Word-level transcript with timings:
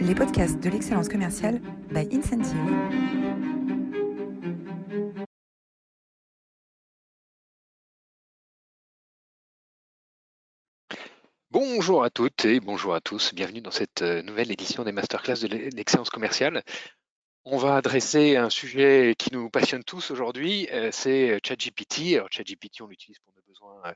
les 0.00 0.14
podcasts 0.14 0.58
de 0.60 0.70
l'excellence 0.70 1.08
commerciale 1.08 1.60
by 1.90 2.08
Incentive. 2.12 2.56
Bonjour 11.50 12.02
à 12.02 12.10
toutes 12.10 12.44
et 12.46 12.60
bonjour 12.60 12.94
à 12.94 13.00
tous. 13.00 13.34
Bienvenue 13.34 13.60
dans 13.60 13.70
cette 13.70 14.02
euh, 14.02 14.22
nouvelle 14.22 14.50
édition 14.50 14.84
des 14.84 14.92
masterclass 14.92 15.40
de 15.42 15.48
l'excellence 15.48 16.10
commerciale. 16.10 16.62
On 17.44 17.58
va 17.58 17.76
adresser 17.76 18.36
un 18.36 18.50
sujet 18.50 19.14
qui 19.18 19.32
nous 19.32 19.50
passionne 19.50 19.84
tous 19.84 20.10
aujourd'hui, 20.10 20.68
euh, 20.72 20.90
c'est 20.92 21.38
ChatGPT. 21.44 22.14
Alors 22.16 22.28
ChatGPT, 22.30 22.80
on 22.80 22.86
l'utilise 22.86 23.18
pour 23.18 23.34
nos 23.34 23.42
besoins 23.42 23.94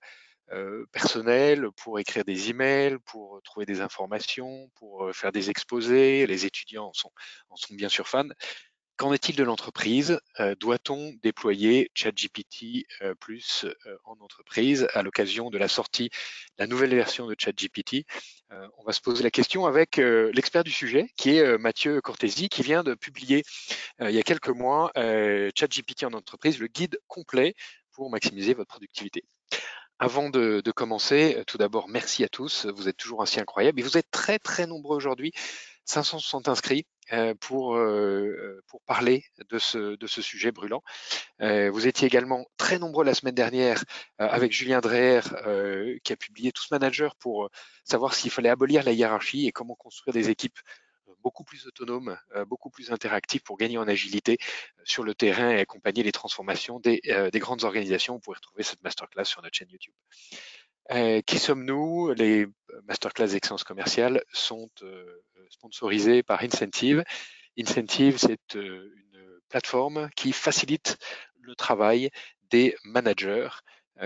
euh, 0.53 0.87
personnels, 0.93 1.69
pour 1.77 1.99
écrire 1.99 2.25
des 2.25 2.51
emails, 2.51 2.99
pour 3.07 3.41
trouver 3.43 3.67
des 3.67 3.81
informations, 3.81 4.71
pour 4.75 5.11
faire 5.13 5.33
des 5.33 5.51
exposés. 5.51 6.27
Les 6.27 6.47
étudiants 6.47 6.89
en 6.89 6.93
sont, 6.93 7.11
en 7.51 7.57
sont 7.57 7.75
bien 7.75 7.89
sûr 7.89 8.09
fans. 8.09 8.29
Qu'en 8.97 9.13
est-il 9.13 9.35
de 9.35 9.43
l'entreprise? 9.43 10.21
Euh, 10.39 10.55
Doit-on 10.61 11.15
déployer 11.21 11.91
ChatGPT 11.95 12.87
euh, 13.03 13.17
plus 13.17 13.65
euh, 13.65 13.97
en 14.05 14.13
entreprise 14.21 14.87
à 14.95 15.03
l'occasion 15.03 15.51
de 15.51 15.59
la 15.59 15.67
sortie 15.67 16.11
de 16.11 16.15
la 16.59 16.69
nouvelle 16.69 16.95
version 16.95 17.27
de 17.27 17.35
ChatGPT? 17.37 18.07
On 18.79 18.85
va 18.85 18.93
se 18.93 19.01
poser 19.01 19.25
la 19.25 19.33
question 19.33 19.67
avec 19.67 19.97
l'expert 19.97 20.63
du 20.63 20.71
sujet, 20.71 21.09
qui 21.17 21.39
est 21.39 21.59
Mathieu 21.59 22.01
Cortési, 22.01 22.49
qui 22.49 22.63
vient 22.63 22.85
de 22.85 22.95
publier 22.95 23.43
il 24.01 24.13
y 24.13 24.19
a 24.21 24.23
quelques 24.23 24.51
mois 24.51 24.93
ChatGPT 24.95 26.05
en 26.05 26.13
entreprise, 26.13 26.61
le 26.61 26.69
guide 26.69 26.97
complet 27.09 27.57
pour 27.91 28.11
maximiser 28.11 28.55
votre 28.55 28.69
productivité. 28.69 29.25
Avant 29.99 30.29
de, 30.31 30.61
de 30.61 30.71
commencer, 30.73 31.43
tout 31.47 31.59
d'abord, 31.59 31.89
merci 31.89 32.25
à 32.25 32.29
tous. 32.29 32.67
Vous 32.67 32.89
êtes 32.89 32.97
toujours 32.97 33.23
ainsi 33.23 33.41
incroyables 33.41 33.81
et 33.81 33.83
vous 33.83 33.97
êtes 33.97 34.11
très 34.11 34.39
très 34.39 34.67
nombreux 34.67 34.97
aujourd'hui. 34.97 35.33
560 35.87 36.49
inscrits. 36.49 36.87
Euh, 37.13 37.35
pour, 37.39 37.77
euh, 37.77 38.63
pour 38.67 38.81
parler 38.83 39.25
de 39.51 39.59
ce, 39.59 39.95
de 39.97 40.07
ce 40.07 40.23
sujet 40.23 40.53
brûlant. 40.53 40.83
Euh, 41.43 41.71
vous 41.71 41.87
étiez 41.87 42.07
également 42.07 42.47
très 42.57 42.79
nombreux 42.79 43.05
la 43.05 43.13
semaine 43.13 43.35
dernière 43.35 43.85
avec 44.19 44.53
Julien 44.53 44.81
Dreher 44.81 45.21
qui 46.03 46.13
a 46.15 46.17
publié 46.17 46.51
Tous 46.51 46.71
Manager 46.71 47.15
pour 47.17 47.51
savoir 47.85 48.15
s'il 48.15 48.31
fallait 48.31 48.49
abolir 48.49 48.85
la 48.85 48.93
hiérarchie 48.93 49.47
et 49.47 49.53
comment 49.53 49.75
construire 49.75 50.15
des 50.15 50.31
équipes 50.31 50.59
beaucoup 51.25 51.43
plus 51.43 51.67
autonomes, 51.67 52.17
beaucoup 52.47 52.71
plus 52.71 52.93
interactives 52.93 53.43
pour 53.43 53.57
gagner 53.57 53.79
en 53.79 53.89
agilité 53.89 54.39
sur 54.85 55.03
le 55.03 55.15
terrain 55.15 55.51
et 55.51 55.59
accompagner 55.59 56.03
les 56.05 56.13
transformations 56.13 56.79
des, 56.79 57.01
des 57.33 57.39
grandes 57.41 57.65
organisations. 57.65 58.15
Vous 58.15 58.21
pouvez 58.21 58.37
retrouver 58.37 58.63
cette 58.63 58.83
masterclass 58.85 59.25
sur 59.25 59.43
notre 59.43 59.57
chaîne 59.57 59.71
YouTube. 59.71 59.95
Euh, 60.91 61.23
qui 61.23 61.39
sommes-nous? 61.39 62.13
Les 62.13 62.47
masterclass 62.85 63.29
d'excellence 63.29 63.65
commerciale 63.65 64.23
sont 64.33 64.71
euh, 64.83 65.23
sponsorisés 65.49 66.23
par 66.23 66.43
Incentive. 66.43 67.03
Incentive, 67.59 68.19
c'est 68.19 68.57
euh, 68.57 68.93
une 68.95 69.41
plateforme 69.49 70.11
qui 70.15 70.33
facilite 70.33 70.99
le 71.41 71.55
travail 71.55 72.11
des 72.51 72.77
managers, 72.85 73.49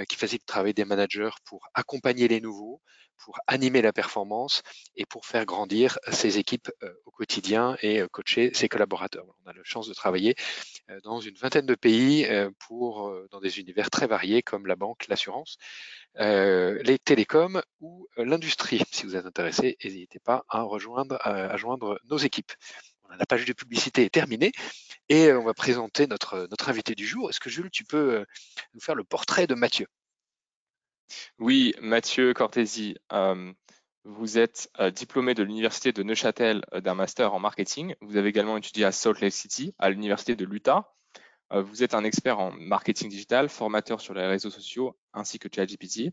qui 0.08 0.16
facilite 0.16 0.42
le 0.42 0.52
travail 0.52 0.74
des 0.74 0.84
managers 0.84 1.30
pour 1.44 1.68
accompagner 1.74 2.28
les 2.28 2.40
nouveaux, 2.40 2.80
pour 3.18 3.38
animer 3.46 3.82
la 3.82 3.92
performance 3.92 4.62
et 4.96 5.04
pour 5.06 5.26
faire 5.26 5.44
grandir 5.44 5.98
ses 6.10 6.38
équipes 6.38 6.70
au 7.04 7.10
quotidien 7.10 7.76
et 7.82 8.02
coacher 8.10 8.50
ses 8.54 8.68
collaborateurs. 8.68 9.26
On 9.44 9.50
a 9.50 9.52
la 9.52 9.64
chance 9.64 9.88
de 9.88 9.94
travailler 9.94 10.34
dans 11.02 11.20
une 11.20 11.34
vingtaine 11.36 11.66
de 11.66 11.74
pays 11.74 12.26
pour 12.58 13.14
dans 13.30 13.40
des 13.40 13.58
univers 13.60 13.90
très 13.90 14.06
variés 14.06 14.42
comme 14.42 14.66
la 14.66 14.76
banque, 14.76 15.06
l'assurance, 15.08 15.58
les 16.16 16.98
télécoms 17.04 17.60
ou 17.80 18.08
l'industrie. 18.16 18.82
Si 18.92 19.04
vous 19.04 19.16
êtes 19.16 19.26
intéressé, 19.26 19.76
n'hésitez 19.84 20.20
pas 20.20 20.44
à 20.48 20.62
rejoindre 20.62 21.18
joindre 21.56 21.98
nos 22.08 22.18
équipes. 22.18 22.52
La 23.18 23.26
page 23.26 23.46
de 23.46 23.52
publicité 23.52 24.04
est 24.04 24.10
terminée 24.12 24.52
et 25.08 25.32
on 25.32 25.42
va 25.42 25.54
présenter 25.54 26.06
notre 26.06 26.68
invité 26.68 26.94
du 26.94 27.06
jour. 27.06 27.30
Est-ce 27.30 27.40
que 27.40 27.50
Jules, 27.50 27.70
tu 27.70 27.84
peux 27.84 28.24
nous 28.74 28.80
faire 28.80 28.94
le 28.94 29.04
portrait 29.04 29.46
de 29.46 29.54
Mathieu? 29.54 29.86
Oui, 31.38 31.74
Mathieu 31.80 32.34
Cortési, 32.34 32.96
euh, 33.12 33.52
vous 34.04 34.38
êtes 34.38 34.70
euh, 34.80 34.90
diplômé 34.90 35.34
de 35.34 35.42
l'Université 35.42 35.92
de 35.92 36.02
Neuchâtel 36.02 36.62
euh, 36.72 36.80
d'un 36.80 36.94
master 36.94 37.34
en 37.34 37.40
marketing. 37.40 37.94
Vous 38.00 38.16
avez 38.16 38.28
également 38.28 38.56
étudié 38.56 38.84
à 38.84 38.92
Salt 38.92 39.20
Lake 39.20 39.32
City, 39.32 39.74
à 39.78 39.90
l'Université 39.90 40.36
de 40.36 40.44
l'Utah. 40.44 40.94
vous 41.50 41.82
êtes 41.82 41.94
un 41.94 42.04
expert 42.04 42.38
en 42.38 42.52
marketing 42.52 43.08
digital, 43.08 43.48
formateur 43.48 44.00
sur 44.00 44.14
les 44.14 44.26
réseaux 44.26 44.50
sociaux 44.50 44.96
ainsi 45.14 45.38
que 45.38 45.48
ChatGPT. 45.54 46.10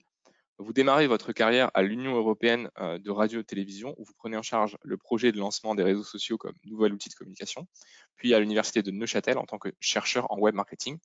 Vous 0.57 0.72
démarrez 0.72 1.07
votre 1.07 1.33
carrière 1.33 1.69
à 1.73 1.81
l'Union 1.81 2.16
européenne 2.16 2.69
de 2.79 3.12
radio-télévision 3.12 3.94
où 3.97 4.06
vous 4.06 4.13
prenez 4.17 4.38
en 4.38 4.41
charge 4.41 4.77
le 4.81 4.95
projet 4.95 5.33
de 5.33 5.38
lancement 5.38 5.75
des 5.75 5.83
réseaux 5.83 6.06
sociaux 6.06 6.38
comme 6.38 6.56
nouvel 6.63 6.94
outil 6.94 7.09
de 7.09 7.16
communication, 7.16 7.67
puis 8.16 8.33
à 8.33 8.39
l'Université 8.39 8.81
de 8.81 8.91
Neuchâtel 8.91 9.38
en 9.38 9.45
tant 9.45 9.57
que 9.57 9.73
chercheur 9.81 10.31
en 10.31 10.39
web 10.39 10.56
marketing 10.56 10.97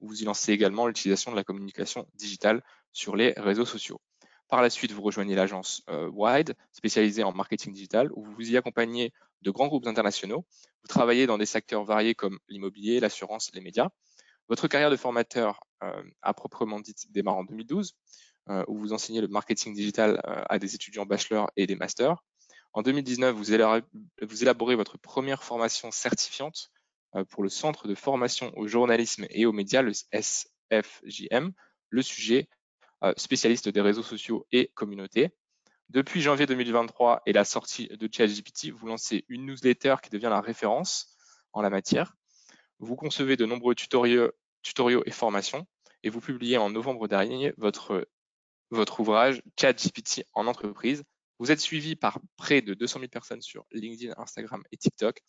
où 0.00 0.08
vous 0.08 0.22
y 0.22 0.24
lancez 0.24 0.52
également 0.52 0.86
l'utilisation 0.86 1.30
de 1.30 1.36
la 1.36 1.44
communication 1.44 2.06
digitale 2.14 2.62
sur 2.92 3.16
les 3.16 3.32
réseaux 3.36 3.64
sociaux. 3.64 4.00
Par 4.48 4.62
la 4.62 4.70
suite, 4.70 4.92
vous 4.92 5.02
rejoignez 5.02 5.34
l'agence 5.34 5.82
euh, 5.90 6.08
Wide, 6.08 6.54
spécialisée 6.72 7.24
en 7.24 7.32
marketing 7.32 7.72
digital, 7.72 8.10
où 8.14 8.24
vous 8.24 8.50
y 8.50 8.56
accompagnez 8.56 9.12
de 9.42 9.50
grands 9.50 9.66
groupes 9.66 9.86
internationaux. 9.86 10.46
Vous 10.82 10.88
travaillez 10.88 11.26
dans 11.26 11.36
des 11.36 11.46
secteurs 11.46 11.84
variés 11.84 12.14
comme 12.14 12.38
l'immobilier, 12.48 13.00
l'assurance, 13.00 13.50
les 13.54 13.60
médias. 13.60 13.88
Votre 14.48 14.68
carrière 14.68 14.90
de 14.90 14.96
formateur 14.96 15.58
euh, 15.82 16.02
à 16.22 16.32
proprement 16.32 16.78
dit 16.78 16.94
démarre 17.10 17.38
en 17.38 17.44
2012, 17.44 17.96
euh, 18.48 18.64
où 18.68 18.78
vous 18.78 18.92
enseignez 18.92 19.20
le 19.20 19.26
marketing 19.26 19.74
digital 19.74 20.20
à 20.48 20.60
des 20.60 20.76
étudiants 20.76 21.06
bachelor 21.06 21.50
et 21.56 21.66
des 21.66 21.74
masters. 21.74 22.22
En 22.72 22.82
2019, 22.82 23.34
vous 23.34 23.52
élaborez 24.42 24.76
votre 24.76 24.98
première 24.98 25.42
formation 25.42 25.90
certifiante 25.90 26.70
pour 27.24 27.42
le 27.42 27.48
Centre 27.48 27.88
de 27.88 27.94
formation 27.94 28.52
au 28.56 28.66
journalisme 28.66 29.26
et 29.30 29.46
aux 29.46 29.52
médias, 29.52 29.82
le 29.82 29.92
SFJM. 30.12 31.52
Le 31.88 32.02
sujet, 32.02 32.48
euh, 33.04 33.12
spécialiste 33.16 33.68
des 33.68 33.80
réseaux 33.80 34.02
sociaux 34.02 34.46
et 34.52 34.72
communautés. 34.74 35.30
Depuis 35.88 36.20
janvier 36.20 36.46
2023 36.46 37.22
et 37.26 37.32
la 37.32 37.44
sortie 37.44 37.88
de 37.88 38.08
ChatGPT, 38.10 38.70
vous 38.70 38.86
lancez 38.88 39.24
une 39.28 39.46
newsletter 39.46 39.96
qui 40.02 40.10
devient 40.10 40.30
la 40.30 40.40
référence 40.40 41.16
en 41.52 41.62
la 41.62 41.70
matière. 41.70 42.14
Vous 42.80 42.96
concevez 42.96 43.36
de 43.36 43.46
nombreux 43.46 43.74
tutoriaux, 43.74 44.32
tutoriaux 44.62 45.02
et 45.06 45.10
formations 45.10 45.66
et 46.02 46.08
vous 46.10 46.20
publiez 46.20 46.58
en 46.58 46.70
novembre 46.70 47.06
dernier 47.06 47.52
votre 47.56 48.06
ouvrage 48.98 49.42
ChatGPT 49.58 50.24
en 50.34 50.46
entreprise. 50.46 51.04
Vous 51.38 51.52
êtes 51.52 51.60
suivi 51.60 51.96
par 51.96 52.18
près 52.36 52.62
de 52.62 52.74
200 52.74 53.00
000 53.00 53.08
personnes 53.08 53.42
sur 53.42 53.66
LinkedIn, 53.72 54.14
Instagram 54.16 54.62
et 54.72 54.76
TikTok. 54.76 55.20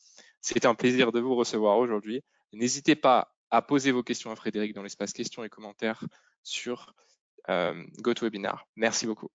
C'est 0.41 0.65
un 0.65 0.75
plaisir 0.75 1.11
de 1.11 1.19
vous 1.19 1.35
recevoir 1.35 1.77
aujourd'hui. 1.77 2.23
N'hésitez 2.53 2.95
pas 2.95 3.33
à 3.51 3.61
poser 3.61 3.91
vos 3.91 4.03
questions 4.03 4.31
à 4.31 4.35
Frédéric 4.35 4.73
dans 4.73 4.83
l'espace 4.83 5.13
questions 5.13 5.43
et 5.43 5.49
commentaires 5.49 6.03
sur 6.43 6.93
euh, 7.49 7.83
GoToWebinar. 7.99 8.67
Merci 8.75 9.05
beaucoup. 9.05 9.29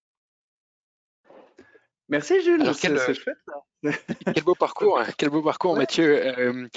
Merci 2.09 2.43
Jules, 2.43 2.71
quel, 2.79 3.01
quel 4.35 4.45
beau 4.45 4.55
parcours, 4.55 4.99
hein. 4.99 5.07
quel 5.17 5.31
beau 5.31 5.43
parcours 5.43 5.77
Mathieu. 5.77 6.27
Euh, 6.27 6.69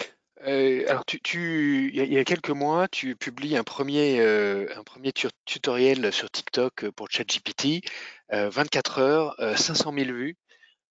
euh, 0.47 0.85
alors 0.87 1.03
tu, 1.05 1.91
il 1.93 2.13
y 2.13 2.17
a 2.17 2.23
quelques 2.23 2.51
mois, 2.51 2.87
tu 2.87 3.15
publies 3.17 3.57
un 3.57 3.63
premier, 3.63 4.21
un 4.21 4.83
premier 4.83 5.11
tutoriel 5.45 6.13
sur 6.13 6.29
TikTok 6.29 6.89
pour 6.91 7.09
ChatGPT, 7.09 7.81
24 8.29 8.99
heures, 8.99 9.35
500 9.57 9.93
000 9.93 10.11
vues. 10.11 10.37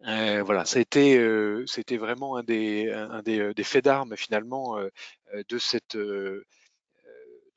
voilà, 0.00 0.65
ça 0.65 0.78
a 0.78 0.83
été, 0.83 1.19
c'était 1.67 1.97
vraiment 1.97 2.37
un 2.37 2.43
des, 2.43 2.91
un 2.93 3.22
des, 3.22 3.55
des 3.55 3.65
faits 3.65 3.84
d'armes 3.84 4.17
finalement 4.17 4.78
de 5.49 5.59
cette 5.59 5.97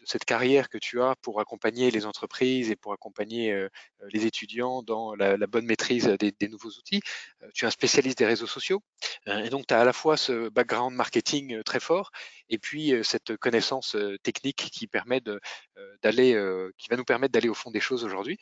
cette 0.07 0.23
carrière 0.23 0.69
que 0.69 0.77
tu 0.77 1.01
as 1.01 1.15
pour 1.21 1.41
accompagner 1.41 1.91
les 1.91 2.05
entreprises 2.05 2.71
et 2.71 2.77
pour 2.77 2.93
accompagner 2.93 3.51
euh, 3.51 3.67
euh, 4.01 4.07
les 4.13 4.25
étudiants 4.25 4.81
dans 4.81 5.13
la, 5.15 5.35
bonne 5.47 5.65
maîtrise 5.65 6.07
des, 6.07 6.47
nouveaux 6.47 6.69
outils. 6.69 7.01
Euh, 7.43 7.49
tu 7.53 7.65
es 7.65 7.67
un 7.67 7.71
spécialiste 7.71 8.17
des 8.17 8.25
réseaux 8.25 8.47
sociaux 8.47 8.81
et 9.25 9.49
donc 9.49 9.67
tu 9.67 9.73
as 9.73 9.81
à 9.81 9.83
la 9.83 9.91
fois 9.91 10.15
ce 10.15 10.47
background 10.49 10.95
marketing 10.95 11.61
très 11.63 11.81
fort 11.81 12.11
et 12.49 12.57
puis 12.57 12.93
cette 13.03 13.35
connaissance 13.35 13.97
technique 14.23 14.69
qui 14.71 14.87
permet 14.87 15.21
d'aller, 16.01 16.33
qui 16.77 16.87
va 16.89 16.95
nous 16.95 17.03
permettre 17.03 17.33
d'aller 17.33 17.49
au 17.49 17.53
fond 17.53 17.71
des 17.71 17.81
choses 17.81 18.05
aujourd'hui. 18.05 18.39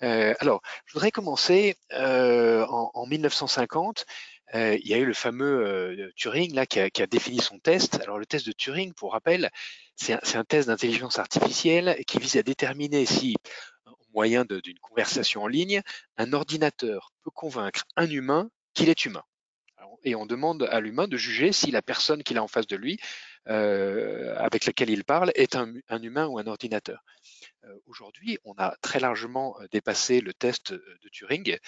alors, 0.00 0.60
je 0.84 0.92
voudrais 0.92 1.10
commencer 1.10 1.76
en, 1.92 2.90
en 2.92 3.06
1950 3.06 4.04
il 4.54 4.86
y 4.86 4.94
a 4.94 4.98
eu 4.98 5.04
le 5.04 5.14
fameux 5.14 6.10
Turing 6.16 6.54
là, 6.54 6.66
qui 6.66 6.80
a, 6.80 7.06
défini 7.06 7.40
son 7.40 7.58
test. 7.58 8.00
Alors 8.02 8.18
le 8.18 8.26
test 8.26 8.46
de 8.46 8.52
Turing, 8.52 8.92
pour 8.94 9.12
rappel, 9.12 9.50
c'est 9.96 10.36
un, 10.36 10.44
test 10.44 10.68
d'intelligence 10.68 11.18
artificielle 11.18 11.96
qui 12.06 12.18
vise 12.18 12.36
à 12.36 12.42
déterminer 12.42 13.06
si, 13.06 13.36
au 13.86 13.96
moyen 14.12 14.44
d'une 14.44 14.78
conversation 14.78 15.42
en 15.42 15.46
ligne, 15.46 15.82
un 16.16 16.32
ordinateur 16.32 17.12
peut 17.22 17.30
convaincre 17.30 17.84
un 17.96 18.08
humain 18.08 18.50
qu'il 18.74 18.88
est 18.88 19.04
humain. 19.04 19.24
et 20.04 20.14
on 20.14 20.26
demande 20.26 20.62
à 20.64 20.80
l'humain 20.80 21.08
de 21.08 21.16
juger 21.16 21.52
si 21.52 21.70
la 21.70 21.82
personne 21.82 22.22
qu'il 22.22 22.38
a 22.38 22.42
en 22.42 22.48
face 22.48 22.66
de 22.66 22.76
lui, 22.76 22.98
euh, 23.48 24.36
avec 24.38 24.66
laquelle 24.66 24.90
il 24.90 25.04
parle, 25.04 25.32
est 25.34 25.56
un, 25.56 25.72
humain 26.02 26.26
ou 26.26 26.38
un 26.38 26.46
ordinateur. 26.46 27.04
Euh, 27.64 27.74
Aujourd'hui, 27.86 28.38
on 28.44 28.54
a 28.58 28.76
très 28.82 29.00
largement 29.00 29.56
dépassé 29.70 30.20
le 30.20 30.34
test 30.34 30.72
de 30.72 31.08
Turing 31.10 31.58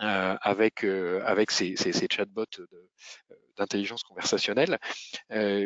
avec, 0.00 0.84
avec 0.84 1.50
ces, 1.50 1.76
ces, 1.76 2.06
chatbots 2.10 2.44
d'intelligence 3.56 4.02
conversationnelle. 4.02 4.78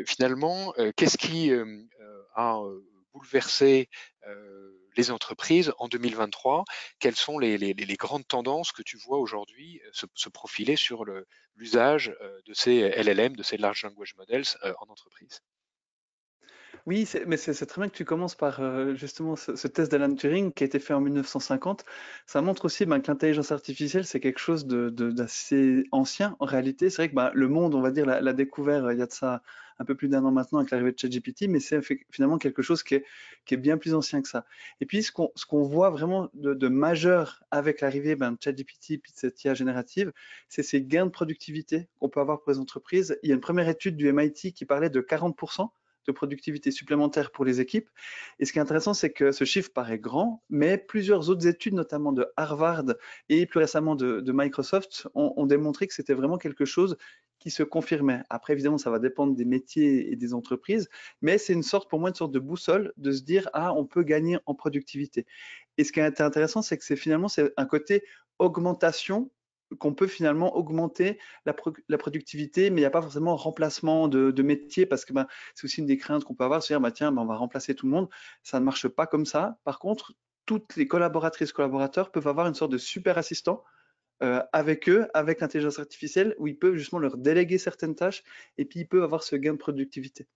finalement, 0.07 0.75
qu'est-ce 0.97 1.19
qui 1.19 1.53
a 2.35 2.63
bouleversé 3.13 3.89
les 4.97 5.11
entreprises 5.11 5.73
en 5.79 5.89
2023 5.89 6.65
Quelles 6.99 7.17
sont 7.17 7.39
les, 7.39 7.59
les, 7.59 7.75
les, 7.75 7.97
grandes 7.97 8.27
tendances 8.27 8.73
que 8.73 8.83
tu 8.83 8.97
vois 8.97 9.19
aujourd'hui 9.19 9.81
se, 9.93 10.07
se, 10.15 10.29
profiler 10.29 10.77
sur 10.77 11.05
l'usage 11.57 12.15
de 12.47 12.55
ces 12.55 12.91
LLM, 12.91 13.37
de 13.37 13.43
ces 13.43 13.57
Large 13.57 13.85
Language 13.85 14.15
Models 14.17 14.45
en 14.63 14.87
entreprise? 14.89 15.41
Oui, 16.87 17.09
mais 17.27 17.39
c'est 17.39 17.65
très 17.65 17.81
bien 17.81 17.89
que 17.89 17.97
tu 17.97 18.05
commences 18.05 18.35
par 18.35 18.61
euh, 18.61 18.95
justement 18.95 19.37
ce, 19.37 19.67
test 19.69 19.91
d'Alan 19.91 20.15
Turing 20.15 20.53
qui 20.53 20.65
a 20.65 20.67
été 20.67 20.79
fait 20.79 20.93
en 20.93 21.01
1950. 21.01 21.83
Ça 22.27 22.43
montre 22.43 22.67
aussi 22.67 22.85
ben, 22.85 23.01
que 23.01 23.11
l'intelligence 23.11 23.53
artificielle, 23.53 24.05
c'est 24.05 24.21
quelque 24.21 24.39
chose 24.39 24.67
d'assez 24.67 25.85
ancien 25.93 26.37
en 26.41 26.45
réalité. 26.45 26.91
C'est 26.91 26.97
vrai 26.97 27.09
que 27.09 27.15
ben, 27.15 27.31
le 27.33 27.49
monde, 27.49 27.75
on 27.75 27.81
va 27.81 27.91
dire, 27.91 28.05
l'a 28.05 28.33
découvert 28.35 28.85
euh, 28.85 28.93
il 28.93 28.99
y 28.99 29.03
a 29.03 29.07
de 29.07 29.13
ça 29.13 29.41
un 29.79 29.85
peu 29.87 29.95
plus 29.95 30.09
d'un 30.09 30.25
an 30.27 30.31
maintenant 30.31 30.59
avec 30.59 30.71
l'arrivée 30.71 30.93
de 30.93 30.99
ChatGPT, 30.99 31.49
mais 31.49 31.59
c'est 31.59 31.81
finalement 32.11 32.37
quelque 32.37 32.61
chose 32.61 32.83
qui 32.83 32.97
est, 32.97 33.57
bien 33.57 33.79
plus 33.79 33.95
ancien 33.95 34.21
que 34.21 34.29
ça. 34.29 34.45
Et 34.83 34.87
puis, 34.87 35.03
ce 35.03 35.11
qu'on 35.11 35.63
voit 35.63 35.89
vraiment 35.89 36.29
de, 36.35 36.69
majeur 36.69 37.43
avec 37.51 37.81
l'arrivée 37.81 38.15
ben, 38.15 38.33
de 38.33 38.39
ChatGPT 38.39 38.91
et 38.91 38.97
de 38.99 39.03
cette 39.15 39.43
IA 39.43 39.55
générative, 39.55 40.13
c'est 40.51 40.63
ces 40.63 40.83
gains 40.83 41.07
de 41.07 41.11
productivité 41.11 41.89
qu'on 41.99 42.11
peut 42.11 42.21
avoir 42.21 42.43
pour 42.43 42.53
les 42.53 42.59
entreprises. 42.59 43.19
Il 43.23 43.31
y 43.31 43.33
a 43.33 43.35
une 43.35 43.41
première 43.41 43.69
étude 43.71 43.97
du 43.97 44.13
MIT 44.13 44.53
qui 44.53 44.67
parlait 44.67 44.91
de 44.91 45.01
40% 45.01 45.71
de 46.07 46.13
productivité 46.13 46.71
supplémentaire 46.71 47.31
pour 47.31 47.45
les 47.45 47.61
équipes. 47.61 47.89
Et 48.39 48.45
ce 48.45 48.53
qui 48.53 48.59
est 48.59 48.63
intéressant, 48.63 48.95
c'est 48.95 49.11
que 49.11 49.33
ce 49.33 49.45
chiffre 49.45 49.71
paraît 49.73 49.99
grand, 49.99 50.43
mais 50.51 50.79
plusieurs 50.79 51.31
autres 51.31 51.47
études, 51.47 51.75
notamment 51.75 52.13
de 52.13 52.27
Harvard 52.37 52.95
et 53.29 53.47
plus 53.47 53.59
récemment 53.61 53.95
de, 53.97 54.33
Microsoft, 54.33 55.09
ont, 55.15 55.47
démontré 55.47 55.87
que 55.87 55.95
c'était 55.95 56.15
vraiment 56.15 56.39
quelque 56.39 56.65
chose 56.65 56.97
qui 57.39 57.51
se 57.51 57.63
confirmait. 57.63 58.23
Après, 58.31 58.55
évidemment, 58.55 58.79
ça 58.79 58.91
va 58.91 58.99
dépendre 58.99 59.35
des 59.35 59.45
métiers 59.45 60.11
et 60.11 60.17
des 60.17 60.33
entreprises, 60.33 60.89
mais 61.21 61.37
c'est 61.39 61.53
une 61.53 61.63
sorte, 61.63 61.91
pour 61.91 62.01
moi, 62.01 62.09
une 62.09 62.15
sorte 62.15 62.33
de 62.33 62.39
boussole 62.39 62.93
de 62.97 63.13
se 63.13 63.23
dire, 63.23 63.49
ah, 63.53 63.75
on 63.75 63.85
peut 63.85 64.03
gagner 64.03 64.39
en 64.47 64.55
productivité. 64.55 65.27
Et 65.77 65.85
ce 65.85 65.93
qui 65.93 66.01
est 66.01 66.21
intéressant, 66.21 66.63
c'est 66.63 66.79
que 66.79 66.85
c'est 66.85 66.97
finalement 66.97 67.29
c'est 67.29 67.53
un 67.57 67.67
côté 67.67 68.03
augmentation 68.39 69.31
qu'on 69.79 69.95
peut 69.95 70.07
finalement 70.07 70.57
augmenter 70.57 71.19
la, 71.47 71.55
productivité, 71.99 72.71
mais 72.71 72.81
il 72.81 72.83
n'y 72.83 72.87
a 72.87 72.91
pas 72.91 73.03
forcément 73.03 73.37
remplacement 73.37 74.09
de, 74.09 74.43
métier 74.43 74.87
parce 74.87 75.05
que 75.05 75.13
ben, 75.13 75.27
c'est 75.55 75.65
aussi 75.65 75.81
une 75.81 75.87
des 75.87 75.97
craintes 75.97 76.25
qu'on 76.25 76.35
peut 76.35 76.45
avoir, 76.45 76.63
se 76.63 76.69
dire 76.69 76.81
bah, 76.81 76.93
tiens, 76.93 77.13
ben, 77.13 77.23
on 77.23 77.27
va 77.27 77.37
remplacer 77.37 77.75
tout 77.75 77.87
le 77.87 77.93
monde. 77.93 78.09
Ça 78.43 78.61
ne 78.61 78.65
marche 78.65 78.89
pas 78.89 79.07
comme 79.07 79.27
ça. 79.27 79.59
Par 79.65 79.79
contre, 79.79 80.15
toutes 80.47 80.77
les 80.77 80.87
collaboratrices, 80.87 81.53
collaborateurs 81.53 82.11
peuvent 82.11 82.29
avoir 82.29 82.47
une 82.47 82.55
sorte 82.55 82.73
de 82.73 82.79
super 82.79 83.19
assistant 83.19 83.65
euh, 84.23 84.43
avec 84.53 84.89
eux, 84.89 85.09
avec 85.15 85.41
l'intelligence 85.41 85.79
artificielle, 85.79 86.35
où 86.39 86.47
ils 86.47 86.59
peuvent 86.59 86.77
justement 86.77 87.01
leur 87.01 87.17
déléguer 87.17 87.59
certaines 87.59 87.95
tâches 87.95 88.23
et 88.59 88.65
puis 88.65 88.81
ils 88.81 88.89
peuvent 88.89 89.03
avoir 89.03 89.23
ce 89.23 89.37
gain 89.37 89.53
de 89.53 89.59
productivité. 89.59 90.29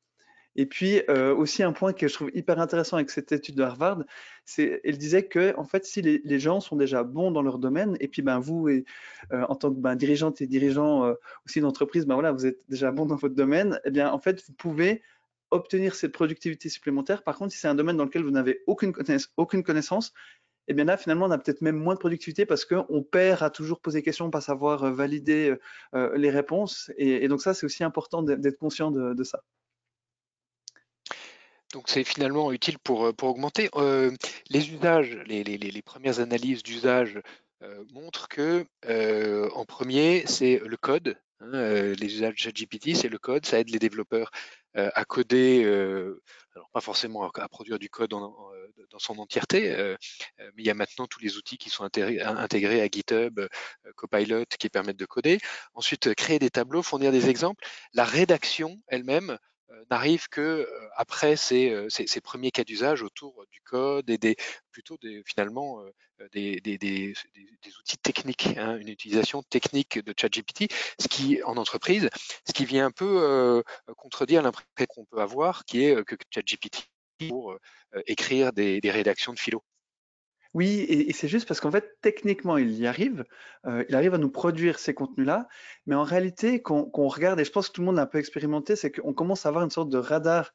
Et 0.59 0.67
puis 0.67 1.03
euh, 1.09 1.33
aussi 1.37 1.63
un 1.63 1.73
point 1.73 1.93
que 1.93 2.09
je 2.09 2.15
trouve 2.15 2.31
hyper 2.35 2.59
intéressant 2.59 2.97
avec 2.97 3.11
cette 3.11 3.31
étude 3.31 3.55
de 3.55 3.63
Harvard, 3.63 4.03
c'est 4.45 4.81
elle 4.83 4.99
disait 4.99 5.25
que 5.25 5.55
en 5.57 5.63
fait 5.63 5.85
si 5.87 6.03
les, 6.03 6.41
gens 6.41 6.61
sont 6.61 6.75
déjà 6.75 7.05
bons 7.05 7.31
dans 7.31 7.43
leur 7.43 7.61
domaine, 7.61 7.97
et 8.01 8.09
puis 8.09 8.23
ben 8.23 8.41
vous 8.41 8.69
euh, 8.69 8.83
en 9.31 9.55
tant 9.55 9.73
que 9.73 9.79
ben, 9.79 9.95
dirigeante 9.95 10.41
et 10.41 10.49
dirigeant 10.49 11.05
euh, 11.05 11.15
aussi 11.47 11.61
d'entreprise, 11.61 12.07
ben 12.07 12.15
voilà 12.15 12.33
vous 12.33 12.45
êtes 12.45 12.59
déjà 12.69 12.91
bon 12.91 13.07
dans 13.07 13.15
votre 13.15 13.37
domaine, 13.37 13.75
et 13.85 13.89
eh 13.89 13.91
bien 13.93 14.11
en 14.11 14.19
fait 14.19 14.45
vous 14.49 14.53
pouvez 14.53 15.03
obtenir 15.53 15.95
cette 15.95 16.13
productivité 16.13 16.69
supplémentaire. 16.69 17.23
Par 17.23 17.37
contre, 17.39 17.53
si 17.53 17.59
c'est 17.61 17.69
un 17.69 17.77
domaine 17.77 17.97
dans 17.97 18.05
lequel 18.05 18.25
vous 18.25 18.33
n'avez 18.33 18.63
aucune, 18.67 18.93
aucune 19.37 19.63
connaissance, 19.63 20.09
et 20.67 20.73
eh 20.73 20.75
bien 20.75 20.85
là, 20.85 20.97
finalement, 20.99 21.27
on 21.27 21.31
a 21.31 21.39
peut-être 21.39 21.63
même 21.63 21.77
moins 21.77 21.95
de 21.95 22.01
productivité 22.01 22.47
parce 22.47 22.65
qu'on 22.67 23.03
perd 23.03 23.43
à 23.43 23.51
toujours 23.51 23.81
poser 23.81 24.01
des 24.01 24.03
questions, 24.03 24.31
pas 24.31 24.43
savoir 24.43 24.93
valider 24.93 25.55
les 25.95 26.31
réponses. 26.31 26.91
Et, 26.99 27.27
donc 27.29 27.41
ça, 27.41 27.55
c'est 27.55 27.65
aussi 27.65 27.85
important 27.85 28.23
d'être 28.23 28.59
conscient 28.59 28.91
de 28.91 29.25
ça. 29.25 29.43
Donc 31.73 31.89
c'est 31.89 32.05
finalement 32.05 32.51
utile 32.53 32.79
pour, 32.79 33.07
euh, 33.07 33.13
pour 33.13 33.29
augmenter. 33.31 33.69
Euh, 33.75 34.11
les 34.49 34.71
usages, 34.71 35.17
les, 35.27 35.45
les, 35.45 35.59
les 35.59 35.83
premières 35.83 36.21
analyses 36.21 36.63
d'usage 36.63 37.21
euh, 37.63 37.85
montrent 37.93 38.29
que 38.29 38.65
en 39.55 39.65
premier, 39.65 40.25
c'est 40.27 40.61
le 40.65 40.77
code. 40.77 41.19
Hein, 41.41 41.53
les 41.53 42.15
usages 42.15 42.35
de 42.35 42.39
ChatGPT, 42.39 42.97
c'est 42.97 43.09
le 43.09 43.19
code, 43.19 43.47
ça 43.47 43.61
aide 43.61 43.71
les 43.71 43.79
développeurs 43.79 44.31
à 44.75 45.05
coder, 45.05 45.65
alors 45.65 46.69
pas 46.73 46.81
forcément 46.81 47.29
à, 47.29 47.49
produire 47.49 47.79
du 47.79 47.89
code 47.89 48.11
dans 48.11 48.99
son 48.99 49.19
entièreté, 49.19 49.97
mais 50.39 50.63
il 50.63 50.67
y 50.67 50.71
a 50.71 50.75
maintenant 50.75 51.07
tous 51.07 51.21
les 51.21 51.37
outils 51.37 51.59
qui 51.59 51.71
sont 51.71 51.85
intégrés, 51.85 52.81
à 52.81 52.89
GitHub, 52.89 53.41
Copilot, 53.97 54.45
qui 54.59 54.69
permettent 54.69 54.99
de 54.99 55.07
coder. 55.07 55.39
Ensuite, 55.75 56.15
créer 56.15 56.39
des 56.39 56.51
tableaux, 56.51 56.83
fournir 56.83 57.13
des 57.13 57.29
exemples. 57.29 57.65
La 57.93 58.05
rédaction 58.05 58.77
elle-même 58.89 59.39
n'arrive 59.91 60.29
que 60.29 60.41
euh, 60.41 60.89
après 60.97 61.37
ces, 61.37 61.87
ces, 61.89 62.21
premiers 62.21 62.51
cas 62.51 62.65
d'usage 62.65 63.03
autour 63.03 63.45
du 63.51 63.61
code 63.63 64.09
et 64.11 64.19
des 64.19 64.37
plutôt 64.71 64.97
des, 65.03 65.23
finalement 65.27 65.83
des, 66.33 66.61
des, 66.61 67.15
outils 67.81 67.99
techniques, 67.99 68.49
hein, 68.57 68.77
une 68.79 68.89
utilisation 68.89 69.43
technique 69.43 69.99
de 69.99 70.15
ChatGPT, 70.19 70.73
ce 71.01 71.09
qui 71.09 71.43
en 71.45 71.57
entreprise, 71.57 72.09
ce 72.47 72.53
qui 72.53 72.65
vient 72.65 72.87
un 72.87 72.91
peu 72.91 73.63
contredire 73.97 74.43
l'impression 74.43 74.87
qu'on 74.89 75.05
peut 75.05 75.21
avoir, 75.21 75.65
qui 75.65 75.85
est 75.85 76.05
que 76.05 76.17
ChatGPT 76.31 76.89
pour 77.29 77.57
écrire 78.07 78.53
des, 78.53 78.81
rédactions 78.85 79.33
de 79.33 79.39
philo. 79.39 79.63
Oui, 80.55 80.81
et, 80.89 81.13
c'est 81.13 81.29
juste 81.29 81.47
parce 81.47 81.61
qu'en 81.61 81.71
fait, 81.71 81.99
techniquement, 82.01 82.57
il 82.57 82.73
y 82.73 82.87
arrive. 82.87 83.25
Euh, 83.67 83.85
il 83.89 83.95
arrive 83.95 84.15
à 84.15 84.19
nous 84.19 84.31
produire 84.31 84.79
ces 84.79 84.95
contenus-là. 84.95 85.47
Mais 85.87 85.95
en 85.95 86.05
réalité, 86.05 86.63
qu'on 86.63 86.91
regarde, 87.09 87.39
et 87.41 87.45
je 87.45 87.51
pense 87.53 87.69
que 87.69 87.75
tout 87.75 87.83
le 87.83 87.87
monde 87.87 87.99
a 87.99 88.03
un 88.03 88.07
peu 88.07 88.19
expérimenté, 88.19 88.75
c'est 88.75 88.91
qu'on 88.91 89.13
commence 89.13 89.45
à 89.47 89.51
avoir 89.51 89.65
une 89.65 89.71
sorte 89.71 89.91
de 89.91 89.99
radar 89.99 90.53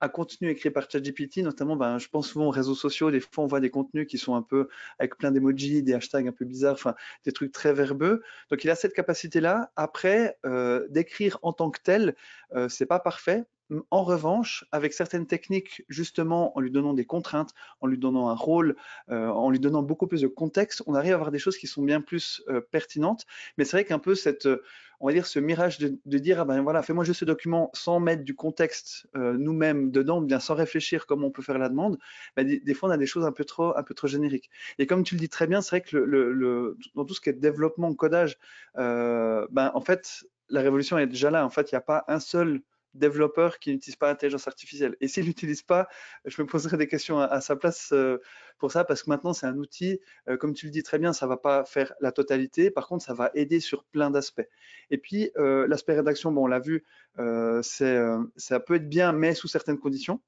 à 0.00 0.08
contenu 0.08 0.50
écrit 0.50 0.70
par 0.70 0.90
ChatGPT, 0.90 1.38
notamment, 1.38 1.76
ben, 1.76 1.98
je 1.98 2.08
pense 2.08 2.28
souvent 2.28 2.46
aux 2.46 2.50
réseaux 2.50 2.74
sociaux. 2.74 3.10
Des 3.10 3.20
fois, 3.20 3.44
on 3.44 3.46
voit 3.46 3.60
des 3.60 3.70
contenus 3.70 4.06
qui 4.06 4.18
sont 4.18 4.34
un 4.34 4.42
peu 4.42 4.68
avec 4.98 5.16
plein 5.16 5.30
d'emojis, 5.30 5.82
des 5.82 5.94
hashtags 5.94 6.28
un 6.28 6.32
peu 6.32 6.44
bizarres, 6.44 6.94
des 7.24 7.32
trucs 7.32 7.52
très 7.52 7.72
verbeux. 7.72 8.22
Donc, 8.50 8.64
il 8.64 8.70
a 8.70 8.74
cette 8.74 8.92
capacité-là. 8.94 9.72
Après, 9.76 10.36
euh, 10.44 10.86
d'écrire 10.90 11.38
en 11.42 11.52
tant 11.52 11.70
que 11.70 11.80
tel, 11.82 12.16
euh, 12.54 12.68
c'est 12.68 12.86
pas 12.86 12.98
parfait. 13.00 13.44
En 13.90 14.04
revanche, 14.04 14.64
avec 14.72 14.92
certaines 14.92 15.26
techniques, 15.26 15.84
justement, 15.88 16.56
en 16.56 16.60
lui 16.60 16.70
donnant 16.70 16.94
des 16.94 17.04
contraintes, 17.04 17.54
en 17.80 17.86
lui 17.86 17.98
donnant 17.98 18.28
un 18.28 18.34
rôle, 18.34 18.76
euh, 19.10 19.28
en 19.28 19.50
lui 19.50 19.60
donnant 19.60 19.82
beaucoup 19.82 20.06
plus 20.06 20.20
de 20.20 20.26
contexte, 20.26 20.82
on 20.86 20.94
arrive 20.94 21.12
à 21.12 21.14
avoir 21.14 21.30
des 21.30 21.38
choses 21.38 21.56
qui 21.56 21.66
sont 21.66 21.82
bien 21.82 22.00
plus 22.00 22.42
euh, 22.48 22.60
pertinentes. 22.60 23.26
Mais 23.56 23.64
c'est 23.64 23.76
vrai 23.76 23.84
qu'un 23.84 23.98
peu 23.98 24.14
euh, 24.26 24.62
on 25.00 25.06
va 25.06 25.12
dire, 25.12 25.26
ce 25.26 25.38
mirage 25.38 25.78
de, 25.78 26.18
dire, 26.18 26.40
ah 26.40 26.44
ben 26.44 26.62
voilà, 26.62 26.82
fais-moi 26.82 27.04
juste 27.04 27.20
ce 27.20 27.24
document 27.24 27.70
sans 27.74 28.00
mettre 28.00 28.22
du 28.22 28.34
contexte 28.34 29.08
nous-mêmes 29.14 29.90
dedans, 29.90 30.20
bien 30.20 30.40
sans 30.40 30.54
réfléchir 30.54 31.06
comment 31.06 31.26
on 31.26 31.30
peut 31.30 31.42
faire 31.42 31.58
la 31.58 31.68
demande, 31.68 31.98
ben, 32.36 32.46
des, 32.46 32.74
fois 32.74 32.88
on 32.88 32.92
a 32.92 32.96
des 32.96 33.06
choses 33.06 33.24
un 33.24 33.32
peu 33.32 33.44
trop, 33.44 33.76
un 33.76 33.82
peu 33.82 33.94
trop 33.94 34.06
génériques. 34.06 34.50
Et 34.78 34.86
comme 34.86 35.02
tu 35.02 35.16
le 35.16 35.20
dis 35.20 35.28
très 35.28 35.46
bien, 35.46 35.60
c'est 35.60 35.70
vrai 35.70 35.80
que 35.82 36.76
dans 36.94 37.04
tout 37.04 37.14
ce 37.14 37.20
qui 37.20 37.28
est 37.28 37.34
développement, 37.34 37.92
codage, 37.94 38.38
ben 38.76 39.70
en 39.74 39.80
fait, 39.80 40.24
la 40.48 40.60
révolution 40.62 40.98
est 40.98 41.06
déjà 41.06 41.30
là. 41.30 41.44
En 41.44 41.50
fait, 41.50 41.72
il 41.72 41.74
n'y 41.74 41.78
a 41.78 41.82
pas 41.82 42.04
un 42.08 42.20
seul 42.20 42.62
développeur 42.94 43.58
qui 43.58 43.70
n'utilise 43.70 43.96
pas 43.96 44.08
l'intelligence 44.08 44.46
artificielle. 44.46 44.96
Et 45.00 45.08
s'il 45.08 45.26
n'utilise 45.26 45.62
pas, 45.62 45.88
je 46.24 46.40
me 46.40 46.46
poserai 46.46 46.76
des 46.76 46.86
questions 46.86 47.18
à, 47.18 47.40
sa 47.40 47.56
place 47.56 47.90
euh, 47.92 48.18
pour 48.58 48.72
ça, 48.72 48.84
parce 48.84 49.02
que 49.02 49.10
maintenant, 49.10 49.32
c'est 49.32 49.46
un 49.46 49.58
outil, 49.58 50.00
euh, 50.28 50.36
comme 50.36 50.54
tu 50.54 50.66
le 50.66 50.72
dis 50.72 50.82
très 50.82 50.98
bien, 50.98 51.12
ça 51.12 51.26
ne 51.26 51.30
va 51.30 51.36
pas 51.36 51.64
faire 51.64 51.92
la 52.00 52.12
totalité, 52.12 52.70
par 52.70 52.86
contre, 52.86 53.04
ça 53.04 53.14
va 53.14 53.30
aider 53.34 53.60
sur 53.60 53.84
plein 53.84 54.10
d'aspects. 54.10 54.46
Et 54.90 54.98
puis, 54.98 55.30
euh, 55.36 55.66
l'aspect 55.66 55.94
rédaction, 55.94 56.32
bon, 56.32 56.44
on 56.44 56.46
l'a 56.46 56.60
vu, 56.60 56.84
ça 57.16 58.60
peut 58.60 58.74
être 58.74 58.88
bien, 58.88 59.12
mais 59.12 59.34
sous 59.34 59.48
certaines 59.48 59.78
conditions 59.78 60.20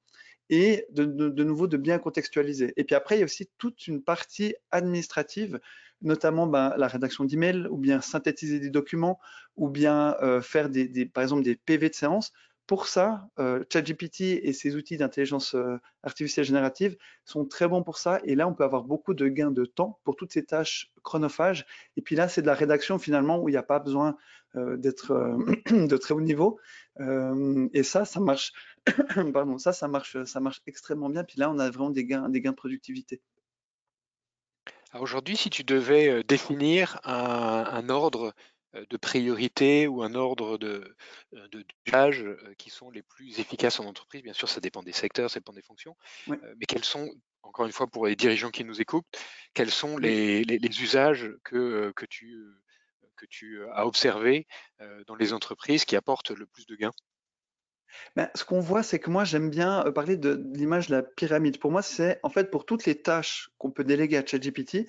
et 0.48 0.86
de, 0.90 1.04
nouveau 1.42 1.66
de 1.66 1.76
bien 1.76 1.98
contextualiser. 1.98 2.72
Et 2.76 2.84
puis 2.84 2.94
après, 2.94 3.16
il 3.16 3.18
y 3.18 3.22
a 3.22 3.24
aussi 3.24 3.50
toute 3.58 3.88
une 3.88 4.00
partie 4.00 4.54
administrative, 4.70 5.58
notamment 6.02 6.46
ben, 6.46 6.72
la 6.76 6.86
rédaction 6.86 7.24
d'emails, 7.24 7.66
ou 7.68 7.78
bien 7.78 8.00
synthétiser 8.00 8.60
des 8.60 8.70
documents, 8.70 9.18
ou 9.56 9.68
bien 9.68 10.16
faire 10.42 10.68
des, 10.68 11.06
par 11.06 11.24
exemple 11.24 11.42
des 11.42 11.56
PV 11.56 11.88
de 11.88 11.94
séance 11.94 12.32
pour 12.66 12.88
ça, 12.88 13.28
euh, 13.38 13.64
ChatGPT 13.72 14.22
et 14.42 14.52
ses 14.52 14.74
outils 14.74 14.96
d'intelligence 14.96 15.54
euh, 15.54 15.78
artificielle 16.02 16.44
générative 16.44 16.96
sont 17.24 17.44
très 17.44 17.68
bons 17.68 17.82
pour 17.82 17.98
ça. 17.98 18.20
Et 18.24 18.34
là, 18.34 18.48
on 18.48 18.54
peut 18.54 18.64
avoir 18.64 18.82
beaucoup 18.82 19.14
de 19.14 19.28
gains 19.28 19.52
de 19.52 19.64
temps 19.64 20.00
pour 20.02 20.16
toutes 20.16 20.32
ces 20.32 20.44
tâches 20.44 20.90
chronophages. 21.04 21.64
Et 21.96 22.02
puis 22.02 22.16
là, 22.16 22.28
c'est 22.28 22.42
de 22.42 22.46
la 22.46 22.54
rédaction 22.54 22.98
finalement 22.98 23.38
où 23.38 23.48
il 23.48 23.52
n'y 23.52 23.58
a 23.58 23.62
pas 23.62 23.78
besoin 23.78 24.16
euh, 24.56 24.76
d'être 24.76 25.12
de 25.70 25.96
très 25.96 26.14
haut 26.14 26.20
niveau. 26.20 26.58
et 26.98 27.82
ça, 27.84 28.04
ça 28.04 28.20
marche. 28.20 28.52
Pardon, 29.32 29.58
ça, 29.58 29.72
ça 29.72 29.86
marche, 29.86 30.22
ça 30.24 30.40
marche 30.40 30.60
extrêmement 30.66 31.08
bien. 31.08 31.22
Puis 31.22 31.38
là, 31.38 31.50
on 31.50 31.58
a 31.60 31.70
vraiment 31.70 31.90
des 31.90 32.04
gains, 32.04 32.28
des 32.28 32.40
gains 32.40 32.50
de 32.50 32.56
productivité. 32.56 33.20
Aujourd'hui, 34.98 35.36
si 35.36 35.50
tu 35.50 35.62
devais 35.62 36.24
définir 36.24 36.98
un 37.04 37.88
ordre 37.90 38.34
de 38.88 38.96
priorité 38.96 39.86
ou 39.86 40.02
un 40.02 40.14
ordre 40.14 40.58
de, 40.58 40.96
euh, 41.34 41.48
de, 41.48 41.64
euh, 41.94 42.54
qui 42.58 42.70
sont 42.70 42.90
les 42.90 43.02
plus 43.02 43.38
efficaces 43.40 43.80
en 43.80 43.84
entreprise. 43.84 44.22
Bien 44.22 44.32
sûr, 44.32 44.48
ça 44.48 44.60
dépend 44.60 44.82
des 44.82 44.92
secteurs, 44.92 45.30
ça 45.30 45.40
dépend 45.40 45.52
des 45.52 45.62
fonctions. 45.62 45.96
Mais 46.26 46.66
quels 46.66 46.84
sont, 46.84 47.10
encore 47.42 47.66
une 47.66 47.72
fois, 47.72 47.86
pour 47.86 48.06
les 48.06 48.16
dirigeants 48.16 48.50
qui 48.50 48.64
nous 48.64 48.80
écoutent, 48.80 49.06
quels 49.54 49.70
sont 49.70 49.96
les, 49.98 50.44
usages 50.80 51.30
que, 51.44 51.92
que, 51.96 52.06
tu, 52.06 52.44
que 53.16 53.26
tu 53.26 53.62
as 53.72 53.86
observés 53.86 54.46
dans 55.06 55.14
les 55.14 55.32
entreprises 55.32 55.84
qui 55.84 55.96
apportent 55.96 56.30
le 56.30 56.46
plus 56.46 56.66
de 56.66 56.76
gains? 56.76 56.92
Ben, 58.14 58.30
ce 58.34 58.44
qu'on 58.44 58.60
voit, 58.60 58.82
c'est 58.82 58.98
que 58.98 59.10
moi, 59.10 59.24
j'aime 59.24 59.50
bien 59.50 59.84
parler 59.94 60.16
de, 60.16 60.42
l'image 60.54 60.88
de 60.88 60.96
la 60.96 61.02
pyramide. 61.02 61.58
Pour 61.58 61.70
moi, 61.70 61.82
c'est 61.82 62.18
en 62.22 62.30
fait 62.30 62.50
pour 62.50 62.64
toutes 62.66 62.84
les 62.86 63.00
tâches 63.00 63.50
qu'on 63.58 63.70
peut 63.70 63.84
déléguer 63.84 64.16
à 64.16 64.26
ChatGPT 64.26 64.86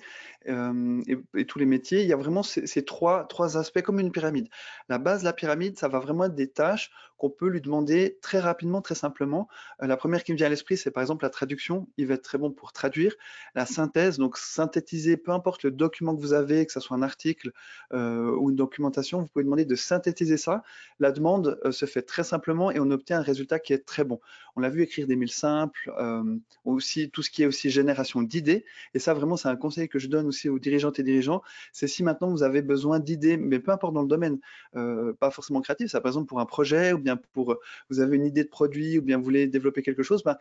et, 0.48 1.44
tous 1.46 1.58
les 1.58 1.66
métiers, 1.66 2.02
il 2.02 2.08
y 2.08 2.12
a 2.12 2.16
vraiment 2.16 2.42
ces, 2.42 2.84
trois, 2.84 3.26
aspects 3.56 3.82
comme 3.82 4.00
une 4.00 4.12
pyramide. 4.12 4.48
La 4.88 4.98
base 4.98 5.20
de 5.20 5.24
la 5.24 5.32
pyramide, 5.32 5.78
ça 5.78 5.88
va 5.88 5.98
vraiment 5.98 6.24
être 6.24 6.34
des 6.34 6.48
tâches 6.48 6.90
qu'on 7.16 7.30
peut 7.30 7.48
lui 7.48 7.60
demander 7.60 8.16
très 8.22 8.38
rapidement, 8.38 8.80
très 8.80 8.94
simplement. 8.94 9.48
la 9.80 9.96
première 9.96 10.22
qui 10.22 10.32
me 10.32 10.36
vient 10.36 10.46
à 10.46 10.50
l'esprit, 10.50 10.76
c'est 10.76 10.92
par 10.92 11.02
exemple 11.02 11.24
la 11.24 11.30
traduction. 11.30 11.88
Il 11.96 12.06
va 12.06 12.14
être 12.14 12.22
très 12.22 12.38
bon 12.38 12.52
pour 12.52 12.72
traduire. 12.72 13.16
La 13.56 13.66
synthèse, 13.66 14.18
donc 14.18 14.38
synthétiser, 14.38 15.16
peu 15.16 15.32
importe 15.32 15.64
le 15.64 15.72
document 15.72 16.14
que 16.14 16.20
vous 16.20 16.32
avez, 16.32 16.64
que 16.64 16.72
ce 16.72 16.78
soit 16.78 16.96
un 16.96 17.02
article 17.02 17.50
ou 17.92 18.50
une 18.50 18.56
documentation, 18.56 19.20
vous 19.20 19.26
pouvez 19.26 19.44
demander 19.44 19.64
de 19.64 19.74
synthétiser 19.74 20.36
ça. 20.36 20.62
La 21.00 21.10
demande 21.10 21.58
se 21.72 21.86
fait 21.86 22.02
très 22.02 22.22
simplement 22.22 22.70
et 22.70 22.78
on 22.78 22.90
obtient 22.90 23.18
un 23.18 23.22
résultat 23.22 23.58
qui 23.58 23.72
est 23.72 23.84
très 23.84 24.04
bon. 24.04 24.20
On 24.58 24.60
l'a 24.60 24.70
vu 24.70 24.82
écrire 24.82 25.06
des 25.06 25.16
mails 25.16 25.30
simples, 25.30 25.92
euh, 25.98 26.36
aussi 26.64 27.10
tout 27.10 27.22
ce 27.22 27.30
qui 27.30 27.42
est 27.42 27.46
aussi 27.46 27.70
génération 27.70 28.22
d'idées. 28.22 28.64
Et 28.94 28.98
ça, 28.98 29.14
vraiment, 29.14 29.36
c'est 29.36 29.48
un 29.48 29.56
conseil 29.56 29.88
que 29.88 29.98
je 29.98 30.08
donne 30.08 30.26
aussi 30.26 30.37
aux 30.46 30.58
dirigeantes 30.58 30.98
et 30.98 31.02
dirigeants. 31.02 31.42
C'est 31.72 31.88
si 31.88 32.02
maintenant 32.02 32.30
vous 32.30 32.42
avez 32.42 32.62
besoin 32.62 33.00
d'idées, 33.00 33.36
mais 33.36 33.58
peu 33.58 33.72
importe 33.72 33.94
dans 33.94 34.02
le 34.02 34.08
domaine, 34.08 34.38
euh, 34.76 35.12
pas 35.14 35.30
forcément 35.30 35.60
créatif, 35.60 35.90
ça 35.90 36.00
par 36.00 36.10
exemple 36.10 36.26
pour 36.26 36.40
un 36.40 36.46
projet 36.46 36.92
ou 36.92 36.98
bien 36.98 37.16
pour 37.16 37.58
vous 37.90 38.00
avez 38.00 38.16
une 38.16 38.26
idée 38.26 38.44
de 38.44 38.48
produit 38.48 38.98
ou 38.98 39.02
bien 39.02 39.18
vous 39.18 39.24
voulez 39.24 39.46
développer 39.46 39.82
quelque 39.82 40.02
chose, 40.02 40.22
ben, 40.22 40.36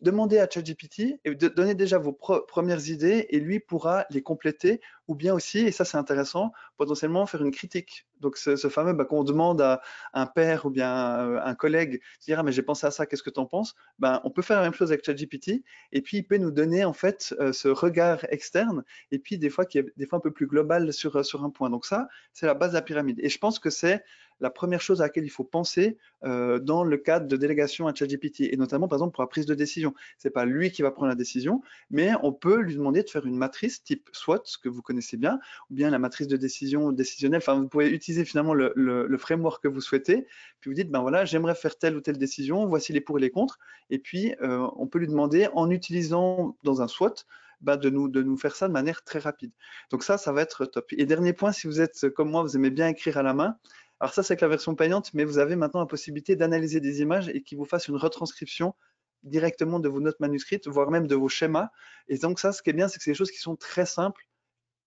demandez 0.00 0.38
à 0.38 0.48
ChatGPT 0.48 1.20
et 1.24 1.34
donnez 1.34 1.74
déjà 1.74 1.98
vos 1.98 2.12
premières 2.12 2.88
idées 2.88 3.26
et 3.30 3.40
lui 3.40 3.60
pourra 3.60 4.06
les 4.10 4.22
compléter 4.22 4.80
ou 5.08 5.14
bien 5.14 5.34
aussi, 5.34 5.58
et 5.58 5.72
ça 5.72 5.84
c'est 5.84 5.98
intéressant, 5.98 6.52
potentiellement 6.76 7.26
faire 7.26 7.42
une 7.42 7.50
critique. 7.50 8.06
Donc 8.24 8.36
ce, 8.36 8.56
fameux 8.68 8.92
bah, 8.92 9.04
qu'on 9.04 9.22
demande 9.22 9.60
à 9.60 9.80
un 10.12 10.26
père 10.26 10.66
ou 10.66 10.70
bien 10.70 11.38
un, 11.42 11.54
collègue, 11.54 12.00
dire 12.20 12.40
ah, 12.40 12.42
mais 12.42 12.52
j'ai 12.52 12.62
pensé 12.62 12.86
à 12.86 12.90
ça, 12.90 13.06
qu'est-ce 13.06 13.22
que 13.22 13.30
tu 13.30 13.40
en 13.40 13.46
penses? 13.46 13.74
Ben, 13.98 14.20
On 14.24 14.30
peut 14.30 14.42
faire 14.42 14.56
la 14.56 14.64
même 14.64 14.74
chose 14.74 14.90
avec 14.90 15.04
ChatGPT 15.04 15.62
et 15.92 16.02
puis 16.02 16.18
il 16.18 16.22
peut 16.24 16.38
nous 16.38 16.50
donner 16.50 16.84
en 16.84 16.92
fait 16.92 17.34
euh, 17.38 17.52
ce 17.52 17.68
regard 17.68 18.24
externe 18.30 18.82
et 19.12 19.18
puis 19.18 19.38
des 19.38 19.50
fois 19.50 19.64
qui 19.64 19.78
est 19.78 19.92
des 19.96 20.06
fois 20.06 20.18
un 20.18 20.20
peu 20.20 20.32
plus 20.32 20.46
global 20.46 20.92
sur, 20.92 21.24
sur 21.24 21.44
un 21.44 21.50
point. 21.50 21.70
Donc 21.70 21.86
ça, 21.86 22.08
c'est 22.32 22.46
la 22.46 22.54
base 22.54 22.70
de 22.70 22.76
la 22.76 22.82
pyramide. 22.82 23.20
Et 23.22 23.28
je 23.28 23.38
pense 23.38 23.58
que 23.58 23.70
c'est 23.70 24.02
la 24.40 24.50
première 24.50 24.80
chose 24.80 25.00
à 25.00 25.04
laquelle 25.04 25.24
il 25.24 25.30
faut 25.30 25.44
penser 25.44 25.98
euh, 26.24 26.58
dans 26.58 26.84
le 26.84 26.96
cadre 26.96 27.26
de 27.26 27.36
délégation 27.36 27.86
à 27.86 27.94
ChatGPT, 27.94 28.52
et 28.52 28.56
notamment 28.56 28.88
par 28.88 28.98
exemple 28.98 29.14
pour 29.14 29.22
la 29.22 29.28
prise 29.28 29.46
de 29.46 29.54
décision. 29.54 29.94
C'est 30.18 30.30
pas 30.30 30.44
lui 30.44 30.70
qui 30.70 30.82
va 30.82 30.90
prendre 30.90 31.08
la 31.08 31.14
décision, 31.14 31.62
mais 31.90 32.10
on 32.22 32.32
peut 32.32 32.60
lui 32.60 32.74
demander 32.74 33.02
de 33.02 33.10
faire 33.10 33.26
une 33.26 33.36
matrice 33.36 33.82
type 33.82 34.08
SWOT, 34.12 34.42
que 34.62 34.68
vous 34.68 34.82
connaissez 34.82 35.16
bien, 35.16 35.38
ou 35.70 35.74
bien 35.74 35.90
la 35.90 35.98
matrice 35.98 36.28
de 36.28 36.36
décision 36.36 36.92
décisionnelle. 36.92 37.38
Enfin, 37.38 37.54
vous 37.54 37.68
pouvez 37.68 37.90
utiliser 37.90 38.13
finalement 38.24 38.54
le, 38.54 39.16
framework 39.18 39.62
que 39.62 39.68
vous 39.68 39.80
souhaitez, 39.80 40.26
puis 40.60 40.70
vous 40.70 40.74
dites 40.74 40.90
ben 40.90 41.00
voilà, 41.00 41.24
j'aimerais 41.24 41.54
faire 41.54 41.76
telle 41.76 41.96
ou 41.96 42.00
telle 42.00 42.18
décision, 42.18 42.66
voici 42.66 42.92
les 42.92 43.00
pour 43.00 43.18
et 43.18 43.20
les 43.20 43.30
contre, 43.30 43.58
et 43.90 43.98
puis 43.98 44.34
euh, 44.42 44.68
on 44.76 44.86
peut 44.86 44.98
lui 44.98 45.08
demander 45.08 45.48
en 45.54 45.70
utilisant 45.70 46.56
dans 46.62 46.82
un 46.82 46.88
SWOT 46.88 47.14
bah, 47.60 47.76
de, 47.76 47.88
nous, 47.88 48.08
de 48.08 48.22
nous 48.22 48.36
faire 48.36 48.54
ça 48.54 48.68
de 48.68 48.72
manière 48.72 49.02
très 49.02 49.18
rapide. 49.18 49.52
Donc 49.90 50.02
ça, 50.02 50.18
ça 50.18 50.32
va 50.32 50.42
être 50.42 50.66
top. 50.66 50.86
Et 50.92 51.06
dernier 51.06 51.32
point, 51.32 51.50
si 51.50 51.66
vous 51.66 51.80
êtes 51.80 52.10
comme 52.10 52.30
moi, 52.30 52.42
vous 52.42 52.56
aimez 52.56 52.70
bien 52.70 52.88
écrire 52.88 53.16
à 53.16 53.22
la 53.22 53.32
main, 53.32 53.56
alors 54.00 54.12
ça, 54.12 54.22
c'est 54.22 54.32
avec 54.32 54.42
la 54.42 54.48
version 54.48 54.74
payante, 54.74 55.14
mais 55.14 55.24
vous 55.24 55.38
avez 55.38 55.56
maintenant 55.56 55.80
la 55.80 55.86
possibilité 55.86 56.36
d'analyser 56.36 56.80
des 56.80 57.00
images 57.00 57.28
et 57.28 57.42
qui 57.42 57.54
vous 57.54 57.64
fasse 57.64 57.88
une 57.88 57.96
retranscription 57.96 58.74
directement 59.22 59.80
de 59.80 59.88
vos 59.88 60.00
notes 60.00 60.20
manuscrites, 60.20 60.68
voire 60.68 60.90
même 60.90 61.06
de 61.06 61.14
vos 61.14 61.28
schémas. 61.28 61.70
Et 62.08 62.18
donc 62.18 62.38
ça, 62.38 62.52
ce 62.52 62.62
qui 62.62 62.70
est 62.70 62.74
bien, 62.74 62.88
c'est 62.88 62.98
que 62.98 63.04
c'est 63.04 63.12
des 63.12 63.16
choses 63.16 63.30
qui 63.30 63.38
sont 63.38 63.56
très 63.56 63.86
simples 63.86 64.26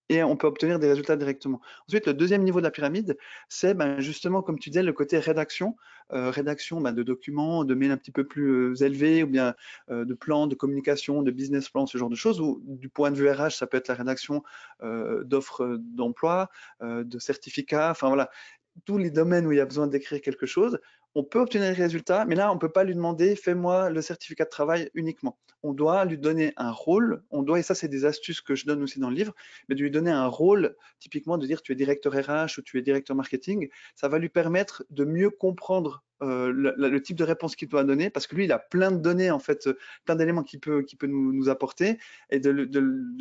et 0.10 0.24
on 0.24 0.38
peut 0.38 0.48
obtenir 0.48 0.80
des 0.80 0.88
résultats 0.88 1.16
directement. 1.16 1.62
Ensuite, 1.88 2.08
le 2.08 2.14
deuxième 2.14 2.44
niveau 2.44 2.60
de 2.60 2.64
la 2.64 2.72
pyramide, 2.72 3.18
c'est 3.50 3.74
ben, 3.74 4.00
justement, 4.00 4.42
comme 4.42 4.60
tu 4.60 4.70
disais, 4.70 4.84
le 4.84 4.94
côté 4.94 5.20
rédaction, 5.20 5.76
euh, 6.14 6.30
rédaction 6.30 6.80
ben, 6.80 6.94
de 6.94 7.04
documents, 7.04 7.66
de 7.66 7.74
mails 7.76 7.92
un 7.92 7.98
petit 7.98 8.12
peu 8.12 8.26
plus 8.26 8.72
euh, 8.72 8.86
élevés, 8.86 9.24
ou 9.24 9.28
bien 9.28 9.56
euh, 9.90 10.06
de 10.06 10.14
plans 10.14 10.48
de 10.48 10.56
communication, 10.56 11.24
de 11.24 11.32
business 11.32 11.70
plan, 11.70 11.86
ce 11.86 11.98
genre 11.98 12.10
de 12.10 12.16
choses, 12.16 12.40
ou 12.40 12.62
du 12.64 12.90
point 12.90 13.12
de 13.12 13.18
vue 13.18 13.30
RH, 13.30 13.52
ça 13.52 13.68
peut 13.68 13.78
être 13.78 13.90
la 13.90 13.96
rédaction 13.96 14.44
d'offres 15.24 15.78
d'emploi, 15.80 16.50
de 16.82 17.20
certificats, 17.20 17.92
enfin 17.92 18.08
voilà, 18.08 18.30
tous 18.86 18.98
les 18.98 19.10
domaines 19.10 19.46
où 19.46 19.52
il 19.52 19.58
y 19.58 19.62
a 19.62 19.66
besoin 19.66 19.88
d'écrire 19.88 20.22
quelque 20.22 20.46
chose, 20.46 20.80
on 21.16 21.24
peut 21.24 21.40
obtenir 21.40 21.70
le 21.70 21.76
résultat, 21.76 22.26
mais 22.26 22.36
là, 22.36 22.52
on 22.52 22.56
ne 22.56 22.60
peut 22.60 22.72
pas 22.72 22.84
lui 22.84 22.94
demander 22.94 23.36
fais-moi 23.36 23.90
le 23.90 24.02
certificat 24.02 24.46
de 24.46 24.50
travail 24.50 24.90
uniquement. 24.94 25.38
On 25.64 25.74
doit 25.74 26.06
lui 26.06 26.18
donner 26.18 26.54
un 26.58 26.72
rôle, 26.72 27.24
on 27.32 27.42
doit, 27.42 27.60
et 27.60 27.64
ça, 27.64 27.76
c'est 27.76 27.88
des 27.88 28.06
astuces 28.06 28.42
que 28.42 28.56
je 28.56 28.66
donne 28.66 28.84
aussi 28.84 29.00
dans 29.00 29.10
le 29.10 29.16
livre, 29.16 29.34
mais 29.68 29.76
de 29.76 29.82
lui 29.82 29.92
donner 29.92 30.12
un 30.12 30.28
rôle, 30.28 30.76
typiquement 31.00 31.38
de 31.38 31.48
dire 31.48 31.62
tu 31.62 31.72
es 31.72 31.76
directeur 31.76 32.14
RH 32.14 32.60
ou 32.60 32.62
tu 32.62 32.78
es 32.78 32.82
directeur 32.82 33.16
marketing, 33.16 33.70
ça 33.96 34.08
va 34.08 34.20
lui 34.20 34.30
permettre 34.30 34.86
de 34.90 35.06
mieux 35.06 35.30
comprendre 35.30 36.04
euh, 36.24 36.52
le, 36.52 37.02
type 37.02 37.16
de 37.16 37.24
réponse 37.24 37.56
qu'il 37.56 37.68
doit 37.68 37.84
donner, 37.84 38.10
parce 38.10 38.26
que 38.26 38.36
lui, 38.36 38.46
il 38.46 38.52
a 38.52 38.58
plein 38.58 38.92
de 38.92 38.98
données, 38.98 39.30
en 39.30 39.40
fait, 39.40 39.70
plein 40.06 40.16
d'éléments 40.16 40.44
qu'il 40.44 40.60
peut, 40.60 40.84
peut 40.98 41.08
nous, 41.08 41.50
apporter, 41.50 42.00
et 42.30 42.40
de, 42.40 42.50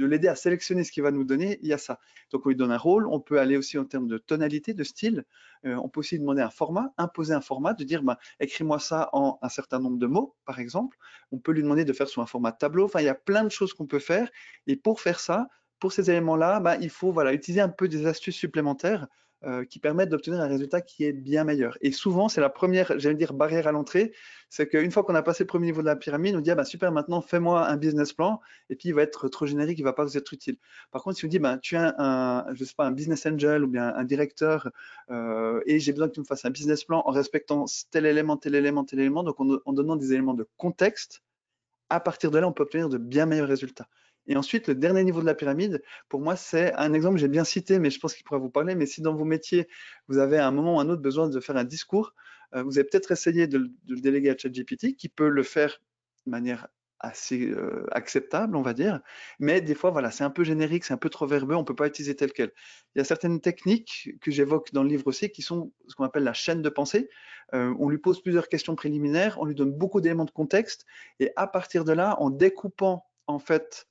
l'aider 0.05 0.29
à 0.29 0.35
sélectionner 0.35 0.83
ce 0.83 0.93
qu'il 0.93 1.03
va 1.03 1.11
nous 1.11 1.25
donner, 1.25 1.59
il 1.63 1.69
y 1.69 1.73
a 1.73 1.79
ça. 1.79 2.01
Donc, 2.31 2.47
on 2.47 2.49
lui 2.49 2.57
donne 2.57 2.73
un 2.73 2.79
rôle, 2.79 3.07
on 3.07 3.21
peut 3.21 3.39
aller 3.39 3.57
aussi 3.57 3.77
en 3.79 3.85
termes 3.85 4.09
de 4.09 4.19
tonalité, 4.19 4.73
de 4.73 4.83
style, 4.85 5.25
euh, 5.67 5.75
on 5.77 5.89
peut 5.89 6.01
aussi 6.01 6.19
demander 6.19 6.43
un 6.43 6.51
format, 6.51 6.93
imposer 6.97 7.35
un 7.35 7.41
format, 7.41 7.75
de 7.75 7.85
dire, 7.85 8.03
ben, 8.03 8.17
écris-moi 8.41 8.79
ça 8.79 9.11
en 9.13 9.39
un 9.43 9.49
certain 9.49 9.79
nombre 9.79 9.99
de 9.99 10.07
mots, 10.07 10.35
par 10.45 10.59
exemple. 10.59 10.97
On 11.33 11.39
peut 11.39 11.53
lui 11.53 11.63
demander 11.63 11.85
de 11.85 11.93
faire 11.93 12.09
sous 12.09 12.23
un 12.23 12.27
format 12.27 12.53
tableau, 12.53 12.85
enfin, 12.87 13.01
il 13.01 13.07
y 13.07 13.11
a 13.11 13.15
plein 13.15 13.45
de 13.45 13.51
choses 13.51 13.75
qu'on 13.75 13.87
peut 13.87 13.99
faire, 13.99 14.31
et 14.67 14.77
pour 14.77 15.01
faire 15.01 15.21
ça, 15.21 15.49
pour 15.81 15.93
ces 15.93 16.11
éléments-là, 16.11 16.61
ben, 16.61 16.79
il 16.81 16.91
faut 16.91 17.13
voilà, 17.13 17.35
utiliser 17.35 17.61
un 17.61 17.69
peu 17.69 17.89
des 17.89 18.07
astuces 18.07 18.37
supplémentaires 18.37 19.07
euh, 19.45 19.65
qui 19.65 19.79
permettent 19.79 20.09
d'obtenir 20.09 20.41
un 20.41 20.47
résultat 20.49 20.81
qui 20.81 21.05
est 21.05 21.13
bien 21.13 21.45
meilleur. 21.45 21.77
Et 21.83 21.93
souvent, 21.93 22.29
c'est 22.29 22.41
la 22.41 22.49
première, 22.49 22.99
j'allais 22.99 23.17
dire, 23.17 23.35
barrière 23.35 23.67
à 23.67 23.73
l'entrée, 23.73 24.13
c'est 24.49 24.67
qu'une 24.67 24.91
fois 24.91 25.05
qu'on 25.05 25.15
a 25.15 25.23
passé 25.23 25.45
le 25.45 25.47
premier 25.47 25.67
niveau 25.67 25.83
de 25.83 25.87
la 25.87 25.95
pyramide, 25.95 26.35
on 26.37 26.41
dit, 26.41 26.51
ah, 26.51 26.55
bah, 26.55 26.65
super, 26.65 26.91
maintenant 26.91 27.21
fais-moi 27.21 27.69
un 27.69 27.77
business 27.77 28.15
plan, 28.15 28.41
et 28.71 28.77
puis 28.77 28.89
il 28.89 28.95
va 28.95 29.03
être 29.03 29.29
trop 29.29 29.45
générique, 29.45 29.79
il 29.79 29.83
va 29.83 29.93
pas 29.93 30.05
vous 30.05 30.17
être 30.17 30.33
utile. 30.33 30.57
Par 30.91 31.03
contre, 31.03 31.19
si 31.19 31.27
on 31.27 31.29
dit, 31.29 31.39
bah, 31.39 31.59
tu 31.59 31.75
es 31.75 31.79
un, 31.79 32.47
je 32.55 32.65
sais 32.65 32.75
pas, 32.75 32.87
un 32.87 32.93
business 32.93 33.27
angel 33.27 33.63
ou 33.65 33.69
bien 33.69 33.95
un 33.95 34.05
directeur, 34.05 34.71
euh, 35.11 35.61
et 35.67 35.81
j'ai 35.81 35.93
besoin 35.93 36.09
que 36.09 36.15
tu 36.15 36.21
me 36.21 36.25
fasses 36.25 36.47
un 36.47 36.51
business 36.51 36.85
plan 36.85 37.03
en 37.05 37.11
respectant 37.11 37.67
tel 37.91 38.07
élément, 38.07 38.39
tel 38.39 38.55
élément, 38.55 38.85
tel 38.85 39.01
élément, 39.01 39.23
donc 39.23 39.37
en 39.39 39.73
donnant 39.73 39.97
des 39.97 40.13
éléments 40.13 40.35
de 40.35 40.49
contexte, 40.57 41.23
à 41.91 42.01
partir 42.01 42.31
de 42.31 42.39
là, 42.39 42.49
on 42.49 42.53
peut 42.53 42.63
obtenir 42.63 42.89
de 42.89 42.99
bien 42.99 43.27
meilleurs 43.27 43.49
résultats. 43.49 43.89
Et 44.29 44.37
ensuite, 44.37 44.69
le 44.69 44.75
dernier 44.75 45.05
niveau 45.05 45.21
de 45.21 45.27
la 45.27 45.35
pyramide, 45.35 45.83
pour 46.09 46.21
moi, 46.21 46.37
c'est 46.37 46.75
un 46.75 46.93
exemple 46.93 47.19
j'ai 47.19 47.29
bien 47.29 47.45
cité, 47.45 47.79
mais 47.79 47.91
je 47.91 48.01
pense 48.01 48.15
qu'il 48.15 48.25
pourra 48.25 48.39
vous 48.39 48.51
parler. 48.51 48.75
Mais 48.75 48.87
si 48.87 49.03
dans 49.03 49.15
vos 49.15 49.25
métiers, 49.25 49.69
vous 50.09 50.19
avez 50.19 50.39
à 50.39 50.47
un 50.47 50.51
moment 50.51 50.77
ou 50.77 50.81
un 50.81 50.89
autre 50.89 51.03
besoin 51.03 51.29
de 51.29 51.41
faire 51.41 51.57
un 51.57 51.65
discours, 51.65 52.15
euh, 52.55 52.63
vous 52.63 52.79
avez 52.79 52.89
peut-être 52.89 53.13
essayé 53.13 53.47
de, 53.47 53.71
le 53.89 54.01
déléguer 54.01 54.31
à 54.31 54.37
ChatGPT, 54.37 54.97
qui 54.97 55.09
peut 55.09 55.29
le 55.29 55.43
faire 55.43 55.81
de 56.27 56.31
manière 56.31 56.69
assez 56.99 57.51
euh, 57.51 57.87
acceptable, 57.93 58.57
on 58.57 58.63
va 58.63 58.73
dire. 58.73 59.01
Mais 59.39 59.61
des 59.61 59.75
fois, 59.75 59.91
voilà, 59.91 60.11
c'est 60.11 60.25
un 60.25 60.31
peu 60.31 60.45
générique, 60.45 60.85
c'est 60.85 60.95
un 60.95 60.99
peu 60.99 61.11
trop 61.11 61.27
verbeux, 61.27 61.55
on 61.55 61.61
ne 61.61 61.65
peut 61.65 61.75
pas 61.75 61.87
utiliser 61.87 62.17
tel 62.17 62.33
quel. 62.33 62.53
Il 62.95 62.99
y 62.99 63.01
a 63.01 63.05
certaines 63.05 63.41
techniques 63.41 64.11
que 64.21 64.31
j'évoque 64.31 64.73
dans 64.73 64.83
le 64.83 64.89
livre 64.89 65.07
aussi 65.07 65.31
qui 65.31 65.43
sont 65.43 65.73
ce 65.89 65.95
qu'on 65.95 66.05
appelle 66.05 66.25
la 66.25 66.33
chaîne 66.33 66.63
de 66.63 66.69
pensée. 66.69 67.11
Euh, 67.55 67.75
on 67.79 67.89
lui 67.89 67.99
pose 67.99 68.23
plusieurs 68.23 68.49
questions 68.49 68.75
préliminaires, 68.75 69.37
on 69.41 69.45
lui 69.45 69.55
donne 69.55 69.73
beaucoup 69.73 70.01
d'éléments 70.01 70.25
de 70.25 70.31
contexte, 70.31 70.87
et 71.21 71.33
à 71.37 71.47
partir 71.47 71.85
de 71.85 71.93
là, 71.93 72.17
en 72.21 72.31
découpant 72.31 73.07
en 73.27 73.39
fait 73.39 73.87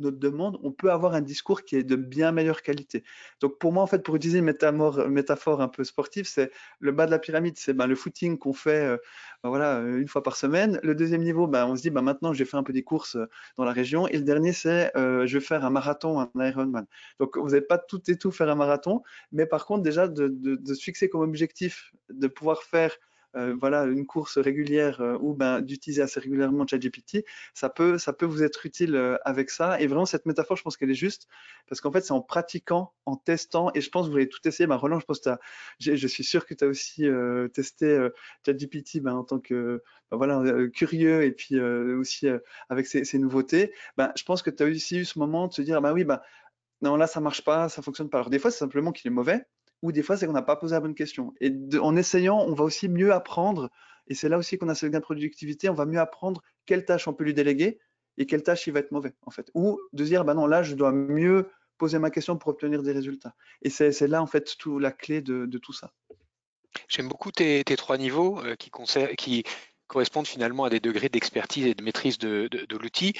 notre 0.00 0.18
demande, 0.18 0.58
on 0.62 0.72
peut 0.72 0.90
avoir 0.90 1.14
un 1.14 1.20
discours 1.20 1.62
qui 1.62 1.76
est 1.76 1.84
de 1.84 1.96
bien 1.96 2.32
meilleure 2.32 2.62
qualité. 2.62 3.04
Donc 3.40 3.58
pour 3.58 3.72
moi, 3.72 3.82
en 3.82 3.86
fait, 3.86 4.02
pour 4.02 4.16
utiliser 4.16 4.38
une 4.38 4.44
métaphore, 4.44 5.60
un 5.60 5.68
peu 5.68 5.84
sportive, 5.84 6.26
c'est 6.26 6.50
le 6.78 6.92
bas 6.92 7.06
de 7.06 7.10
la 7.10 7.18
pyramide, 7.18 7.56
c'est 7.56 7.74
ben, 7.74 7.86
le 7.86 7.94
footing 7.94 8.38
qu'on 8.38 8.52
fait 8.52 8.84
euh, 8.84 8.96
ben, 9.42 9.48
voilà, 9.50 9.80
une 9.80 10.08
fois 10.08 10.22
par 10.22 10.36
semaine. 10.36 10.80
Le 10.82 10.94
deuxième 10.94 11.22
niveau, 11.22 11.46
ben, 11.46 11.66
on 11.66 11.76
se 11.76 11.82
dit 11.82 11.90
ben, 11.90 12.02
maintenant 12.02 12.32
j'ai 12.32 12.44
fait 12.44 12.56
un 12.56 12.62
peu 12.62 12.72
des 12.72 12.82
courses 12.82 13.16
euh, 13.16 13.26
dans 13.56 13.64
la 13.64 13.72
région. 13.72 14.08
Et 14.08 14.16
le 14.16 14.24
dernier, 14.24 14.52
c'est 14.52 14.96
euh, 14.96 15.26
je 15.26 15.38
vais 15.38 15.44
faire 15.44 15.64
un 15.64 15.70
marathon, 15.70 16.20
un 16.20 16.30
Ironman. 16.36 16.86
Donc 17.18 17.36
vous 17.36 17.50
n'allez 17.50 17.60
pas 17.60 17.78
tout 17.78 18.02
et 18.10 18.16
tout 18.16 18.30
faire 18.30 18.48
un 18.48 18.54
marathon, 18.54 19.02
mais 19.32 19.46
par 19.46 19.66
contre 19.66 19.82
déjà 19.82 20.08
de, 20.08 20.28
de 20.28 20.74
se 20.74 20.82
fixer 20.82 21.08
comme 21.08 21.22
objectif 21.22 21.92
de 22.10 22.26
pouvoir 22.26 22.62
faire 22.62 22.92
euh, 23.36 23.54
voilà, 23.58 23.84
une 23.84 24.06
course 24.06 24.38
régulière 24.38 25.00
euh, 25.00 25.16
ou 25.20 25.34
ben, 25.34 25.60
d'utiliser 25.60 26.02
assez 26.02 26.18
régulièrement 26.18 26.66
ChatGPT, 26.66 27.24
ça 27.54 27.68
peut, 27.68 27.96
ça 27.98 28.12
peut 28.12 28.26
vous 28.26 28.42
être 28.42 28.66
utile 28.66 28.96
euh, 28.96 29.16
avec 29.24 29.50
ça. 29.50 29.80
Et 29.80 29.86
vraiment, 29.86 30.06
cette 30.06 30.26
métaphore, 30.26 30.56
je 30.56 30.62
pense 30.62 30.76
qu'elle 30.76 30.90
est 30.90 30.94
juste 30.94 31.28
parce 31.68 31.80
qu'en 31.80 31.92
fait, 31.92 32.00
c'est 32.00 32.12
en 32.12 32.22
pratiquant, 32.22 32.92
en 33.06 33.16
testant. 33.16 33.70
Et 33.74 33.80
je 33.80 33.90
pense 33.90 34.06
que 34.06 34.10
vous 34.10 34.16
avez 34.16 34.28
tout 34.28 34.40
essayé. 34.46 34.66
Ben, 34.66 34.76
Roland, 34.76 34.98
je 34.98 35.06
pense 35.06 35.20
que 35.20 35.30
je 35.78 36.06
suis 36.06 36.24
sûr 36.24 36.46
que 36.46 36.54
tu 36.54 36.64
as 36.64 36.68
aussi 36.68 37.06
testé 37.54 38.08
ChatGPT 38.44 39.00
ben, 39.00 39.14
en 39.14 39.24
tant 39.24 39.38
que 39.38 39.82
ben, 40.10 40.16
voilà, 40.16 40.42
curieux 40.68 41.22
et 41.22 41.30
puis 41.32 41.60
aussi 41.60 42.26
avec 42.68 42.86
ces, 42.86 43.18
nouveautés. 43.18 43.72
Ben, 43.96 44.12
je 44.16 44.24
pense 44.24 44.42
que 44.42 44.50
tu 44.50 44.62
as 44.62 44.66
aussi 44.66 44.98
eu 44.98 45.04
ce 45.04 45.18
moment 45.18 45.46
de 45.46 45.52
se 45.52 45.62
dire, 45.62 45.80
ben 45.80 45.92
oui, 45.92 46.04
ben, 46.04 46.20
non, 46.82 46.96
là, 46.96 47.06
ça 47.06 47.20
marche 47.20 47.44
pas, 47.44 47.68
ça 47.68 47.82
fonctionne 47.82 48.08
pas. 48.10 48.18
Alors, 48.18 48.30
des 48.30 48.38
fois, 48.38 48.50
c'est 48.50 48.58
simplement 48.58 48.92
qu'il 48.92 49.08
est 49.08 49.14
mauvais 49.14 49.44
ou 49.82 49.92
des 49.92 50.02
fois 50.02 50.16
c'est 50.16 50.26
qu'on 50.26 50.32
n'a 50.32 50.42
pas 50.42 50.56
posé 50.56 50.74
la 50.74 50.80
bonne 50.80 50.94
question. 50.94 51.34
Et 51.40 51.52
en 51.80 51.96
essayant, 51.96 52.38
on 52.38 52.54
va 52.54 52.64
aussi 52.64 52.88
mieux 52.88 53.12
apprendre, 53.12 53.70
et 54.08 54.14
c'est 54.14 54.28
là 54.28 54.38
aussi 54.38 54.58
qu'on 54.58 54.68
a 54.68 54.74
ce 54.74 54.86
gain 54.86 54.98
de 54.98 55.04
productivité, 55.04 55.68
on 55.68 55.74
va 55.74 55.86
mieux 55.86 56.00
apprendre 56.00 56.42
quelles 56.66 56.84
tâches 56.84 57.08
on 57.08 57.14
peut 57.14 57.24
lui 57.24 57.34
déléguer, 57.34 57.80
et 58.18 58.26
quelle 58.26 58.42
tâche 58.42 58.66
il 58.66 58.72
va 58.72 58.80
être 58.80 58.92
mauvais, 58.92 59.14
en 59.22 59.30
fait. 59.30 59.50
Ou 59.54 59.80
de 59.92 60.04
dire, 60.04 60.24
bah 60.24 60.34
non, 60.34 60.46
là, 60.46 60.62
je 60.62 60.74
dois 60.74 60.92
mieux 60.92 61.48
poser 61.78 61.98
ma 61.98 62.10
question 62.10 62.36
pour 62.36 62.50
obtenir 62.50 62.82
des 62.82 62.92
résultats. 62.92 63.34
Et 63.62 63.70
c'est 63.70 64.06
là, 64.06 64.22
en 64.22 64.26
fait, 64.26 64.54
la 64.78 64.92
clé 64.92 65.22
de, 65.22 65.46
tout 65.58 65.72
ça. 65.72 65.92
J'aime 66.86 67.08
beaucoup 67.08 67.32
tes, 67.32 67.64
trois 67.64 67.96
niveaux 67.96 68.38
euh, 68.40 68.54
qui, 68.56 68.70
qui, 69.16 69.44
correspondent 69.90 70.28
finalement 70.28 70.64
à 70.64 70.70
des 70.70 70.78
degrés 70.78 71.08
d'expertise 71.08 71.66
et 71.66 71.74
de 71.74 71.82
maîtrise 71.82 72.16
de, 72.16 72.48
l'outil. 72.80 73.12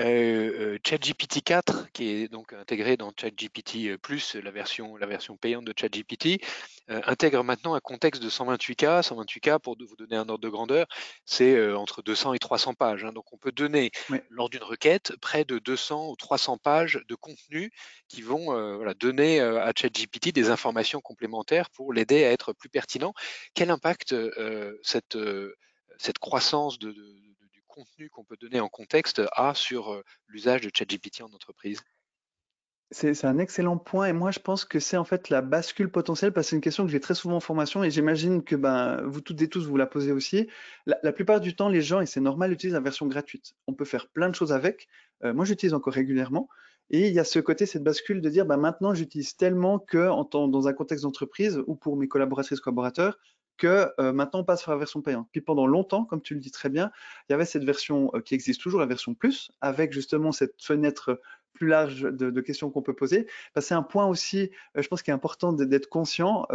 Euh, 0.00 0.74
euh, 0.76 0.78
ChatGPT 0.82 1.42
4, 1.44 1.92
qui 1.92 2.08
est 2.08 2.28
donc 2.28 2.54
intégré 2.54 2.96
dans 2.96 3.12
ChatGPT 3.14 3.88
euh, 3.88 3.98
Plus, 3.98 4.34
la 4.34 4.50
version, 4.50 4.96
la 4.96 5.06
version 5.06 5.36
payante 5.36 5.64
de 5.64 5.74
ChatGPT, 5.78 6.42
intègre 6.88 7.42
maintenant 7.42 7.74
un 7.74 7.80
contexte 7.80 8.22
de 8.22 8.30
128K. 8.30 9.02
128K, 9.02 9.58
pour 9.58 9.76
vous 9.78 9.96
donner 9.96 10.16
un 10.16 10.28
ordre 10.28 10.38
de 10.38 10.48
grandeur, 10.48 10.86
c'est 11.24 11.72
entre 11.72 12.00
200 12.00 12.34
et 12.34 12.38
300 12.38 12.74
pages. 12.74 13.04
Hein. 13.04 13.12
Donc 13.12 13.32
on 13.32 13.36
peut 13.36 13.52
donner, 13.52 13.90
lors 14.30 14.48
d'une 14.48 14.62
requête, 14.62 15.12
près 15.20 15.44
de 15.44 15.58
200 15.58 16.10
ou 16.10 16.16
300 16.16 16.58
pages 16.58 17.00
de 17.08 17.14
contenu 17.14 17.72
qui 18.08 18.22
vont 18.22 18.54
donner 19.00 19.40
à 19.40 19.72
ChatGPT 19.76 20.32
des 20.32 20.48
informations 20.48 21.00
complémentaires 21.00 21.70
pour 21.70 21.92
l'aider 21.92 22.24
à 22.24 22.30
être 22.30 22.52
plus 22.52 22.68
pertinent. 22.68 23.12
Quel 23.54 23.70
impact 23.70 24.14
cette 24.82 25.18
cette 25.98 26.18
croissance 26.18 26.78
du 26.78 26.94
contenu 27.76 28.08
qu'on 28.10 28.24
peut 28.24 28.36
donner 28.40 28.60
en 28.60 28.68
contexte 28.68 29.22
a 29.32 29.54
sur 29.54 29.92
euh, 29.92 30.02
l'usage 30.28 30.62
de 30.62 30.70
ChatGPT 30.72 31.20
en 31.22 31.32
entreprise? 31.32 31.80
C'est 32.92 33.24
un 33.24 33.38
excellent 33.38 33.78
point 33.78 34.06
et 34.06 34.12
moi 34.12 34.30
je 34.30 34.38
pense 34.38 34.64
que 34.64 34.78
c'est 34.78 34.96
en 34.96 35.04
fait 35.04 35.28
la 35.28 35.42
bascule 35.42 35.90
potentielle 35.90 36.32
parce 36.32 36.46
que 36.46 36.50
c'est 36.50 36.56
une 36.56 36.62
question 36.62 36.84
que 36.84 36.92
j'ai 36.92 37.00
très 37.00 37.16
souvent 37.16 37.36
en 37.36 37.40
formation 37.40 37.82
et 37.82 37.90
j'imagine 37.90 38.44
que 38.44 38.54
ben, 38.54 39.02
vous 39.04 39.20
toutes 39.20 39.42
et 39.42 39.48
tous 39.48 39.66
vous 39.66 39.76
la 39.76 39.88
posez 39.88 40.12
aussi. 40.12 40.48
La, 40.86 41.12
plupart 41.12 41.40
du 41.40 41.56
temps 41.56 41.68
les 41.68 41.82
gens, 41.82 42.00
et 42.00 42.06
c'est 42.06 42.20
normal, 42.20 42.52
utilisent 42.52 42.74
la 42.74 42.80
version 42.80 43.06
gratuite. 43.06 43.54
On 43.66 43.74
peut 43.74 43.84
faire 43.84 44.08
plein 44.08 44.28
de 44.28 44.36
choses 44.36 44.52
avec. 44.52 44.86
Euh, 45.24 45.34
moi 45.34 45.44
j'utilise 45.44 45.74
encore 45.74 45.94
régulièrement 45.94 46.48
et 46.90 47.08
il 47.08 47.12
y 47.12 47.18
a 47.18 47.24
ce 47.24 47.40
côté, 47.40 47.66
cette 47.66 47.82
bascule 47.82 48.20
de 48.20 48.30
dire 48.30 48.46
ben, 48.46 48.56
maintenant 48.56 48.94
j'utilise 48.94 49.34
tellement 49.34 49.80
que 49.80 50.08
dans 50.32 50.68
un 50.68 50.72
contexte 50.72 51.02
d'entreprise 51.02 51.60
ou 51.66 51.74
pour 51.74 51.96
mes 51.96 52.06
collaboratrices 52.06 52.60
collaborateurs, 52.60 53.18
que 53.56 53.92
euh, 53.98 54.12
maintenant 54.12 54.40
on 54.40 54.44
passe 54.44 54.62
sur 54.62 54.70
la 54.70 54.76
version 54.76 55.02
payante. 55.02 55.28
Puis 55.32 55.40
pendant 55.40 55.66
longtemps, 55.66 56.04
comme 56.04 56.22
tu 56.22 56.34
le 56.34 56.40
dis 56.40 56.50
très 56.50 56.68
bien, 56.68 56.90
il 57.28 57.32
y 57.32 57.34
avait 57.34 57.44
cette 57.44 57.64
version 57.64 58.10
euh, 58.14 58.20
qui 58.20 58.34
existe 58.34 58.60
toujours, 58.60 58.80
la 58.80 58.86
version 58.86 59.14
plus, 59.14 59.50
avec 59.60 59.92
justement 59.92 60.32
cette 60.32 60.54
fenêtre 60.62 61.20
plus 61.52 61.68
large 61.68 62.02
de, 62.02 62.40
questions 62.42 62.70
qu'on 62.70 62.82
peut 62.82 62.94
poser. 62.94 63.26
c'est 63.58 63.74
un 63.74 63.82
point 63.82 64.06
aussi, 64.06 64.50
euh, 64.76 64.82
je 64.82 64.88
pense, 64.88 65.02
qui 65.02 65.10
est 65.10 65.14
important 65.14 65.54
d'être 65.54 65.88
conscient, 65.88 66.46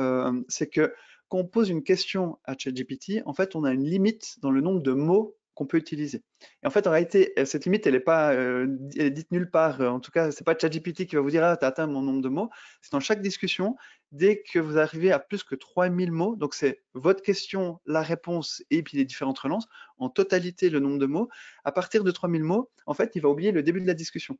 c'est 0.47 0.67
que 0.67 0.93
quand 1.27 1.39
on 1.39 1.45
pose 1.45 1.69
une 1.69 1.81
question 1.81 2.37
à 2.43 2.55
ChatGPT, 2.55 3.23
en 3.25 3.33
fait, 3.33 3.55
on 3.55 3.63
a 3.63 3.71
une 3.71 3.85
limite 3.85 4.35
dans 4.41 4.51
le 4.51 4.61
nombre 4.61 4.81
de 4.81 4.91
mots 4.91 5.37
qu'on 5.53 5.65
peut 5.65 5.77
utiliser. 5.77 6.23
Et 6.63 6.67
en 6.67 6.69
fait, 6.69 6.87
en 6.87 6.91
réalité, 6.91 7.33
cette 7.45 7.65
limite, 7.65 7.85
elle 7.87 7.93
n'est 7.93 7.99
pas 7.99 8.35
dite 8.65 9.31
nulle 9.31 9.49
part. 9.49 9.81
En 9.81 9.99
tout 9.99 10.11
cas, 10.11 10.31
c'est 10.31 10.45
pas 10.45 10.57
ChatGPT 10.57 11.05
qui 11.05 11.15
va 11.15 11.21
vous 11.21 11.29
dire 11.29 11.43
ah, 11.43 11.57
tu 11.57 11.65
as 11.65 11.67
atteint 11.67 11.87
mon 11.87 12.01
nombre 12.01 12.21
de 12.21 12.29
mots. 12.29 12.49
C'est 12.81 12.91
dans 12.91 12.99
chaque 12.99 13.21
discussion, 13.21 13.75
dès 14.11 14.41
que 14.41 14.59
vous 14.59 14.77
arrivez 14.77 15.11
à 15.11 15.19
plus 15.19 15.43
que 15.43 15.55
3000 15.55 16.11
mots, 16.11 16.35
donc 16.35 16.53
c'est 16.53 16.81
votre 16.93 17.21
question, 17.21 17.79
la 17.85 18.01
réponse 18.01 18.63
et 18.69 18.83
puis 18.83 18.97
les 18.97 19.05
différentes 19.05 19.39
relances, 19.39 19.67
en 19.97 20.09
totalité 20.09 20.69
le 20.69 20.79
nombre 20.79 20.97
de 20.97 21.05
mots, 21.05 21.29
à 21.63 21.71
partir 21.71 22.03
de 22.03 22.11
3000 22.11 22.43
mots, 22.43 22.69
en 22.85 22.93
fait, 22.93 23.11
il 23.15 23.21
va 23.21 23.29
oublier 23.29 23.51
le 23.51 23.63
début 23.63 23.81
de 23.81 23.87
la 23.87 23.93
discussion 23.93 24.37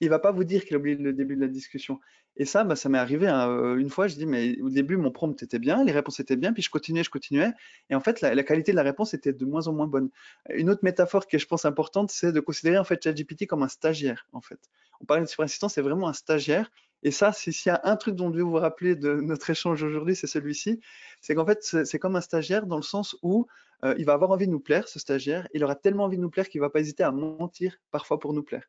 il 0.00 0.08
va 0.08 0.18
pas 0.18 0.32
vous 0.32 0.44
dire 0.44 0.64
qu'il 0.64 0.76
a 0.76 0.78
oublié 0.78 0.96
le 0.96 1.12
début 1.12 1.36
de 1.36 1.40
la 1.40 1.48
discussion. 1.48 2.00
Et 2.36 2.44
ça, 2.44 2.62
bah, 2.62 2.76
ça 2.76 2.88
m'est 2.88 2.98
arrivé 2.98 3.26
hein, 3.26 3.50
euh, 3.50 3.76
une 3.76 3.90
fois, 3.90 4.06
je 4.06 4.14
dis, 4.14 4.26
mais 4.26 4.60
au 4.60 4.70
début, 4.70 4.96
mon 4.96 5.10
prompt 5.10 5.42
était 5.42 5.58
bien, 5.58 5.84
les 5.84 5.90
réponses 5.90 6.20
étaient 6.20 6.36
bien, 6.36 6.52
puis 6.52 6.62
je 6.62 6.70
continuais, 6.70 7.02
je 7.02 7.10
continuais. 7.10 7.50
Et 7.90 7.96
en 7.96 8.00
fait, 8.00 8.20
la, 8.20 8.42
qualité 8.44 8.70
de 8.70 8.76
la 8.76 8.84
réponse 8.84 9.12
était 9.12 9.32
de 9.32 9.44
moins 9.44 9.66
en 9.66 9.72
moins 9.72 9.88
bonne. 9.88 10.10
Une 10.50 10.70
autre 10.70 10.84
métaphore 10.84 11.26
qui 11.26 11.36
est, 11.36 11.38
je 11.40 11.48
pense, 11.48 11.64
importante, 11.64 12.12
c'est 12.12 12.32
de 12.32 12.40
considérer 12.40 12.78
en 12.78 12.84
fait 12.84 13.02
ChatGPT 13.02 13.46
comme 13.46 13.64
un 13.64 13.68
stagiaire, 13.68 14.28
en 14.32 14.40
fait. 14.40 14.60
On 15.00 15.04
parle 15.04 15.22
de 15.22 15.26
super 15.26 15.44
assistant, 15.44 15.68
c'est 15.68 15.82
vraiment 15.82 16.08
un 16.08 16.12
stagiaire. 16.12 16.70
Et 17.02 17.10
ça, 17.10 17.32
s'il 17.32 17.52
y 17.66 17.70
a 17.70 17.80
un 17.84 17.96
truc 17.96 18.14
dont 18.14 18.26
vous 18.26 18.32
devez 18.32 18.42
vous 18.42 18.54
rappeler 18.54 18.96
de 18.96 19.14
notre 19.14 19.50
échange 19.50 19.82
aujourd'hui, 19.82 20.16
c'est 20.16 20.26
celui-ci. 20.26 20.80
C'est 21.20 21.34
qu'en 21.34 21.46
fait, 21.46 21.62
c'est 21.62 21.98
comme 21.98 22.16
un 22.16 22.20
stagiaire 22.20 22.66
dans 22.66 22.76
le 22.76 22.82
sens 22.82 23.16
où 23.22 23.46
euh, 23.84 23.94
il 23.98 24.04
va 24.04 24.14
avoir 24.14 24.30
envie 24.30 24.46
de 24.46 24.52
nous 24.52 24.60
plaire, 24.60 24.88
ce 24.88 24.98
stagiaire. 24.98 25.48
Il 25.54 25.62
aura 25.62 25.76
tellement 25.76 26.04
envie 26.04 26.16
de 26.16 26.22
nous 26.22 26.30
plaire 26.30 26.48
qu'il 26.48 26.60
va 26.60 26.70
pas 26.70 26.80
hésiter 26.80 27.04
à 27.04 27.12
mentir 27.12 27.78
parfois 27.90 28.18
pour 28.18 28.32
nous 28.32 28.42
plaire. 28.42 28.68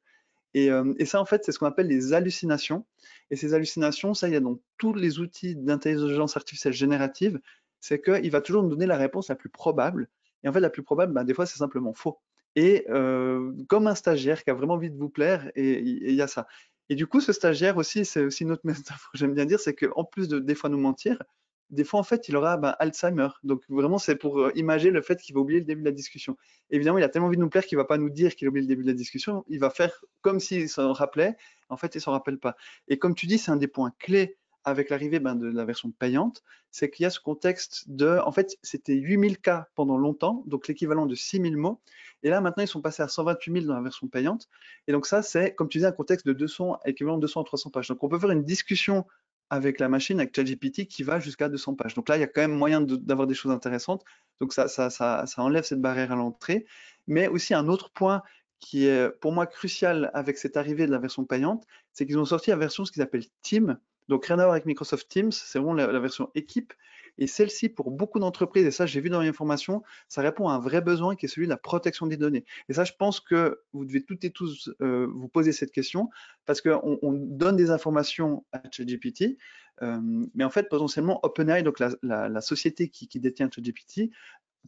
Euh, 0.58 0.94
et, 0.98 1.06
ça, 1.06 1.22
en 1.22 1.26
fait, 1.26 1.44
c'est 1.46 1.52
ce 1.52 1.60
qu'on 1.60 1.68
appelle 1.68 1.88
les 1.88 2.14
hallucinations. 2.14 2.86
Et 3.32 3.36
ces 3.36 3.54
hallucinations, 3.54 4.14
ça, 4.14 4.28
il 4.28 4.34
y 4.34 4.38
a 4.38 4.40
dans 4.40 4.60
tous 4.78 4.94
les 4.94 5.20
outils 5.20 5.56
d'intelligence 5.56 6.36
artificielle 6.36 6.74
générative, 6.74 7.40
c'est 7.80 8.02
qu'il 8.02 8.32
va 8.32 8.42
toujours 8.42 8.64
nous 8.64 8.70
donner 8.70 8.88
la 8.88 8.98
réponse 8.98 9.30
la 9.30 9.36
plus 9.36 9.50
probable. 9.50 10.10
Et 10.44 10.50
en 10.50 10.54
fait, 10.54 10.60
la 10.60 10.70
plus 10.70 10.84
probable, 10.84 11.14
ben, 11.14 11.24
des 11.24 11.34
fois, 11.34 11.46
c'est 11.46 11.58
simplement 11.58 11.94
faux. 11.94 12.20
Et 12.56 12.86
euh, 12.90 13.54
comme 13.68 13.88
un 13.88 13.96
stagiaire 13.96 14.44
qui 14.44 14.50
a 14.50 14.54
vraiment 14.54 14.74
envie 14.74 14.90
de 14.90 14.98
vous 14.98 15.10
plaire, 15.10 15.52
et 15.56 15.80
il 15.80 16.16
y 16.16 16.22
a 16.22 16.28
ça. 16.28 16.48
Et 16.90 16.96
du 16.96 17.06
coup, 17.06 17.22
ce 17.22 17.32
stagiaire 17.32 17.78
aussi, 17.78 18.04
c'est 18.06 18.24
aussi 18.24 18.44
une 18.44 18.52
autre 18.52 18.64
métaphore 18.66 19.12
j'aime 19.14 19.34
bien 19.34 19.46
dire, 19.46 19.60
c'est 19.60 19.76
qu'en 19.76 20.04
plus 20.04 20.28
de 20.28 20.40
des 20.40 20.56
fois 20.56 20.70
nous 20.70 20.80
mentir, 20.80 21.22
des 21.70 21.84
fois, 21.84 22.00
en 22.00 22.04
fait, 22.04 22.28
il 22.30 22.36
aura 22.36 22.58
ben, 22.58 22.76
Alzheimer. 22.80 23.30
Donc, 23.44 23.64
vraiment, 23.70 23.98
c'est 23.98 24.16
pour 24.16 24.40
euh, 24.40 24.52
imaginer 24.56 24.92
le 24.92 25.02
fait 25.02 25.22
qu'il 25.22 25.36
va 25.36 25.42
oublier 25.42 25.60
le 25.60 25.66
début 25.66 25.82
de 25.82 25.86
la 25.86 25.92
discussion. 25.92 26.38
Évidemment, 26.72 26.98
il 26.98 27.04
a 27.04 27.10
tellement 27.10 27.28
envie 27.28 27.38
de 27.38 27.42
nous 27.42 27.50
plaire 27.50 27.66
qu'il 27.66 27.78
va 27.78 27.86
pas 27.86 27.98
nous 27.98 28.10
dire 28.10 28.36
qu'il 28.36 28.48
a 28.48 28.50
oublié 28.50 28.64
le 28.64 28.68
début 28.68 28.84
de 28.84 28.88
la 28.88 28.94
discussion. 28.94 29.46
Il 29.48 29.60
va 29.60 29.70
faire 29.70 30.04
comme 30.22 30.40
s'il 30.40 30.70
s'en 30.70 30.94
rappelait. 30.94 31.36
En 31.70 31.78
fait, 31.78 31.94
il 31.96 32.00
ne 32.00 32.02
s'en 32.02 32.12
rappelle 32.12 32.40
pas. 32.40 32.56
Et 32.88 32.98
comme 32.98 33.16
tu 33.16 33.28
dis, 33.28 33.38
c'est 33.38 33.52
un 33.52 33.58
des 33.58 33.68
points 33.68 33.94
clés 34.00 34.38
avec 34.66 34.90
l'arrivée 34.90 35.20
ben, 35.20 35.36
de 35.36 35.48
la 35.48 35.66
version 35.66 35.92
payante, 35.92 36.44
c'est 36.72 36.90
qu'il 36.90 37.04
y 37.04 37.06
a 37.06 37.10
ce 37.10 37.20
contexte 37.20 37.90
de, 37.90 38.20
en 38.26 38.32
fait, 38.32 38.58
c'était 38.62 38.94
8000 38.94 39.40
cas 39.40 39.68
pendant 39.76 39.98
longtemps, 39.98 40.44
donc 40.48 40.68
l'équivalent 40.68 41.06
de 41.06 41.16
6000 41.16 41.56
mots. 41.56 41.82
Et 42.24 42.30
là, 42.30 42.42
maintenant, 42.42 42.64
ils 42.64 42.68
sont 42.68 42.82
passés 42.82 43.02
à 43.02 43.08
128 43.08 43.54
000 43.54 43.66
dans 43.66 43.76
la 43.76 43.82
version 43.82 44.08
payante. 44.08 44.50
Et 44.88 44.92
donc 44.92 45.06
ça, 45.06 45.22
c'est, 45.22 45.56
comme 45.56 45.70
tu 45.70 45.78
disais, 45.78 45.88
un 45.88 45.94
contexte 45.94 46.26
de 46.28 46.34
200, 46.34 46.80
équivalent 46.86 47.18
de 47.18 47.22
200 47.22 47.42
à 47.42 47.44
300 47.46 47.70
pages. 47.70 47.88
Donc 47.88 48.04
on 48.04 48.10
peut 48.10 48.20
faire 48.20 48.32
une 48.32 48.44
discussion 48.44 49.06
avec 49.50 49.80
la 49.80 49.90
machine, 49.90 50.20
avec 50.20 50.36
ChatGPT, 50.36 50.86
qui 50.86 51.04
va 51.04 51.20
jusqu'à 51.20 51.50
200 51.50 51.76
pages. 51.76 51.94
Donc 51.94 52.10
là, 52.10 52.18
il 52.18 52.22
y 52.22 52.24
a 52.24 52.28
quand 52.28 52.42
même 52.42 52.56
moyen 52.56 52.82
d'avoir 52.82 53.28
des 53.28 53.34
choses 53.34 53.52
intéressantes. 53.52 54.04
Donc 54.40 54.54
ça, 54.54 54.68
ça, 54.68 55.26
enlève 55.38 55.64
cette 55.64 55.82
barrière 55.82 56.12
à 56.12 56.16
l'entrée. 56.16 56.66
Mais 57.08 57.28
aussi 57.28 57.54
un 57.54 57.68
autre 57.68 57.90
point 57.90 58.22
qui 58.60 58.86
est 58.88 59.10
pour 59.20 59.32
moi 59.32 59.48
crucial 59.48 60.12
avec 60.14 60.38
cette 60.38 60.58
arrivée 60.58 60.86
de 60.86 60.92
la 60.92 61.00
version 61.00 61.26
payante, 61.26 61.66
c'est 61.94 62.06
qu'ils 62.06 62.20
ont 62.20 62.26
sorti 62.26 62.50
la 62.50 62.58
version 62.58 62.86
ce 62.86 62.92
qu'ils 62.92 63.02
appellent 63.02 63.26
Team. 63.42 63.80
Donc 64.10 64.26
rien 64.26 64.38
à 64.40 64.44
voir 64.44 64.52
avec 64.52 64.66
Microsoft 64.66 65.08
Teams, 65.08 65.32
c'est 65.32 65.60
vraiment 65.60 65.74
la, 65.74 66.00
version 66.00 66.30
équipe. 66.36 66.74
Et 67.20 67.28
celle-ci, 67.28 67.70
pour 67.70 67.92
beaucoup 67.92 68.20
d'entreprises, 68.20 68.66
et 68.66 68.72
ça 68.72 68.86
j'ai 68.86 69.02
vu 69.02 69.10
dans 69.10 69.22
les 69.22 69.30
informations, 69.30 69.84
ça 70.08 70.22
répond 70.22 70.48
à 70.48 70.54
un 70.54 70.60
vrai 70.60 70.82
besoin 70.82 71.16
qui 71.16 71.26
est 71.26 71.30
celui 71.30 71.48
de 71.48 71.52
la 71.52 71.58
protection 71.58 72.08
des 72.08 72.18
données. 72.18 72.46
Et 72.70 72.74
ça, 72.74 72.86
je 72.86 72.94
pense 72.98 73.20
que 73.20 73.62
vous 73.74 73.86
devez 73.86 74.04
toutes 74.04 74.24
et 74.24 74.32
tous 74.32 74.72
euh, 74.82 75.08
vous 75.14 75.28
poser 75.28 75.52
cette 75.52 75.72
question, 75.72 76.10
parce 76.46 76.62
qu'on 76.62 76.98
on 77.02 77.12
donne 77.12 77.58
des 77.58 77.70
informations 77.70 78.46
à 78.52 78.62
ChatGPT, 78.72 79.38
euh, 79.82 80.00
mais 80.34 80.44
en 80.44 80.50
fait, 80.50 80.70
potentiellement, 80.70 81.20
OpenAI, 81.24 81.64
donc 81.64 81.80
la, 81.80 82.42
société 82.42 82.90
qui, 82.90 83.20
détient 83.20 83.50
ChatGPT, 83.54 84.12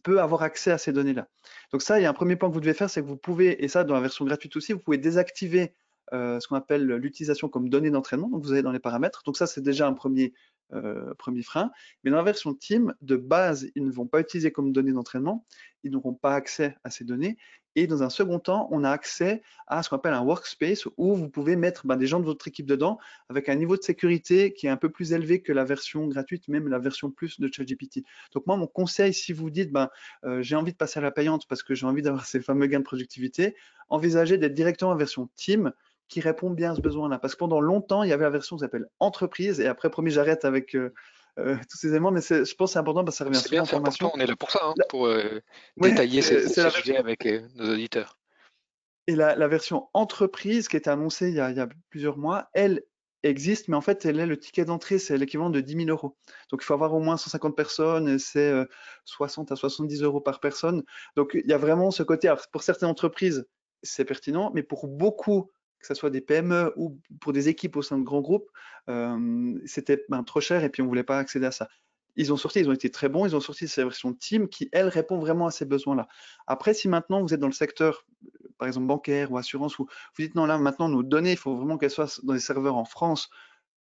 peut 0.04 0.22
avoir 0.22 0.42
accès 0.44 0.72
à 0.72 0.78
ces 0.78 0.92
données-là. 0.92 1.28
Donc 1.72 1.82
ça, 1.82 2.00
il 2.00 2.04
y 2.04 2.06
a 2.06 2.10
un 2.10 2.14
premier 2.14 2.36
point 2.36 2.50
que 2.50 2.54
vous 2.54 2.62
devez 2.62 2.74
faire, 2.74 2.90
c'est 2.90 3.02
que 3.02 3.08
vous 3.08 3.18
pouvez, 3.18 3.64
et 3.64 3.68
ça 3.68 3.84
dans 3.84 3.94
la 3.94 4.02
version 4.02 4.26
gratuite 4.26 4.56
aussi, 4.56 4.74
vous 4.74 4.80
pouvez 4.80 4.98
désactiver 4.98 5.76
euh, 6.14 6.40
ce 6.40 6.48
qu'on 6.48 6.56
appelle 6.56 6.86
l'utilisation 6.86 7.48
comme 7.50 7.70
donnée 7.70 7.90
d'entraînement. 7.90 8.30
Donc 8.30 8.44
vous 8.44 8.52
avez 8.52 8.62
dans 8.62 8.72
les 8.72 8.80
paramètres. 8.80 9.22
Donc 9.26 9.38
ça, 9.38 9.48
c'est 9.48 9.62
déjà 9.62 9.88
un 9.88 9.94
premier 9.94 10.34
euh, 10.74 11.14
premier 11.16 11.44
frein. 11.44 11.72
Mais 12.04 12.12
dans 12.12 12.18
la 12.18 12.24
version 12.24 12.54
Team, 12.54 12.94
de 13.02 13.16
base, 13.16 13.70
ils 13.76 13.86
ne 13.86 13.92
vont 13.92 14.08
pas 14.08 14.20
utiliser 14.20 14.52
comme 14.52 14.72
données 14.72 14.94
d'entraînement, 14.94 15.46
ils 15.84 15.92
n'auront 15.92 16.14
pas 16.14 16.34
accès 16.34 16.76
à 16.84 16.90
ces 16.90 17.04
données. 17.04 17.38
Et 17.76 17.88
dans 17.88 18.04
un 18.04 18.10
second 18.10 18.40
temps, 18.40 18.68
on 18.72 18.84
a 18.84 18.90
accès 18.90 19.42
à 19.68 19.82
ce 19.82 19.90
qu'on 19.90 19.96
appelle 19.96 20.14
un 20.14 20.24
workspace 20.24 20.88
où 20.98 21.16
vous 21.16 21.30
pouvez 21.30 21.56
mettre 21.56 21.88
ben, 21.88 21.96
des 21.96 22.06
gens 22.06 22.20
de 22.20 22.26
votre 22.26 22.48
équipe 22.48 22.66
dedans 22.66 23.00
avec 23.30 23.48
un 23.48 23.56
niveau 23.56 23.78
de 23.78 23.82
sécurité 23.82 24.54
qui 24.54 24.68
est 24.68 24.70
un 24.70 24.78
peu 24.78 24.90
plus 24.90 25.14
élevé 25.14 25.42
que 25.42 25.54
la 25.54 25.64
version 25.64 26.06
gratuite, 26.08 26.50
même 26.50 26.68
la 26.68 26.80
version 26.80 27.12
plus 27.12 27.40
de 27.40 27.50
ChatGPT. 27.52 28.04
Donc 28.34 28.46
moi, 28.46 28.58
mon 28.58 28.68
conseil, 28.68 29.14
si 29.14 29.32
vous 29.32 29.50
dites, 29.50 29.72
ben, 29.72 29.90
euh, 30.26 30.42
j'ai 30.42 30.58
envie 30.58 30.74
de 30.74 30.78
passer 30.78 31.00
à 31.00 31.02
la 31.02 31.12
payante 31.12 31.48
parce 31.48 31.64
que 31.64 31.74
j'ai 31.74 31.86
envie 31.86 32.02
d'avoir 32.02 32.26
ces 32.26 32.42
fameux 32.42 32.68
gains 32.68 32.80
de 32.80 32.84
productivité, 32.84 33.56
envisagez 33.90 34.38
d'être 34.38 34.54
directement 34.54 34.92
en 34.92 34.98
version 34.98 35.30
Team 35.36 35.72
qui 36.12 36.20
répond 36.20 36.50
bien 36.50 36.74
à 36.74 36.76
ce 36.76 36.82
besoin-là. 36.82 37.20
Parce 37.20 37.34
que 37.34 37.40
pendant 37.40 37.62
longtemps, 37.62 38.04
il 38.04 38.10
y 38.10 38.14
avait 38.14 38.26
la 38.26 38.30
version 38.30 38.58
qui 38.58 38.60
s'appelle 38.60 38.86
entreprise, 39.00 39.62
et 39.62 39.68
après, 39.68 39.90
promis, 39.90 40.12
j'arrête 40.12 40.44
avec 40.44 40.76
euh, 40.76 40.94
euh, 41.40 41.56
tous 41.70 41.78
ces 41.78 41.88
éléments, 41.88 42.12
mais 42.12 42.20
je 42.20 42.54
pense 42.56 42.70
que 42.70 42.74
c'est 42.74 42.80
important 42.80 43.06
parce 43.06 43.16
que 43.16 43.24
ça 43.24 43.26
revient 43.26 43.40
souvent 43.40 43.62
en 43.62 43.66
formation. 43.66 44.12
on 44.14 44.20
est 44.20 44.28
là 44.28 44.36
pour 44.36 44.52
ça, 44.52 44.60
hein, 44.62 44.74
pour 44.90 45.08
euh, 45.08 45.40
détailler 45.78 46.22
ces, 46.22 46.50
sujets 46.70 46.98
avec 46.98 47.26
nos 47.56 47.72
auditeurs. 47.72 48.20
Et 49.08 49.16
la, 49.16 49.48
version 49.48 49.88
entreprise 49.94 50.68
qui 50.68 50.76
a 50.76 50.80
été 50.80 50.90
annoncée 50.90 51.30
il 51.30 51.36
y 51.36 51.40
a, 51.40 51.70
plusieurs 51.90 52.18
mois, 52.18 52.50
elle 52.54 52.84
existe, 53.24 53.70
mais 53.70 53.78
en 53.78 53.82
fait, 53.82 54.06
elle 54.06 54.20
est 54.20 54.26
le 54.26 54.38
ticket 54.38 54.66
d'entrée, 54.66 55.00
c'est 55.00 55.18
l'équivalent 55.18 55.50
de 55.50 55.62
10 55.62 55.86
000 55.86 55.90
euros. 55.90 56.18
Donc, 56.50 56.62
il 56.62 56.66
faut 56.66 56.74
avoir 56.74 56.94
au 56.94 57.00
moins 57.00 57.16
150 57.16 57.56
personnes, 57.56 58.10
et 58.10 58.20
c'est 58.20 58.52
60 59.06 59.50
à 59.54 59.56
70 59.56 60.04
euros 60.04 60.20
par 60.20 60.42
personne. 60.42 60.84
Donc, 61.16 61.32
il 61.42 61.50
y 61.50 61.54
a 61.54 61.58
vraiment 61.58 61.90
ce 61.90 62.04
côté, 62.04 62.28
alors, 62.28 62.42
pour 62.52 62.64
certaines 62.64 62.90
entreprises, 62.90 63.48
c'est 63.82 64.06
pertinent, 64.06 64.52
mais 64.54 64.64
pour 64.64 64.88
beaucoup 64.88 65.50
que 65.82 65.88
ce 65.88 65.94
soit 65.94 66.10
des 66.10 66.22
PME 66.22 66.74
ou 66.76 67.00
pour 67.20 67.34
des 67.34 67.50
équipes 67.50 67.76
au 67.76 67.82
sein 67.82 67.98
de 67.98 68.04
grands 68.04 68.22
groupes, 68.22 68.50
euh, 68.90 69.60
c'était 69.66 70.06
ben, 70.10 70.24
trop 70.24 70.40
cher 70.40 70.64
et 70.64 70.70
puis 70.70 70.82
on 70.82 70.86
ne 70.86 70.90
voulait 70.90 71.04
pas 71.04 71.18
accéder 71.18 71.48
à 71.48 71.52
ça. 71.52 71.68
Ils 72.18 72.32
ont 72.32 72.38
sorti, 72.38 72.60
ils 72.60 72.70
ont 72.70 72.74
été 72.74 72.92
très 72.92 73.10
bons, 73.10 73.26
ils 73.26 73.36
ont 73.36 73.40
sorti 73.40 73.68
cette 73.68 73.84
version 73.86 74.14
Team 74.14 74.48
qui, 74.48 74.70
elle, 74.74 74.90
répond 74.90 75.18
vraiment 75.18 75.48
à 75.48 75.52
ces 75.52 75.66
besoins-là. 75.66 76.08
Après, 76.46 76.74
si 76.74 76.88
maintenant 76.88 77.22
vous 77.22 77.34
êtes 77.34 77.40
dans 77.40 77.48
le 77.48 77.54
secteur 77.54 78.06
par 78.58 78.68
exemple 78.68 78.86
bancaire 78.86 79.32
ou 79.32 79.38
assurance, 79.38 79.80
où 79.80 79.86
vous 79.86 80.24
dites 80.24 80.36
non, 80.36 80.46
là 80.46 80.58
maintenant 80.58 80.88
nos 80.88 81.04
données, 81.04 81.32
il 81.32 81.38
faut 81.38 81.56
vraiment 81.56 81.78
qu'elles 81.78 81.90
soient 81.90 82.10
dans 82.24 82.34
des 82.34 82.40
serveurs 82.40 82.78
en 82.78 82.86
France 82.86 83.30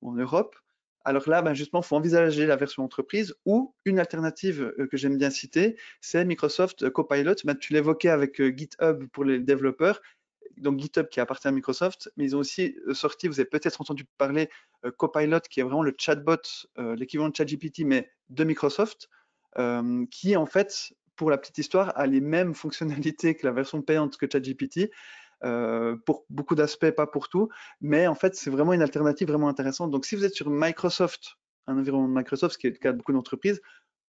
ou 0.01 0.09
en 0.09 0.15
Europe. 0.15 0.55
Alors 1.03 1.27
là, 1.29 1.41
ben 1.41 1.53
justement, 1.53 1.81
il 1.81 1.85
faut 1.85 1.95
envisager 1.95 2.45
la 2.45 2.55
version 2.55 2.83
entreprise 2.83 3.35
ou 3.45 3.75
une 3.85 3.99
alternative 3.99 4.73
que 4.89 4.97
j'aime 4.97 5.17
bien 5.17 5.31
citer, 5.31 5.75
c'est 5.99 6.23
Microsoft 6.25 6.89
Copilot. 6.91 7.35
Ben, 7.43 7.55
tu 7.55 7.73
l'évoquais 7.73 8.09
avec 8.09 8.41
GitHub 8.41 9.05
pour 9.11 9.23
les 9.23 9.39
développeurs 9.39 9.99
donc 10.57 10.79
GitHub 10.79 11.07
qui 11.07 11.19
appartient 11.19 11.47
à 11.47 11.51
Microsoft, 11.51 12.11
mais 12.17 12.25
ils 12.25 12.35
ont 12.35 12.39
aussi 12.39 12.75
euh, 12.87 12.93
sorti, 12.93 13.27
vous 13.27 13.39
avez 13.39 13.49
peut-être 13.49 13.81
entendu 13.81 14.05
parler, 14.17 14.49
euh, 14.85 14.91
Copilot, 14.91 15.41
qui 15.41 15.59
est 15.59 15.63
vraiment 15.63 15.83
le 15.83 15.93
chatbot, 15.97 16.37
euh, 16.77 16.95
l'équivalent 16.95 17.29
de 17.29 17.35
ChatGPT, 17.35 17.79
mais 17.85 18.11
de 18.29 18.43
Microsoft, 18.43 19.09
qui 20.11 20.37
en 20.37 20.45
fait, 20.45 20.93
pour 21.17 21.29
la 21.29 21.37
petite 21.37 21.57
histoire, 21.57 21.91
a 21.97 22.07
les 22.07 22.21
mêmes 22.21 22.53
fonctionnalités 22.55 23.35
que 23.35 23.45
la 23.45 23.53
version 23.53 23.81
payante 23.81 24.17
que 24.17 24.25
ChatGPT. 24.31 24.91
pour 26.05 26.25
beaucoup 26.29 26.55
d'aspects, 26.55 26.91
pas 26.91 27.07
pour 27.07 27.27
tout, 27.27 27.49
mais 27.81 28.07
en 28.07 28.15
fait, 28.15 28.35
c'est 28.35 28.49
vraiment 28.49 28.73
une 28.73 28.81
alternative 28.81 29.27
vraiment 29.27 29.49
intéressante. 29.49 29.91
Donc, 29.91 30.05
si 30.05 30.15
vous 30.15 30.23
êtes 30.23 30.35
sur 30.35 30.49
Microsoft, 30.49 31.35
un 31.67 31.77
environnement 31.77 32.07
de 32.07 32.13
Microsoft, 32.13 32.53
ce 32.53 32.57
qui 32.57 32.67
est 32.67 32.71
le 32.71 32.77
cas 32.77 32.91
de 32.93 32.97
beaucoup 32.97 33.13
d'entreprises, 33.13 33.61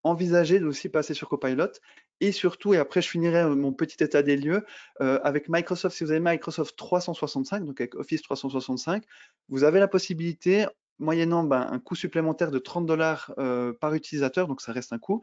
envisagez 0.04 0.60
d'aussi 0.60 0.88
passer 0.88 1.14
sur 1.14 1.28
Copilot. 1.28 1.72
Et 2.20 2.32
surtout, 2.32 2.74
et 2.74 2.78
après 2.78 3.02
je 3.02 3.08
finirai 3.08 3.40
euh, 3.40 3.54
mon 3.54 3.72
petit 3.72 4.02
état 4.02 4.22
des 4.22 4.36
lieux, 4.36 4.64
euh, 5.00 5.18
avec 5.24 5.48
Microsoft, 5.48 5.96
si 5.96 6.04
vous 6.04 6.10
avez 6.10 6.20
Microsoft 6.20 6.76
365, 6.76 7.64
donc 7.64 7.80
avec 7.80 7.94
Office 7.96 8.22
365, 8.22 9.04
vous 9.48 9.64
avez 9.64 9.80
la 9.80 9.88
possibilité, 9.88 10.66
moyennant 10.98 11.42
ben, 11.42 11.66
un 11.68 11.78
coût 11.80 11.96
supplémentaire 11.96 12.50
de 12.50 12.58
30 12.58 12.86
dollars 12.86 13.32
euh, 13.38 13.72
par 13.72 13.94
utilisateur, 13.94 14.46
donc 14.46 14.60
ça 14.60 14.72
reste 14.72 14.92
un 14.92 14.98
coût, 14.98 15.22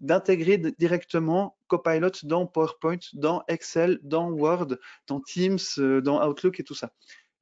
d'intégrer 0.00 0.58
directement 0.58 1.56
Copilot 1.68 2.10
dans 2.24 2.46
PowerPoint, 2.46 2.98
dans 3.12 3.44
Excel, 3.46 4.00
dans 4.02 4.30
Word, 4.30 4.78
dans 5.06 5.20
Teams, 5.20 5.58
dans 6.02 6.26
Outlook 6.26 6.58
et 6.58 6.64
tout 6.64 6.74
ça. 6.74 6.90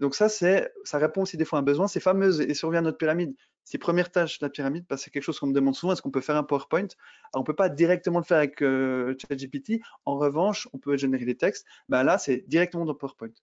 Donc 0.01 0.15
ça, 0.15 0.29
c'est, 0.29 0.71
ça 0.85 0.99
répond 0.99 1.23
aussi 1.23 1.37
des 1.37 1.45
fois 1.45 1.59
à 1.59 1.63
un 1.63 1.65
besoin. 1.65 1.89
C'est 1.89 2.01
fameuse, 2.01 2.41
et 2.41 2.53
revient 2.65 2.79
à 2.79 2.83
notre 2.83 2.99
pyramide, 2.99 3.35
ces 3.69 3.77
premières 3.77 4.11
tâches 4.11 4.39
de 4.39 4.47
la 4.47 4.49
pyramide, 4.49 4.87
bah, 4.89 4.97
c'est 4.97 5.11
quelque 5.11 5.23
chose 5.23 5.39
qu'on 5.39 5.49
me 5.49 5.53
demande 5.53 5.75
souvent, 5.75 5.93
est-ce 5.93 6.01
qu'on 6.01 6.11
peut 6.11 6.23
faire 6.23 6.37
un 6.37 6.43
PowerPoint? 6.43 6.89
On 7.35 7.41
ne 7.41 7.45
peut 7.45 7.55
pas 7.55 7.69
directement 7.69 8.19
le 8.19 8.25
faire 8.25 8.39
avec 8.39 8.63
euh, 8.63 9.15
ChatGPT. 9.19 9.83
En 10.07 10.17
revanche, 10.17 10.67
on 10.73 10.79
peut 10.79 10.97
générer 10.97 11.27
des 11.27 11.37
textes. 11.37 11.67
Bah, 11.87 12.03
là, 12.03 12.17
c'est 12.17 12.49
directement 12.49 12.87
dans 12.87 12.95
PowerPoint. 12.95 13.35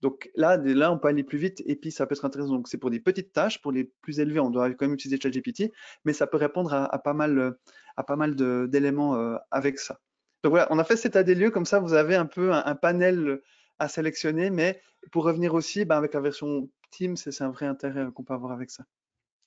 Donc 0.00 0.30
là, 0.36 0.92
on 0.92 0.98
peut 1.00 1.08
aller 1.08 1.24
plus 1.24 1.38
vite 1.38 1.60
et 1.66 1.74
puis 1.74 1.90
ça 1.90 2.06
peut 2.06 2.14
être 2.14 2.24
intéressant. 2.24 2.52
Donc 2.52 2.68
c'est 2.68 2.78
pour 2.78 2.90
des 2.90 3.00
petites 3.00 3.32
tâches, 3.32 3.60
pour 3.60 3.72
les 3.72 3.82
plus 4.00 4.20
élevées, 4.20 4.38
on 4.38 4.50
doit 4.50 4.70
quand 4.70 4.86
même 4.86 4.94
utiliser 4.94 5.20
ChatGPT, 5.20 5.72
mais 6.04 6.12
ça 6.12 6.28
peut 6.28 6.36
répondre 6.36 6.72
à, 6.72 6.98
pas 7.00 7.14
mal, 7.14 8.36
d'éléments 8.68 9.16
euh, 9.16 9.36
avec 9.50 9.80
ça. 9.80 9.98
Donc 10.44 10.50
voilà, 10.50 10.68
on 10.70 10.78
a 10.78 10.84
fait 10.84 10.96
cet 10.96 11.12
état 11.12 11.24
des 11.24 11.34
lieux, 11.34 11.50
comme 11.50 11.66
ça 11.66 11.80
vous 11.80 11.94
avez 11.94 12.14
un 12.14 12.26
peu 12.26 12.52
un, 12.52 12.74
panel 12.76 13.40
à 13.80 13.88
sélectionner, 13.88 14.50
mais 14.50 14.80
pour 15.10 15.24
revenir 15.24 15.52
aussi, 15.54 15.84
bah, 15.84 15.96
avec 15.96 16.14
la 16.14 16.20
version 16.20 16.70
Teams, 16.92 17.16
c'est 17.16 17.42
un 17.42 17.50
vrai 17.50 17.66
intérêt 17.66 18.06
qu'on 18.14 18.22
peut 18.22 18.34
avoir 18.34 18.52
avec 18.52 18.70
ça. 18.70 18.84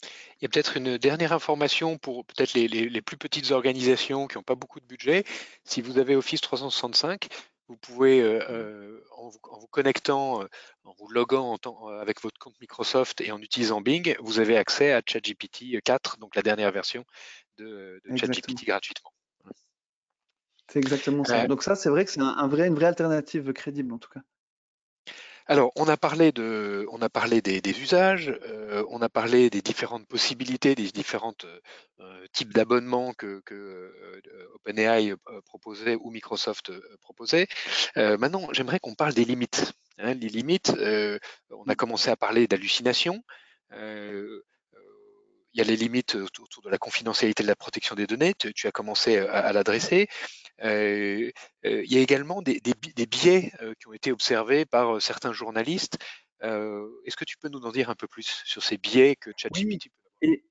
Il 0.03 0.43
y 0.43 0.45
a 0.45 0.49
peut-être 0.49 0.77
une 0.77 0.97
dernière 0.97 1.33
information 1.33 1.97
pour 1.97 2.25
peut-être 2.25 2.53
les, 2.53 3.01
plus 3.01 3.17
petites 3.17 3.51
organisations 3.51 4.27
qui 4.27 4.37
n'ont 4.37 4.43
pas 4.43 4.55
beaucoup 4.55 4.79
de 4.79 4.85
budget. 4.85 5.23
Si 5.63 5.81
vous 5.81 5.97
avez 5.97 6.15
Office 6.15 6.41
365, 6.41 7.27
vous 7.67 7.75
pouvez, 7.75 8.21
euh, 8.21 8.39
euh, 8.49 9.03
en, 9.17 9.29
vous, 9.29 9.67
connectant, 9.71 10.41
euh, 10.41 10.47
en 10.83 10.93
vous 10.99 11.09
loguant 11.09 11.57
avec 11.99 12.21
votre 12.21 12.39
compte 12.39 12.55
Microsoft 12.61 13.19
et 13.21 13.31
en 13.31 13.39
utilisant 13.39 13.81
Bing, 13.81 14.15
vous 14.19 14.39
avez 14.39 14.57
accès 14.57 14.93
à 14.93 15.01
ChatGPT 15.05 15.81
4, 15.83 16.17
donc 16.17 16.35
la 16.35 16.43
dernière 16.43 16.71
version 16.71 17.03
de, 17.57 17.99
ChatGPT 18.15 18.65
gratuitement. 18.65 19.11
C'est 20.69 20.79
exactement 20.79 21.23
ça. 21.23 21.47
donc 21.47 21.63
ça, 21.63 21.75
c'est 21.75 21.89
vrai 21.89 22.05
que 22.05 22.11
c'est 22.11 22.21
un, 22.21 22.47
vrai, 22.47 22.67
une 22.67 22.75
vraie 22.75 22.87
alternative 22.87 23.53
crédible 23.53 23.93
en 23.93 23.97
tout 23.97 24.09
cas. 24.09 24.19
Alors, 25.49 25.71
on 25.77 25.87
a 25.87 25.95
parlé, 25.95 26.33
de, 26.33 26.85
on 26.91 27.01
a 27.01 27.07
parlé 27.07 27.41
des, 27.41 27.61
usages, 27.79 28.37
euh, 28.47 28.83
on 28.89 29.01
a 29.01 29.07
parlé 29.07 29.49
des 29.49 29.61
différentes 29.61 30.05
possibilités, 30.05 30.75
des 30.75 30.91
différents 30.91 31.35
euh, 31.45 32.27
types 32.33 32.53
d'abonnements 32.53 33.13
que, 33.13 33.41
euh, 33.51 33.91
OpenAI 34.55 35.13
proposait 35.45 35.95
ou 36.01 36.11
Microsoft 36.11 36.71
proposait. 36.99 37.47
maintenant, 37.95 38.49
j'aimerais 38.51 38.79
qu'on 38.79 38.95
parle 38.95 39.13
des 39.13 39.23
limites. 39.23 39.73
Hein. 39.99 40.13
les 40.15 40.27
limites, 40.27 40.73
on 41.49 41.63
a 41.67 41.75
commencé 41.75 42.09
à 42.09 42.17
parler 42.17 42.47
d'hallucination. 42.47 43.23
Il 45.57 45.61
y 45.61 45.63
a 45.63 45.69
les 45.71 45.75
limites 45.75 46.13
autour 46.13 46.61
de 46.61 46.69
la 46.69 46.77
confidentialité 46.77 47.41
de 47.41 47.47
la 47.47 47.55
protection 47.55 47.95
des 47.95 48.05
données, 48.05 48.35
tu, 48.35 48.67
as 48.67 48.71
commencé 48.71 49.17
à 49.17 49.51
l'adresser. 49.53 50.07
Euh, 50.63 51.31
euh, 51.65 51.83
il 51.83 51.91
y 51.91 51.97
a 51.97 52.01
également 52.01 52.43
des, 52.43 52.61
biais 53.09 53.51
euh, 53.63 53.73
qui 53.79 53.87
ont 53.87 53.93
été 53.93 54.11
observés 54.11 54.65
par 54.65 55.01
certains 55.01 55.33
journalistes. 55.33 55.97
Est-ce 56.43 57.15
que 57.15 57.25
tu 57.25 57.37
peux 57.37 57.49
nous 57.49 57.65
en 57.65 57.71
dire 57.71 57.89
un 57.89 57.95
peu 57.95 58.07
plus 58.07 58.43
sur 58.45 58.63
ces 58.63 58.77
biais 58.77 59.15
que 59.15 59.31
ChatGPT 59.35 59.89
peut 60.21 60.27
et 60.29 60.43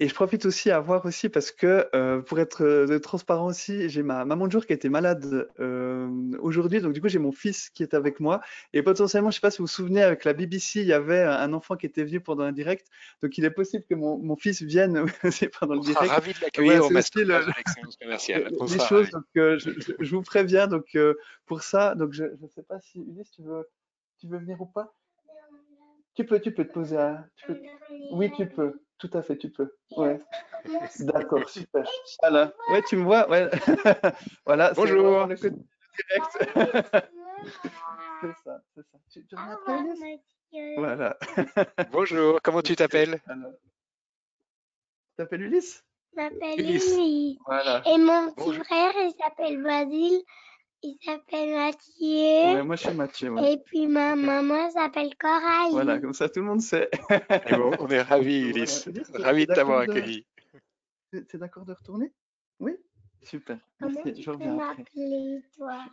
je 0.00 0.14
profite 0.14 0.46
aussi 0.46 0.70
à 0.70 0.80
voir 0.80 1.04
aussi 1.06 1.28
parce 1.28 1.50
que 1.50 1.88
euh, 1.94 2.20
pour 2.20 2.38
être 2.38 2.64
euh, 2.64 2.98
transparent 2.98 3.46
aussi, 3.46 3.88
j'ai 3.88 4.02
ma 4.02 4.24
maman 4.24 4.46
de 4.46 4.52
jour 4.52 4.66
qui 4.66 4.72
était 4.72 4.88
malade 4.88 5.48
euh, 5.58 6.08
aujourd'hui, 6.40 6.80
donc 6.80 6.92
du 6.92 7.00
coup 7.00 7.08
j'ai 7.08 7.18
mon 7.18 7.32
fils 7.32 7.70
qui 7.70 7.82
est 7.82 7.94
avec 7.94 8.20
moi 8.20 8.40
et 8.72 8.82
potentiellement, 8.82 9.30
je 9.30 9.36
sais 9.36 9.40
pas 9.40 9.50
si 9.50 9.58
vous 9.58 9.64
vous 9.64 9.68
souvenez, 9.72 10.02
avec 10.02 10.24
la 10.24 10.32
BBC, 10.32 10.80
il 10.80 10.86
y 10.86 10.92
avait 10.92 11.22
un 11.22 11.52
enfant 11.52 11.76
qui 11.76 11.86
était 11.86 12.04
venu 12.04 12.20
pendant 12.20 12.44
un 12.44 12.52
direct, 12.52 12.86
donc 13.22 13.36
il 13.38 13.44
est 13.44 13.50
possible 13.50 13.84
que 13.88 13.94
mon, 13.94 14.18
mon 14.18 14.36
fils 14.36 14.62
vienne 14.62 15.04
aussi 15.24 15.48
pendant 15.48 15.74
le 15.74 15.80
direct. 15.80 16.10
ravi 16.10 16.32
de 16.32 16.40
l'accueillir 16.42 16.84
au 16.84 16.90
master 16.90 17.24
le, 17.26 17.40
commerciale. 18.00 18.52
Les 18.68 18.78
choses, 18.80 19.10
donc 19.10 19.24
je, 19.34 19.70
je, 19.98 20.14
vous 20.14 20.22
préviens 20.22 20.66
donc 20.66 20.96
pour 21.46 21.62
ça, 21.62 21.94
donc 21.94 22.12
je 22.12 22.24
ne 22.24 22.48
sais 22.54 22.62
pas 22.62 22.80
si 22.80 23.00
Ulysse, 23.00 23.30
tu 23.30 23.42
veux, 23.42 23.68
tu 24.18 24.28
veux 24.28 24.38
venir 24.38 24.60
ou 24.60 24.66
pas? 24.66 24.94
Tu 26.14 26.24
peux, 26.24 26.40
tu 26.40 26.52
peux 26.52 26.64
te 26.64 26.72
poser 26.72 26.96
à. 26.96 27.24
Oui, 28.10 28.32
tu 28.36 28.46
peux. 28.46 28.74
Tout 28.98 29.10
à 29.12 29.22
fait, 29.22 29.38
tu 29.38 29.50
peux. 29.50 29.72
Ouais. 29.96 30.20
D'accord, 31.00 31.48
super. 31.48 31.88
Voilà. 32.20 32.52
Ouais, 32.70 32.82
tu 32.88 32.96
me 32.96 33.04
vois. 33.04 33.28
Ouais. 33.30 33.48
voilà. 34.46 34.72
Bonjour. 34.74 35.26
Le 35.26 35.36
côté 35.36 35.50
direct. 35.50 36.32
c'est 38.20 38.34
ça, 38.44 38.60
c'est 38.74 38.82
ça. 38.82 38.98
Tu, 39.10 39.26
tu 39.26 39.36
Voilà. 40.76 41.16
Bonjour. 41.92 42.40
Comment 42.42 42.62
tu 42.62 42.74
t'appelles? 42.74 43.20
Tu 43.26 43.34
t'appelles 45.16 45.42
Ulysse? 45.42 45.84
Je 46.12 46.20
m'appelle 46.20 46.60
Ulysse. 46.60 47.38
Voilà. 47.46 47.82
Et 47.86 47.98
mon 47.98 48.32
petit 48.32 48.54
frère, 48.54 48.92
il 48.96 49.14
s'appelle 49.20 49.62
Basile. 49.62 50.22
Il 50.82 50.96
s'appelle 51.02 51.54
Mathieu. 51.54 52.54
Ouais, 52.54 52.62
moi, 52.62 52.76
je 52.76 52.86
suis 52.86 52.96
Mathieu. 52.96 53.34
Et 53.44 53.58
puis 53.58 53.86
ma 53.88 54.14
maman 54.14 54.70
s'appelle 54.70 55.14
Coralie. 55.16 55.72
Voilà, 55.72 55.98
comme 55.98 56.12
ça, 56.12 56.28
tout 56.28 56.40
le 56.40 56.46
monde 56.46 56.60
sait. 56.60 56.88
on 57.80 57.88
est 57.88 58.02
ravis, 58.02 58.50
Ulysse. 58.50 58.88
Ravis 59.14 59.46
de 59.46 59.54
t'avoir 59.54 59.80
accueilli. 59.80 60.24
C'est 61.12 61.36
d'accord 61.36 61.64
de 61.64 61.72
retourner? 61.72 62.12
Oui 62.60 62.76
Super. 63.22 63.58
Comment 63.80 64.00
Merci. 64.04 64.22
tu 64.22 64.30
peux 64.30 64.36
m'appeler, 64.36 65.42
toi? 65.56 65.84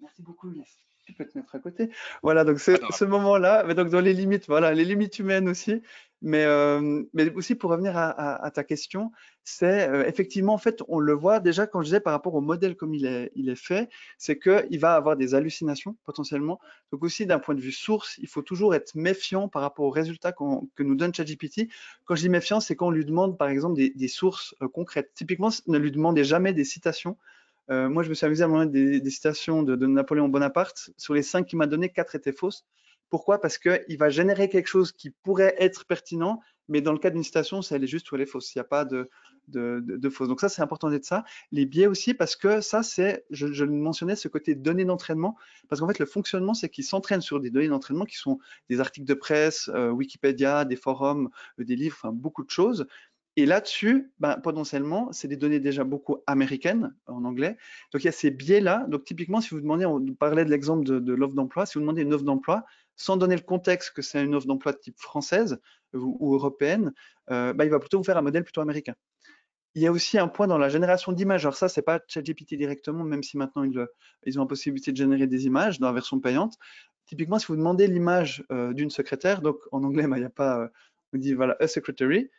Merci 0.00 0.22
beaucoup, 0.22 0.50
Ulysse 0.50 0.86
tu 1.06 1.12
peux 1.12 1.24
te 1.24 1.38
mettre 1.38 1.54
à 1.54 1.58
côté. 1.60 1.90
Voilà, 2.22 2.44
donc 2.44 2.58
c'est 2.58 2.80
ce 2.90 3.04
moment-là, 3.04 3.64
mais 3.64 3.74
donc 3.74 3.88
dans 3.88 4.00
les 4.00 4.12
limites, 4.12 4.46
voilà, 4.48 4.74
les 4.74 4.84
limites 4.84 5.18
humaines 5.18 5.48
aussi, 5.48 5.82
mais, 6.22 6.44
euh, 6.44 7.02
mais 7.12 7.30
aussi 7.34 7.54
pour 7.54 7.70
revenir 7.70 7.96
à, 7.96 8.50
ta 8.50 8.64
question, 8.64 9.12
c'est 9.44 9.88
euh, 9.88 10.06
effectivement, 10.06 10.54
en 10.54 10.58
fait, 10.58 10.82
on 10.88 10.98
le 10.98 11.12
voit 11.12 11.40
déjà 11.40 11.66
quand 11.66 11.80
je 11.80 11.86
disais 11.86 12.00
par 12.00 12.12
rapport 12.12 12.34
au 12.34 12.40
modèle 12.40 12.74
comme 12.74 12.94
il 12.94 13.06
est, 13.06 13.54
fait, 13.54 13.90
c'est 14.16 14.38
qu'il 14.38 14.78
va 14.80 14.94
avoir 14.94 15.16
des 15.16 15.34
hallucinations 15.34 15.96
potentiellement. 16.04 16.58
Donc 16.90 17.04
aussi 17.04 17.26
d'un 17.26 17.38
point 17.38 17.54
de 17.54 17.60
vue 17.60 17.72
source, 17.72 18.16
il 18.18 18.28
faut 18.28 18.42
toujours 18.42 18.74
être 18.74 18.94
méfiant 18.94 19.48
par 19.48 19.62
rapport 19.62 19.84
aux 19.84 19.90
résultats 19.90 20.32
que 20.32 20.82
nous 20.82 20.94
donne 20.94 21.14
ChatGPT. 21.14 21.68
Quand 22.06 22.14
je 22.14 22.22
dis 22.22 22.28
méfiant, 22.30 22.60
c'est 22.60 22.76
quand 22.76 22.88
on 22.88 22.92
lui 22.92 23.04
demande 23.04 23.36
par 23.36 23.48
exemple 23.48 23.76
des, 23.76 24.08
sources 24.08 24.54
euh, 24.62 24.68
concrètes. 24.68 25.10
Typiquement, 25.14 25.50
ne 25.66 25.78
lui 25.78 25.92
demandez 25.92 26.24
jamais 26.24 26.52
des 26.52 26.64
citations 26.64 27.16
moi, 27.68 28.04
je 28.04 28.08
me 28.08 28.14
suis 28.14 28.24
amusé 28.24 28.44
à 28.44 28.46
moment 28.46 28.64
des, 28.64 29.00
des 29.00 29.10
citations 29.10 29.64
de, 29.64 29.74
Napoléon 29.86 30.28
Bonaparte. 30.28 30.90
Sur 30.96 31.14
les 31.14 31.22
cinq 31.22 31.46
qu'il 31.46 31.58
m'a 31.58 31.66
donné, 31.66 31.88
quatre 31.88 32.14
étaient 32.14 32.30
fausses. 32.30 32.64
Pourquoi? 33.10 33.40
Parce 33.40 33.58
qu'il 33.58 33.98
va 33.98 34.08
générer 34.08 34.48
quelque 34.48 34.66
chose 34.66 34.92
qui 34.92 35.10
pourrait 35.10 35.54
être 35.58 35.84
pertinent, 35.86 36.40
mais 36.68 36.80
dans 36.80 36.92
le 36.92 36.98
cas 36.98 37.10
d'une 37.10 37.22
citation, 37.22 37.60
elle 37.70 37.84
est 37.84 37.88
juste 37.88 38.10
ou 38.10 38.16
elle 38.16 38.22
est 38.22 38.26
fausse. 38.26 38.54
Il 38.54 38.58
n'y 38.58 38.60
a 38.60 38.64
pas 38.64 38.84
de, 38.84 39.08
de, 39.48 39.80
de, 39.86 40.08
fausse. 40.10 40.28
Donc 40.28 40.40
ça, 40.40 40.48
c'est 40.48 40.62
important 40.62 40.90
d'être 40.90 41.04
ça. 41.04 41.24
Les 41.52 41.66
biais 41.66 41.86
aussi, 41.86 42.14
parce 42.14 42.34
que 42.34 42.60
ça, 42.60 42.82
c'est, 42.82 43.24
je, 43.30 43.52
je, 43.52 43.64
mentionnais, 43.64 44.16
ce 44.16 44.28
côté 44.28 44.54
données 44.54 44.84
d'entraînement, 44.84 45.36
parce 45.68 45.80
qu'en 45.80 45.86
fait, 45.86 45.98
le 45.98 46.06
fonctionnement, 46.06 46.54
c'est 46.54 46.68
qu'il 46.68 46.84
s'entraîne 46.84 47.20
sur 47.20 47.40
des 47.40 47.50
données 47.50 47.68
d'entraînement 47.68 48.04
qui 48.04 48.16
sont 48.16 48.38
des 48.68 48.80
articles 48.80 49.06
de 49.06 49.14
presse, 49.14 49.70
euh, 49.74 49.90
Wikipédia, 49.90 50.64
des 50.64 50.76
forums, 50.76 51.30
euh, 51.60 51.64
des 51.64 51.76
livres, 51.76 51.96
enfin 52.00 52.12
beaucoup 52.12 52.44
de 52.44 52.50
choses. 52.50 52.86
Et 53.38 53.44
là-dessus, 53.44 54.10
ben, 54.18 54.36
potentiellement, 54.38 55.12
c'est 55.12 55.28
des 55.28 55.36
données 55.36 55.60
déjà 55.60 55.84
beaucoup 55.84 56.18
américaines 56.26 56.94
en 57.06 57.22
anglais. 57.24 57.58
Donc 57.92 58.02
il 58.02 58.06
y 58.06 58.08
a 58.08 58.12
ces 58.12 58.30
biais-là. 58.30 58.86
Donc 58.88 59.04
typiquement, 59.04 59.42
si 59.42 59.50
vous 59.50 59.60
demandez, 59.60 59.84
on 59.84 60.02
parlait 60.14 60.46
de 60.46 60.50
l'exemple 60.50 60.84
de, 60.84 61.12
l'offre 61.12 61.34
d'emploi, 61.34 61.66
si 61.66 61.74
vous 61.74 61.80
demandez 61.80 62.00
une 62.00 62.14
offre 62.14 62.24
d'emploi, 62.24 62.64
sans 62.96 63.16
donner 63.16 63.36
le 63.36 63.42
contexte 63.42 63.92
que 63.92 64.02
c'est 64.02 64.22
une 64.22 64.34
offre 64.34 64.46
d'emploi 64.46 64.72
de 64.72 64.78
type 64.78 64.98
française 64.98 65.58
ou, 65.92 66.34
européenne, 66.34 66.92
euh, 67.30 67.52
ben, 67.52 67.64
il 67.64 67.70
va 67.70 67.78
plutôt 67.78 67.98
vous 67.98 68.04
faire 68.04 68.16
un 68.16 68.22
modèle 68.22 68.44
plutôt 68.44 68.60
américain. 68.60 68.94
il 69.74 69.82
y 69.82 69.86
a 69.86 69.92
aussi 69.92 70.18
un 70.18 70.28
point 70.28 70.46
dans 70.46 70.58
la 70.58 70.68
génération 70.68 71.12
d'images. 71.12 71.44
Alors 71.44 71.56
ça, 71.56 71.68
c'est 71.68 71.82
pas 71.82 72.00
ChatGPT 72.08 72.54
directement, 72.54 73.04
même 73.04 73.22
si 73.22 73.36
maintenant 73.36 73.62
ils, 73.62 74.38
ont 74.38 74.42
la 74.42 74.48
possibilité 74.48 74.92
de 74.92 74.96
générer 74.96 75.26
des 75.26 75.46
images 75.46 75.78
dans 75.78 75.88
la 75.88 75.92
version 75.92 76.18
payante. 76.20 76.56
Typiquement, 77.06 77.38
si 77.38 77.46
vous 77.46 77.56
demandez 77.56 77.86
l'image 77.86 78.44
euh, 78.50 78.72
d'une 78.72 78.90
secrétaire, 78.90 79.42
donc 79.42 79.58
en 79.72 79.84
anglais, 79.84 80.06
bah, 80.08 80.16
il 80.16 80.20
n'y 80.20 80.26
a 80.26 80.30
pas, 80.30 80.60
euh, 80.60 80.68
on 81.12 81.18
dit 81.18 81.34
voilà, 81.34 81.56
a 81.60 81.68
secretary, 81.68 82.30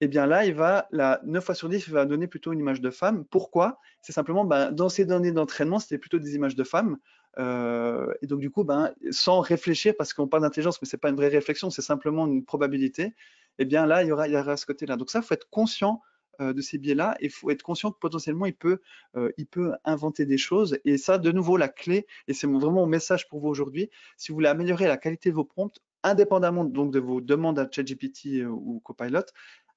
eh 0.00 0.08
bien 0.08 0.26
là, 0.26 0.44
il 0.44 0.54
va, 0.54 0.88
la 0.90 1.20
9 1.24 1.44
fois 1.44 1.54
sur 1.54 1.68
10, 1.68 1.86
il 1.86 1.92
va 1.92 2.04
donner 2.04 2.26
plutôt 2.26 2.52
une 2.52 2.58
image 2.58 2.80
de 2.80 2.90
femme. 2.90 3.24
Pourquoi? 3.26 3.78
C'est 4.02 4.12
simplement, 4.12 4.44
bah, 4.44 4.70
dans 4.70 4.88
ces 4.88 5.06
données 5.06 5.32
d'entraînement, 5.32 5.78
c'était 5.78 5.98
plutôt 5.98 6.18
des 6.18 6.34
images 6.34 6.54
de 6.54 6.64
femmes. 6.64 6.98
Euh, 7.38 8.12
et 8.22 8.26
donc 8.26 8.40
du 8.40 8.50
coup, 8.50 8.64
ben, 8.64 8.92
sans 9.10 9.40
réfléchir, 9.40 9.94
parce 9.96 10.12
qu'on 10.14 10.28
parle 10.28 10.42
d'intelligence, 10.42 10.80
mais 10.80 10.88
c'est 10.88 10.96
pas 10.96 11.10
une 11.10 11.16
vraie 11.16 11.28
réflexion, 11.28 11.70
c'est 11.70 11.82
simplement 11.82 12.26
une 12.26 12.44
probabilité. 12.44 13.14
Eh 13.58 13.64
bien 13.64 13.86
là, 13.86 14.02
il 14.02 14.08
y 14.08 14.12
aura, 14.12 14.28
il 14.28 14.58
ce 14.58 14.66
côté-là. 14.66 14.96
Donc 14.96 15.10
ça, 15.10 15.22
faut 15.22 15.34
être 15.34 15.48
conscient 15.50 16.00
euh, 16.40 16.52
de 16.52 16.60
ces 16.60 16.76
biais-là 16.76 17.16
il 17.22 17.30
faut 17.30 17.48
être 17.50 17.62
conscient 17.62 17.90
que 17.90 17.98
potentiellement 17.98 18.44
il 18.44 18.54
peut, 18.54 18.80
euh, 19.16 19.30
il 19.38 19.46
peut 19.46 19.72
inventer 19.84 20.26
des 20.26 20.38
choses. 20.38 20.78
Et 20.84 20.98
ça, 20.98 21.18
de 21.18 21.32
nouveau, 21.32 21.56
la 21.56 21.68
clé, 21.68 22.06
et 22.28 22.34
c'est 22.34 22.46
vraiment 22.46 22.72
mon 22.72 22.86
message 22.86 23.28
pour 23.28 23.40
vous 23.40 23.48
aujourd'hui, 23.48 23.90
si 24.16 24.32
vous 24.32 24.36
voulez 24.36 24.48
améliorer 24.48 24.86
la 24.86 24.96
qualité 24.98 25.30
de 25.30 25.34
vos 25.34 25.44
prompts, 25.44 25.78
indépendamment 26.02 26.64
donc 26.64 26.92
de 26.92 27.00
vos 27.00 27.20
demandes 27.20 27.58
à 27.58 27.68
ChatGPT 27.70 28.44
ou 28.46 28.80
Copilot, 28.84 29.24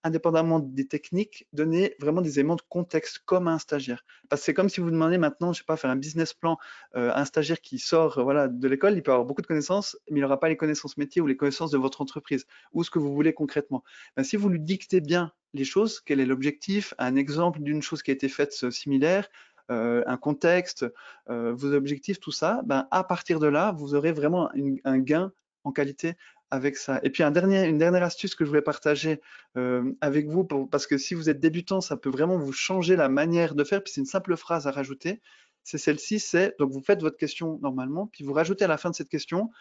indépendamment 0.04 0.60
des 0.60 0.88
techniques, 0.88 1.48
donner 1.54 1.96
vraiment 2.00 2.22
des 2.22 2.40
éléments 2.40 2.56
de 2.56 2.62
contexte 2.70 3.20
comme 3.26 3.48
un 3.48 3.60
stagiaire. 3.60 4.06
Parce 4.30 4.42
que 4.42 4.46
c'est 4.46 4.54
comme 4.54 4.70
si 4.70 4.80
vous 4.82 4.92
demandez 4.92 5.18
maintenant, 5.18 5.54
je 5.54 5.60
sais 5.60 5.66
pas, 5.66 5.78
faire 5.78 5.90
un 5.90 5.96
business 5.96 6.34
plan 6.34 6.58
euh, 6.96 7.12
à 7.12 7.22
un 7.22 7.26
stagiaire 7.26 7.62
qui 7.62 7.80
sort 7.80 8.24
voilà, 8.24 8.48
de 8.48 8.68
l'école, 8.68 8.94
il 8.94 9.04
peut 9.04 9.12
avoir 9.12 9.26
beaucoup 9.26 9.42
de 9.42 9.48
connaissances, 9.48 9.98
mais 10.10 10.20
il 10.20 10.22
n'aura 10.22 10.40
pas 10.40 10.50
les 10.50 10.58
connaissances 10.58 10.98
métiers 10.98 11.22
ou 11.22 11.28
les 11.28 11.36
connaissances 11.36 11.72
de 11.72 11.78
votre 11.78 12.02
entreprise 12.02 12.46
ou 12.74 12.84
ce 12.84 12.92
que 12.92 13.00
vous 13.00 13.14
voulez 13.14 13.34
concrètement. 13.34 13.84
Ben, 14.16 14.24
si 14.24 14.38
vous 14.38 14.50
lui 14.50 14.60
dictez 14.60 15.02
bien 15.02 15.34
les 15.54 15.66
choses, 15.66 16.00
quel 16.00 16.20
est 16.20 16.26
l'objectif, 16.26 16.94
un 16.98 17.16
exemple 17.16 17.60
d'une 17.62 17.82
chose 17.82 18.02
qui 18.04 18.12
a 18.12 18.14
été 18.14 18.30
faite 18.30 18.56
euh, 18.64 18.72
similaire, 18.72 19.28
euh, 19.72 20.04
un 20.08 20.18
contexte, 20.18 20.88
vos 21.28 21.74
objectifs, 21.74 22.20
tout 22.20 22.32
ça, 22.32 22.62
ben, 22.66 22.88
à 22.90 23.04
partir 23.04 23.40
de 23.40 23.46
là, 23.46 23.72
vous 23.72 23.94
aurez 23.94 24.12
vraiment 24.12 24.50
un 24.84 24.98
gain 24.98 25.32
en 25.64 25.72
qualité 25.72 26.16
avec 26.52 26.78
ça. 26.78 27.00
Et 27.04 27.10
puis 27.10 27.24
une 27.24 27.78
dernière 27.78 28.04
astuce 28.04 28.36
que 28.36 28.44
je 28.44 28.50
voulais 28.50 28.62
partager 28.62 29.22
euh, 29.58 29.94
avec 30.02 30.28
vous, 30.28 30.44
parce 30.44 30.88
que 30.88 30.98
si 30.98 31.14
vous 31.14 31.30
êtes 31.30 31.40
débutant, 31.40 31.82
ça 31.82 31.98
peut 31.98 32.10
vraiment 32.10 32.38
vous 32.38 32.54
changer 32.54 32.96
la 32.96 33.10
manière 33.10 33.56
de 33.56 33.64
faire. 33.64 33.84
Puis 33.84 33.94
c'est 33.94 34.02
une 34.02 34.08
simple 34.08 34.36
phrase 34.36 34.68
à 34.68 34.72
rajouter. 34.72 35.22
C'est 35.64 35.78
celle-ci, 35.78 36.20
c'est 36.20 36.56
donc 36.58 36.72
vous 36.72 36.82
faites 36.82 37.02
votre 37.02 37.18
question 37.18 37.60
normalement, 37.62 38.08
puis 38.08 38.24
vous 38.24 38.34
rajoutez 38.34 38.66
à 38.66 38.68
la 38.68 38.78
fin 38.78 38.90
de 38.90 38.96
cette 38.96 39.10
question, 39.10 39.52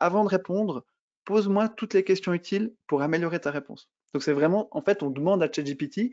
avant 0.00 0.24
de 0.24 0.28
répondre, 0.28 0.84
pose-moi 1.24 1.68
toutes 1.68 1.94
les 1.94 2.04
questions 2.04 2.34
utiles 2.34 2.74
pour 2.86 3.02
améliorer 3.02 3.40
ta 3.40 3.50
réponse. 3.50 3.88
Donc 4.12 4.22
c'est 4.22 4.32
vraiment, 4.32 4.68
en 4.72 4.82
fait, 4.82 5.02
on 5.02 5.10
demande 5.10 5.42
à 5.42 5.50
ChatGPT, 5.50 6.10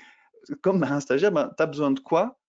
comme 0.62 0.82
à 0.84 0.91
un 0.94 1.00
stagiaire, 1.00 1.32
ben, 1.32 1.52
tu 1.58 1.63
as 1.63 1.65
besoin 1.65 1.91
de 1.91 2.00
quoi 2.00 2.39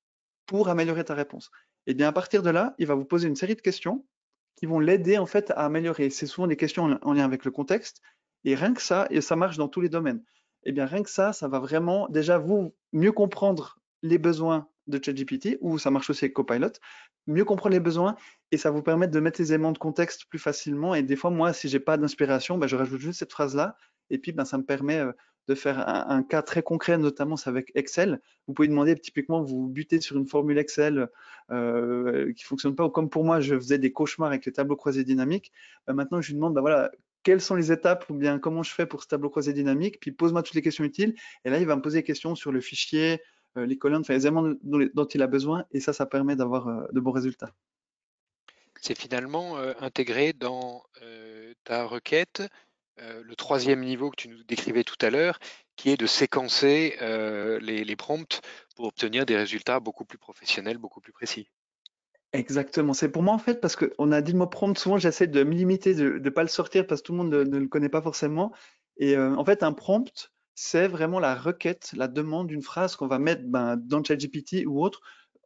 pour 0.47 0.69
améliorer 0.69 1.05
ta 1.05 1.15
réponse? 1.15 1.51
Et 1.87 1.95
bien 1.95 2.09
à 2.09 2.13
partir 2.13 2.43
de 2.43 2.51
là, 2.51 2.75
il 2.79 2.87
va 2.87 2.95
vous 2.95 3.05
poser 3.05 3.27
une 3.27 3.37
série 3.37 3.57
de 3.57 3.61
questions 3.61 4.05
qui 4.57 4.67
vont 4.67 4.81
l'aider 4.81 5.19
en 5.19 5.27
fait 5.27 5.51
à 5.53 5.65
améliorer. 5.65 6.11
C'est 6.11 6.27
souvent 6.27 6.47
des 6.47 6.57
questions 6.57 6.99
en 7.03 7.13
lien 7.13 7.25
avec 7.25 7.45
le 7.45 7.51
contexte. 7.51 8.03
Et 8.45 8.55
rien 8.55 8.75
que 8.75 8.83
ça, 8.83 9.07
et 9.11 9.21
ça 9.21 9.37
marche 9.37 9.57
dans 9.57 9.69
tous 9.69 9.81
les 9.81 9.89
domaines, 9.89 10.23
eh 10.65 10.73
bien 10.73 10.87
rien 10.87 11.03
que 11.03 11.11
ça, 11.11 11.33
ça 11.33 11.49
va 11.49 11.61
vraiment 11.61 12.09
déjà 12.09 12.39
vous 12.39 12.75
mieux 12.93 13.13
comprendre 13.13 13.79
les 14.03 14.19
besoins 14.19 14.69
de 14.89 15.01
ChatGPT, 15.03 15.59
ou 15.61 15.79
ça 15.79 15.91
marche 15.91 16.11
aussi 16.11 16.25
avec 16.25 16.35
Copilot, 16.35 16.73
mieux 17.29 17.45
comprendre 17.45 17.75
les 17.75 17.81
besoins 17.81 18.17
et 18.51 18.57
ça 18.57 18.71
vous 18.71 18.83
permet 18.83 19.07
de 19.07 19.21
mettre 19.21 19.41
les 19.41 19.53
éléments 19.53 19.73
de 19.73 19.79
contexte 19.79 20.25
plus 20.27 20.39
facilement. 20.39 20.95
Et 20.95 21.03
des 21.03 21.17
fois, 21.17 21.31
moi, 21.31 21.53
si 21.53 21.69
j'ai 21.69 21.79
pas 21.79 21.97
d'inspiration, 21.97 22.59
ben, 22.59 22.67
je 22.67 22.77
rajoute 22.77 23.01
juste 23.01 23.21
cette 23.21 23.33
phrase-là 23.33 23.77
et 24.11 24.19
puis 24.19 24.33
ben, 24.33 24.45
ça 24.45 24.59
me 24.59 24.65
permet 24.65 24.99
euh, 24.99 25.13
de 25.49 25.55
faire 25.55 25.89
un, 25.89 26.23
cas 26.23 26.43
très 26.43 26.63
concret, 26.63 26.99
notamment 26.99 27.37
avec 27.47 27.73
Excel. 27.75 28.21
Vous 28.47 28.55
pouvez 28.55 28.69
demander 28.69 28.97
typiquement, 28.97 29.43
vous 29.43 29.69
butez 29.69 30.01
sur 30.01 30.17
une 30.17 30.27
formule 30.27 30.59
Excel 30.59 31.09
euh, 31.51 32.33
qui 32.33 32.45
fonctionne 32.45 32.75
pas, 32.75 32.89
comme 32.91 33.11
pour 33.11 33.25
moi, 33.25 33.41
je 33.41 33.57
faisais 33.57 33.79
des 33.79 33.93
cauchemars 33.93 34.29
avec 34.29 34.47
les 34.47 34.53
tableaux 34.53 34.77
croisés 34.77 35.05
dynamiques. 35.05 35.53
Euh, 35.89 35.95
maintenant, 35.95 36.21
je 36.21 36.29
lui 36.29 36.35
demande, 36.35 36.55
bah 36.55 36.61
voilà, 36.61 36.91
quelles 37.25 37.41
sont 37.41 37.57
les 37.57 37.73
étapes 37.73 38.09
ou 38.09 38.15
bien 38.15 38.39
comment 38.39 38.63
je 38.63 38.73
fais 38.73 38.87
pour 38.87 39.03
ce 39.03 39.09
tableau 39.09 39.31
croisé 39.31 39.53
dynamique, 39.53 39.99
puis 40.01 40.13
pose-moi 40.13 40.43
toutes 40.43 40.55
les 40.55 40.63
questions 40.63 40.85
utiles. 40.85 41.15
Et 41.45 41.51
là, 41.51 41.59
il 41.59 41.67
va 41.67 41.77
me 41.77 41.83
poser 41.83 42.01
des 42.01 42.05
questions 42.05 42.35
sur 42.35 42.53
le 42.53 42.61
fichier, 42.61 43.21
euh, 43.57 43.67
les 43.67 43.79
colonnes, 43.79 44.03
enfin 44.03 44.15
les 44.15 44.27
éléments 44.27 44.55
dont, 44.63 45.07
il 45.07 45.23
a 45.23 45.27
besoin, 45.27 45.65
et 45.73 45.81
ça, 45.81 45.93
ça 45.93 46.07
permet 46.07 46.37
d'avoir 46.37 46.69
euh, 46.69 46.87
de 46.93 47.01
bons 47.01 47.13
résultats. 47.13 47.53
C'est 48.81 48.99
finalement 48.99 49.59
intégré 49.79 50.33
dans 50.33 50.83
ta 51.63 51.85
requête 51.85 52.43
le 52.99 53.35
troisième 53.35 53.81
niveau 53.81 54.11
que 54.11 54.17
tu 54.17 54.29
nous 54.29 54.43
décrivais 54.45 54.85
tout 54.85 54.97
à 55.01 55.11
l'heure, 55.11 55.39
qui 55.77 55.91
est 55.91 55.97
de 55.97 56.07
séquencer 56.07 56.97
les, 57.61 57.97
prompts 57.97 58.41
pour 58.77 58.87
obtenir 58.87 59.27
des 59.27 59.37
résultats 59.37 59.81
beaucoup 59.81 60.05
plus 60.05 60.19
professionnels, 60.19 60.79
beaucoup 60.79 61.01
plus 61.01 61.13
précis. 61.13 61.49
Exactement. 62.33 62.95
C'est 62.95 63.11
pour 63.11 63.23
moi 63.23 63.35
en 63.35 63.39
fait 63.39 63.61
parce 63.61 63.77
qu'on 63.77 64.11
a 64.13 64.23
dit 64.23 64.33
le 64.33 64.39
mot 64.39 64.47
prompt. 64.47 64.79
Souvent, 64.79 64.99
j'essaie 64.99 65.27
de 65.27 65.45
me 65.45 65.53
limiter, 65.53 65.95
de 65.95 66.19
ne 66.19 66.31
pas 66.31 66.43
le 66.43 66.49
sortir 66.49 66.87
parce 66.87 67.03
que 67.03 67.07
tout 67.07 67.13
le 67.13 67.19
monde 67.19 67.35
ne, 67.35 67.59
le 67.59 67.69
connaît 67.69 67.91
pas 67.91 68.01
forcément. 68.01 68.53
Et 68.97 69.19
en 69.19 69.45
fait, 69.45 69.63
un 69.63 69.73
prompt, 69.73 70.33
c'est 70.55 70.89
vraiment 70.89 71.21
la 71.21 71.35
requête, 71.35 71.93
la 71.95 72.09
demande 72.09 72.49
d'une 72.49 72.63
phrase 72.63 72.97
qu'on 72.97 73.07
va 73.07 73.19
mettre 73.19 73.43
ben, 73.45 73.77
dans 73.77 74.03
ChatGPT 74.03 74.65
ou 74.67 74.83
autre 74.83 75.01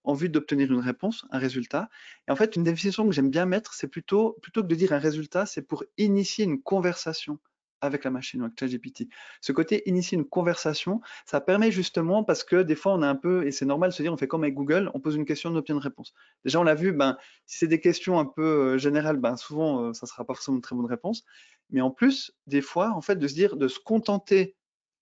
en 0.06 0.14
vue 0.14 0.28
d'obtenir 0.28 0.72
une 0.72 0.80
réponse, 0.80 1.26
un 1.30 1.38
résultat. 1.38 1.90
Et 2.28 2.30
en 2.30 2.36
fait, 2.36 2.56
une 2.56 2.62
définition 2.64 3.04
que 3.06 3.12
j'aime 3.12 3.30
bien 3.30 3.44
mettre, 3.44 3.74
c'est 3.74 3.88
plutôt, 3.88 4.38
plutôt 4.40 4.62
que 4.62 4.68
de 4.68 4.74
dire 4.74 4.92
un 4.92 4.98
résultat, 4.98 5.46
c'est 5.46 5.62
pour 5.62 5.84
initier 5.98 6.44
une 6.44 6.62
conversation 6.62 7.38
avec 7.82 8.04
la 8.04 8.10
machine, 8.10 8.40
avec 8.40 8.58
ChatGPT. 8.58 9.08
Ce 9.40 9.52
côté 9.52 9.82
initier 9.88 10.16
une 10.16 10.24
conversation, 10.24 11.00
ça 11.26 11.40
permet 11.40 11.70
justement 11.70 12.24
parce 12.24 12.42
que 12.42 12.62
des 12.62 12.74
fois 12.74 12.94
on 12.94 13.02
a 13.02 13.08
un 13.08 13.16
peu, 13.16 13.46
et 13.46 13.50
c'est 13.50 13.66
normal 13.66 13.90
de 13.90 13.94
se 13.94 14.02
dire, 14.02 14.12
on 14.12 14.16
fait 14.16 14.28
comme 14.28 14.44
avec 14.44 14.54
Google, 14.54 14.90
on 14.94 15.00
pose 15.00 15.16
une 15.16 15.26
question, 15.26 15.50
on 15.50 15.56
obtient 15.56 15.74
une 15.74 15.82
réponse. 15.82 16.14
Déjà 16.44 16.58
on 16.60 16.62
l'a 16.62 16.74
vu, 16.74 16.92
ben, 16.92 17.18
si 17.44 17.58
c'est 17.58 17.66
des 17.66 17.80
questions 17.80 18.18
un 18.18 18.24
peu 18.24 18.74
euh, 18.74 18.78
générales, 18.78 19.18
ben, 19.18 19.36
souvent 19.36 19.82
euh, 19.82 19.92
ça 19.92 20.06
sera 20.06 20.24
pas 20.24 20.34
forcément 20.34 20.56
une 20.56 20.62
très 20.62 20.74
bonne 20.74 20.86
réponse. 20.86 21.24
Mais 21.70 21.80
en 21.80 21.90
plus, 21.90 22.32
des 22.46 22.62
fois, 22.62 22.92
en 22.94 23.00
fait, 23.00 23.16
de 23.16 23.26
se 23.26 23.34
dire, 23.34 23.56
de 23.56 23.68
se 23.68 23.80
contenter 23.80 24.56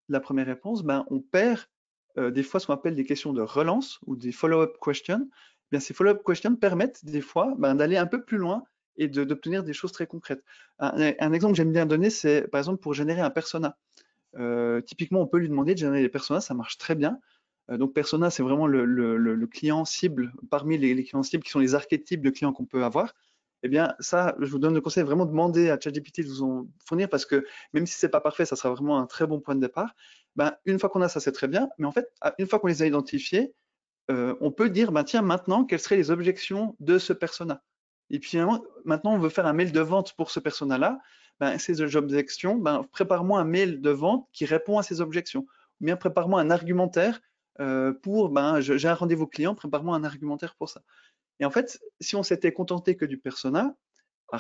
de 0.09 0.13
la 0.15 0.21
première 0.21 0.47
réponse, 0.47 0.83
ben, 0.83 1.05
on 1.11 1.21
perd 1.21 1.67
euh, 2.19 2.31
des 2.31 2.43
fois 2.43 2.61
ce 2.61 2.67
qu'on 2.67 2.75
appelle 2.75 2.95
des 2.95 3.05
questions 3.05 3.33
de 3.33 3.43
relance 3.43 3.99
ou 4.07 4.17
des 4.17 4.33
follow-up 4.33 4.77
questions. 4.83 5.29
Eh 5.31 5.67
bien, 5.73 5.81
ces 5.81 5.95
follow-up 5.95 6.23
questions 6.25 6.55
permettent 6.57 7.05
des 7.05 7.21
fois 7.21 7.55
ben, 7.59 7.75
d'aller 7.75 7.97
un 7.97 8.07
peu 8.07 8.23
plus 8.23 8.39
loin 8.39 8.65
et 8.97 9.09
d'obtenir 9.09 9.65
des 9.65 9.73
choses 9.73 9.93
très 9.93 10.07
concrètes. 10.07 10.45
Un, 10.79 11.33
exemple 11.33 11.55
que 11.55 11.57
j'aime 11.57 11.73
bien 11.73 11.87
donner, 11.87 12.11
c'est 12.11 12.49
par 12.49 12.61
exemple 12.61 12.81
pour 12.81 12.95
générer 12.95 13.21
un 13.21 13.31
persona. 13.31 13.77
Euh, 14.37 14.81
typiquement, 14.81 15.21
on 15.21 15.27
peut 15.27 15.39
lui 15.39 15.49
demander 15.49 15.75
de 15.75 15.79
générer 15.79 16.03
des 16.03 16.09
personas, 16.09 16.41
ça 16.41 16.55
marche 16.55 16.79
très 16.79 16.95
bien. 16.95 17.19
Euh, 17.71 17.77
donc, 17.77 17.93
persona, 17.93 18.31
c'est 18.31 18.43
vraiment 18.43 18.67
le, 18.67 19.47
client 19.47 19.85
cible 19.85 20.33
parmi 20.51 20.79
les, 20.79 21.03
clients 21.05 21.23
cibles 21.23 21.43
qui 21.43 21.51
sont 21.51 21.61
les 21.61 21.75
archétypes 21.75 22.23
de 22.23 22.31
clients 22.31 22.53
qu'on 22.53 22.67
peut 22.67 22.85
avoir. 22.85 23.15
Eh 23.63 23.69
bien, 23.69 23.95
ça, 23.99 24.37
je 24.41 24.51
vous 24.51 24.59
donne 24.59 24.75
le 24.75 24.81
conseil 24.81 25.05
vraiment 25.05 25.25
demander 25.25 25.71
à 25.71 25.81
ChatGPT 25.81 26.21
de 26.21 26.29
vous 26.29 26.43
en 26.43 26.67
fournir 26.87 27.09
parce 27.09 27.25
que 27.25 27.47
même 27.73 27.87
si 27.87 27.95
c'est 27.95 28.11
pas 28.11 28.21
parfait, 28.21 28.45
ça 28.45 28.57
sera 28.57 28.71
vraiment 28.71 28.99
un 28.99 29.07
très 29.07 29.27
bon 29.27 29.41
point 29.41 29.55
de 29.55 29.61
départ 29.61 29.95
ben, 30.37 30.55
une 30.65 30.79
fois 30.79 30.89
qu'on 30.89 31.03
a 31.03 31.09
ça, 31.09 31.21
c'est 31.21 31.33
très 31.33 31.49
bien. 31.49 31.69
Mais 31.79 31.87
en 31.87 31.93
fait, 31.93 32.09
une 32.39 32.47
fois 32.47 32.59
qu'on 32.59 32.67
les 32.67 32.83
a 32.83 32.87
identifiés, 32.87 33.55
euh, 34.11 34.35
on 34.41 34.51
peut 34.51 34.71
dire, 34.71 34.93
ben, 34.93 35.05
tiens, 35.05 35.23
maintenant, 35.23 35.65
quelles 35.65 35.81
seraient 35.81 35.97
les 35.97 36.11
objections 36.11 36.77
de 36.81 36.99
ce 36.99 37.13
persona? 37.13 37.63
Et 38.11 38.19
puis 38.19 38.39
maintenant, 38.85 39.15
on 39.15 39.19
veut 39.19 39.31
faire 39.31 39.47
un 39.47 39.53
mail 39.53 39.73
de 39.73 39.81
vente 39.81 40.15
pour 40.15 40.31
ce 40.31 40.41
persona-là. 40.41 40.99
Ben, 41.41 41.59
ces 41.59 41.81
objections, 41.97 42.57
ben, 42.57 42.85
prépare-moi 42.93 43.41
un 43.41 43.45
mail 43.45 43.81
de 43.81 43.91
vente 43.91 44.29
qui 44.33 44.45
répond 44.45 44.79
à 44.79 44.83
ces 44.83 45.01
objections. 45.01 45.47
Ou 45.81 45.87
bien 45.87 45.97
prépare-moi 45.97 46.41
un 46.41 46.51
argumentaire 46.51 47.21
euh, 47.61 47.93
pour, 47.93 48.29
ben, 48.29 48.61
j'ai 48.61 48.89
un 48.89 48.95
rendez-vous 48.95 49.27
client, 49.27 49.55
prépare-moi 49.55 49.97
un 49.97 50.05
argumentaire 50.05 50.55
pour 50.57 50.69
ça. 50.69 50.83
Et 51.41 51.45
en 51.45 51.51
fait, 51.51 51.81
si 52.01 52.15
on 52.15 52.23
s'était 52.23 52.53
contenté 52.53 52.97
que 52.97 53.05
du 53.05 53.19
persona, 53.19 53.75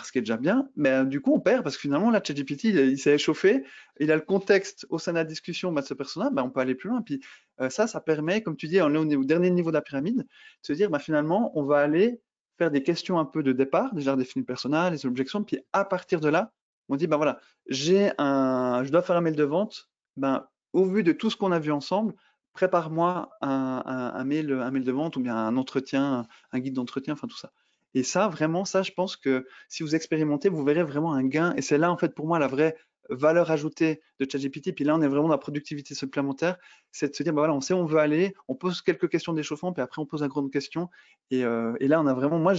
ce 0.03 0.13
qui 0.13 0.19
est 0.19 0.23
déjà 0.23 0.37
bien, 0.37 0.69
mais 0.77 0.91
euh, 0.91 1.05
du 1.05 1.21
coup 1.21 1.33
on 1.35 1.41
perd 1.41 1.63
parce 1.63 1.77
que 1.77 1.83
finalement 1.83 2.11
là 2.11 2.21
ChatGPT 2.25 2.65
il, 2.65 2.77
il 2.77 2.99
s'est 2.99 3.15
échauffé, 3.15 3.65
il 4.01 4.11
a 4.11 4.17
le 4.17 4.23
contexte 4.23 4.87
au 4.91 4.99
sein 4.99 5.13
de 5.13 5.19
la 5.19 5.25
discussion 5.25 5.73
bah, 5.73 5.83
de 5.83 5.87
ce 5.87 5.95
personnage, 5.95 6.33
bah, 6.33 6.43
on 6.45 6.51
peut 6.51 6.61
aller 6.61 6.75
plus 6.75 6.89
loin. 6.89 7.03
Puis 7.03 7.21
euh, 7.61 7.71
ça, 7.71 7.87
ça 7.87 8.01
permet, 8.01 8.43
comme 8.43 8.57
tu 8.57 8.67
dis, 8.67 8.81
on 8.81 8.93
est 8.95 9.17
au, 9.17 9.25
dernier 9.25 9.51
niveau 9.51 9.71
de 9.71 9.75
la 9.75 9.83
pyramide, 9.83 10.19
de 10.19 10.27
se 10.63 10.73
dire 10.73 10.91
bah, 10.91 10.99
finalement 10.99 11.53
on 11.57 11.65
va 11.65 11.79
aller 11.79 12.21
faire 12.59 12.71
des 12.71 12.83
questions 12.83 13.19
un 13.19 13.25
peu 13.25 13.43
de 13.43 13.53
départ, 13.53 13.95
déjà 13.95 14.17
définir 14.17 14.43
le 14.43 14.47
personnage, 14.47 14.93
les 14.93 15.07
objections, 15.07 15.45
puis 15.45 15.59
à 15.73 15.85
partir 15.85 16.21
de 16.21 16.29
là, 16.29 16.53
on 16.89 16.97
dit 16.97 17.07
bah 17.07 17.17
voilà, 17.17 17.41
j'ai 17.69 18.13
un, 18.19 18.83
je 18.85 18.91
dois 18.91 19.03
faire 19.03 19.17
un 19.17 19.21
mail 19.21 19.37
de 19.37 19.45
vente, 19.45 19.91
ben 20.17 20.47
au 20.73 20.85
vu 20.87 21.03
de 21.03 21.13
tout 21.13 21.31
ce 21.31 21.37
qu'on 21.37 21.53
a 21.53 21.59
vu 21.59 21.73
ensemble, 21.73 22.15
prépare-moi 22.53 23.31
un, 23.43 24.13
un, 24.15 24.25
mail, 24.25 24.53
un 24.53 24.71
mail 24.71 24.85
de 24.85 24.93
vente 24.93 25.17
ou 25.17 25.21
bien 25.21 25.37
un 25.37 25.57
entretien, 25.57 26.27
un 26.53 26.59
guide 26.61 26.75
d'entretien, 26.75 27.15
enfin 27.15 27.27
tout 27.27 27.37
ça. 27.37 27.53
Et 27.95 28.03
ça, 28.03 28.29
vraiment, 28.29 28.65
ça, 28.65 28.83
je 28.83 28.93
pense 28.93 29.17
que 29.17 29.47
si 29.69 29.83
vous 29.83 29.95
expérimentez, 29.95 30.49
vous 30.49 30.65
verrez 30.65 30.83
vraiment 30.83 31.15
un 31.15 31.25
gain. 31.25 31.55
Et 31.57 31.63
c'est 31.63 31.79
là, 31.79 31.91
en 31.93 31.97
fait, 31.97 32.15
pour 32.15 32.27
moi, 32.27 32.39
la 32.39 32.49
vraie 32.49 32.77
valeur 33.11 33.51
ajoutée 33.51 34.01
de 34.19 34.27
ChatGPT. 34.31 34.75
Puis 34.75 34.85
là, 34.85 34.95
on 34.95 35.03
est 35.03 35.09
vraiment 35.09 35.29
dans 35.29 35.35
la 35.35 35.39
productivité 35.39 35.95
supplémentaire. 35.95 36.57
C'est 36.91 37.11
de 37.11 37.15
se 37.15 37.23
dire, 37.23 37.33
bah 37.33 37.43
voilà, 37.43 37.55
on 37.55 37.61
sait 37.61 37.75
où 37.75 37.79
on 37.79 37.87
veut 37.87 37.99
aller, 37.99 38.35
on 38.49 38.55
pose 38.55 38.83
quelques 38.83 39.09
questions 39.09 39.33
d'échauffement, 39.33 39.73
puis 39.73 39.83
après, 39.83 40.01
on 40.01 40.07
pose 40.07 40.23
une 40.23 40.29
grande 40.29 40.51
question. 40.51 40.89
Et, 41.31 41.45
euh, 41.45 41.75
et 41.81 41.89
là, 41.89 42.01
on 42.01 42.07
a 42.07 42.15
vraiment, 42.15 42.39
moi, 42.39 42.55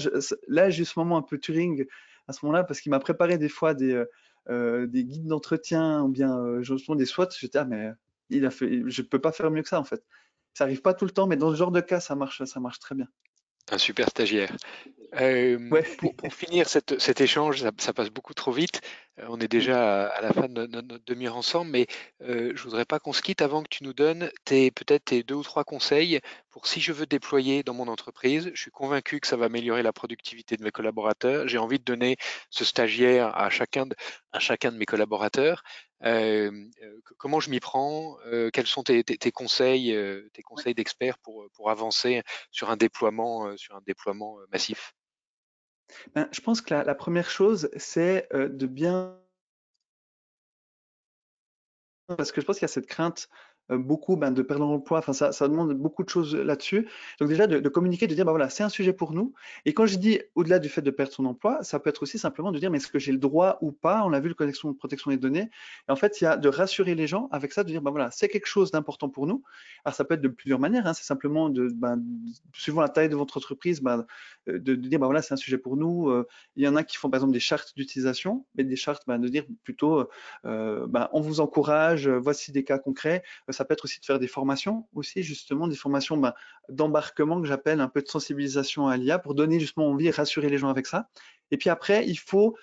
là, 0.47 0.69
j'ai 0.69 0.85
ce 0.85 0.99
moment 0.99 1.17
un 1.17 1.21
peu 1.21 1.37
Turing 1.37 1.85
à 2.27 2.33
ce 2.33 2.45
moment-là, 2.45 2.63
parce 2.63 2.81
qu'il 2.81 2.89
m'a 2.89 2.99
préparé 2.99 3.37
des 3.37 3.49
fois 3.49 3.73
des, 3.73 3.93
euh, 3.93 4.05
euh 4.49 4.87
des 4.87 5.03
guides 5.03 5.27
d'entretien 5.27 6.01
ou 6.03 6.09
bien 6.09 6.37
euh, 6.37 6.95
des 6.95 7.05
SWOT. 7.05 7.29
J'étais, 7.39 7.59
ah, 7.59 7.65
mais 7.65 7.91
il 8.29 8.45
a 8.45 8.51
fait, 8.51 8.83
je 8.85 9.01
peux 9.01 9.19
pas 9.19 9.31
faire 9.31 9.51
mieux 9.51 9.61
que 9.61 9.69
ça, 9.69 9.79
en 9.79 9.85
fait. 9.85 10.03
Ça 10.53 10.63
arrive 10.63 10.81
pas 10.81 10.93
tout 10.93 11.05
le 11.05 11.11
temps, 11.11 11.27
mais 11.27 11.35
dans 11.35 11.51
ce 11.51 11.55
genre 11.55 11.71
de 11.71 11.81
cas, 11.81 11.99
ça 11.99 12.15
marche, 12.15 12.43
ça 12.45 12.59
marche 12.59 12.79
très 12.79 12.95
bien. 12.95 13.07
Un 13.71 13.77
super 13.77 14.09
stagiaire. 14.09 14.55
Euh, 15.19 15.57
pour, 16.17 16.33
finir 16.33 16.67
cet 16.67 17.21
échange, 17.21 17.63
ça, 17.77 17.93
passe 17.93 18.09
beaucoup 18.09 18.33
trop 18.33 18.51
vite. 18.51 18.81
Euh, 19.19 19.25
on 19.29 19.39
est 19.39 19.47
déjà 19.47 20.07
à, 20.07 20.21
la 20.21 20.33
fin 20.33 20.47
de 20.49 20.65
notre, 20.65 21.05
demi-heure 21.05 21.37
ensemble, 21.37 21.71
mais 21.71 21.87
euh, 22.21 22.51
je 22.55 22.63
voudrais 22.63 22.85
pas 22.85 22.99
qu'on 22.99 23.13
se 23.13 23.21
quitte 23.21 23.41
avant 23.41 23.63
que 23.63 23.69
tu 23.69 23.83
nous 23.83 23.93
donnes 23.93 24.29
peut-être 24.45 25.05
tes 25.05 25.23
deux 25.23 25.35
ou 25.35 25.43
trois 25.43 25.63
conseils 25.63 26.19
pour 26.49 26.67
si 26.67 26.81
je 26.81 26.91
veux 26.91 27.05
déployer 27.05 27.63
dans 27.63 27.73
mon 27.73 27.87
entreprise. 27.87 28.51
Je 28.53 28.61
suis 28.61 28.71
convaincu 28.71 29.19
que 29.19 29.27
ça 29.27 29.37
va 29.37 29.45
améliorer 29.45 29.83
la 29.83 29.93
productivité 29.93 30.57
de 30.57 30.63
mes 30.63 30.71
collaborateurs. 30.71 31.47
J'ai 31.47 31.57
envie 31.57 31.79
de 31.79 31.85
donner 31.85 32.17
ce 32.49 32.65
stagiaire 32.65 33.37
à 33.37 33.49
chacun 33.49 33.85
de, 33.85 33.95
à 34.33 34.39
chacun 34.39 34.71
de 34.71 34.77
mes 34.77 34.85
collaborateurs. 34.85 35.63
Euh, 36.03 36.51
comment 37.17 37.39
je 37.39 37.49
m'y 37.49 37.59
prends? 37.59 38.17
Quels 38.53 38.67
sont 38.67 38.83
tes, 38.83 39.03
conseils, 39.31 39.97
tes 40.33 40.43
conseils 40.43 40.75
d'experts 40.75 41.17
pour, 41.19 41.45
pour 41.53 41.69
avancer 41.69 42.21
sur 42.51 42.69
un 42.69 42.77
déploiement, 42.77 43.55
sur 43.57 43.75
un 43.75 43.81
déploiement 43.85 44.37
massif? 44.51 44.93
Ben, 46.13 46.27
je 46.31 46.41
pense 46.41 46.61
que 46.61 46.73
la, 46.73 46.95
première 46.95 47.29
chose, 47.29 47.69
c'est 47.77 48.27
euh, 48.33 48.49
de 48.49 48.67
bien... 48.67 49.19
Parce 52.07 52.31
que 52.31 52.39
je 52.39 52.45
pense 52.45 52.57
qu'il 52.57 52.63
y 52.63 52.65
a 52.65 52.69
cette 52.69 52.87
crainte 52.87 53.29
beaucoup 53.69 54.15
ben, 54.15 54.31
de 54.31 54.41
perdre 54.41 54.65
l'emploi. 54.65 54.99
Enfin, 54.99 55.13
ça, 55.13 55.47
demande 55.47 55.73
beaucoup 55.73 56.03
de 56.03 56.09
choses 56.09 56.35
là-dessus. 56.35 56.87
Donc 57.19 57.29
déjà 57.29 57.47
de, 57.47 57.69
communiquer, 57.69 58.07
de 58.07 58.13
dire 58.13 58.25
bah 58.25 58.31
voilà, 58.31 58.49
c'est 58.49 58.63
un 58.63 58.69
sujet 58.69 58.93
pour 58.93 59.13
nous. 59.13 59.33
Et 59.65 59.73
quand 59.73 59.85
je 59.85 59.97
dis 59.97 60.21
au-delà 60.35 60.59
du 60.59 60.69
fait 60.69 60.81
de 60.81 60.91
perdre 60.91 61.11
son 61.11 61.25
emploi, 61.25 61.63
ça 61.63 61.79
peut 61.79 61.89
être 61.89 62.03
aussi 62.03 62.19
simplement 62.19 62.51
de 62.51 62.59
dire 62.59 62.69
mais 62.69 62.77
est-ce 62.77 62.87
que 62.87 62.99
j'ai 62.99 63.11
le 63.11 63.17
droit 63.17 63.57
ou 63.61 63.71
pas? 63.71 64.03
On 64.05 64.13
a 64.13 64.19
vu 64.19 64.29
le 64.29 64.35
connexion 64.35 64.71
de 64.71 64.75
protection 64.75 65.11
des 65.11 65.17
données. 65.17 65.49
Et 65.87 65.91
en 65.91 65.95
fait, 65.95 66.21
il 66.21 66.25
y 66.25 66.27
a 66.27 66.37
de 66.37 66.49
rassurer 66.49 66.95
les 66.95 67.07
gens 67.07 67.27
avec 67.31 67.53
ça, 67.53 67.63
de 67.63 67.69
dire 67.69 67.81
bah 67.81 67.91
voilà, 67.91 68.11
c'est 68.11 68.27
quelque 68.27 68.47
chose 68.47 68.71
d'important 68.71 69.09
pour 69.09 69.27
nous. 69.27 69.43
Alors 69.83 69.95
ça 69.95 70.03
peut 70.03 70.13
être 70.13 70.21
de 70.21 70.27
plusieurs 70.27 70.59
manières. 70.59 70.85
Hein. 70.87 70.93
C'est 70.93 71.05
simplement 71.05 71.49
de, 71.49 71.69
ben, 71.73 72.01
suivant 72.53 72.81
la 72.81 72.89
taille 72.89 73.09
de 73.09 73.15
votre 73.15 73.37
entreprise, 73.37 73.81
ben, 73.81 74.05
euh, 74.47 74.59
de, 74.59 74.75
dire 74.75 74.99
bah 74.99 75.07
voilà, 75.07 75.21
c'est 75.21 75.33
un 75.33 75.37
sujet 75.37 75.57
pour 75.57 75.77
nous. 75.77 76.09
Euh, 76.09 76.27
il 76.55 76.63
y 76.63 76.67
en 76.67 76.75
a 76.75 76.83
qui 76.83 76.97
font 76.97 77.09
par 77.09 77.17
exemple 77.17 77.33
des 77.33 77.39
chartes 77.39 77.73
d'utilisation, 77.75 78.45
mais 78.55 78.63
des 78.63 78.75
chartes 78.75 79.03
ben, 79.07 79.17
de 79.19 79.27
dire 79.27 79.45
plutôt 79.63 80.07
ben, 80.43 81.09
on 81.13 81.21
vous 81.21 81.39
encourage, 81.39 82.07
voici 82.07 82.51
des 82.51 82.63
cas 82.63 82.77
concrets 82.77 83.23
ça 83.55 83.65
peut 83.65 83.73
être 83.73 83.85
aussi 83.85 83.99
de 83.99 84.05
faire 84.05 84.19
des 84.19 84.27
formations 84.27 84.87
aussi, 84.93 85.23
justement, 85.23 85.67
des 85.67 85.75
formations 85.75 86.17
ben, 86.17 86.33
d'embarquement 86.69 87.41
que 87.41 87.47
j'appelle 87.47 87.79
un 87.79 87.89
peu 87.89 88.01
de 88.01 88.07
sensibilisation 88.07 88.87
à 88.87 88.97
l'IA 88.97 89.19
pour 89.19 89.35
donner 89.35 89.59
justement 89.59 89.87
envie 89.87 90.07
et 90.07 90.11
rassurer 90.11 90.49
les 90.49 90.57
gens 90.57 90.69
avec 90.69 90.85
ça. 90.85 91.09
Et 91.51 91.57
puis 91.57 91.69
après, 91.69 92.05
il 92.07 92.17
faut 92.17 92.55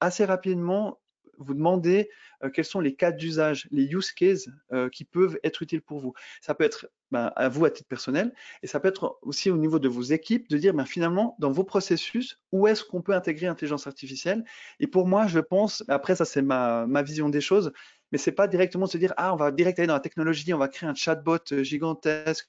assez 0.00 0.24
rapidement 0.24 0.98
vous 1.40 1.54
demander 1.54 2.10
euh, 2.44 2.50
quels 2.50 2.64
sont 2.64 2.80
les 2.80 2.94
cas 2.94 3.12
d'usage, 3.12 3.66
les 3.70 3.84
use 3.84 4.12
cases 4.12 4.48
euh, 4.72 4.88
qui 4.88 5.04
peuvent 5.04 5.38
être 5.42 5.62
utiles 5.62 5.82
pour 5.82 5.98
vous. 5.98 6.12
Ça 6.40 6.54
peut 6.54 6.64
être 6.64 6.88
ben, 7.10 7.32
à 7.34 7.48
vous 7.48 7.64
à 7.64 7.70
titre 7.70 7.88
personnel 7.88 8.32
et 8.62 8.66
ça 8.66 8.78
peut 8.78 8.88
être 8.88 9.18
aussi 9.22 9.50
au 9.50 9.56
niveau 9.56 9.78
de 9.78 9.88
vos 9.88 10.02
équipes 10.02 10.48
de 10.48 10.58
dire 10.58 10.74
ben, 10.74 10.84
finalement 10.84 11.36
dans 11.38 11.50
vos 11.50 11.64
processus, 11.64 12.38
où 12.52 12.68
est-ce 12.68 12.84
qu'on 12.84 13.02
peut 13.02 13.14
intégrer 13.14 13.46
l'intelligence 13.46 13.86
artificielle? 13.86 14.44
Et 14.78 14.86
pour 14.86 15.08
moi, 15.08 15.26
je 15.26 15.40
pense, 15.40 15.82
après 15.88 16.14
ça 16.14 16.24
c'est 16.24 16.42
ma, 16.42 16.86
ma 16.86 17.02
vision 17.02 17.28
des 17.28 17.40
choses, 17.40 17.72
mais 18.12 18.18
c'est 18.18 18.32
pas 18.32 18.48
directement 18.48 18.86
se 18.86 18.98
dire 18.98 19.12
ah 19.16 19.32
on 19.32 19.36
va 19.36 19.50
direct 19.50 19.78
aller 19.78 19.86
dans 19.88 19.94
la 19.94 20.00
technologie, 20.00 20.52
on 20.54 20.58
va 20.58 20.68
créer 20.68 20.88
un 20.88 20.94
chatbot 20.94 21.38
euh, 21.52 21.62
gigantesque. 21.62 22.48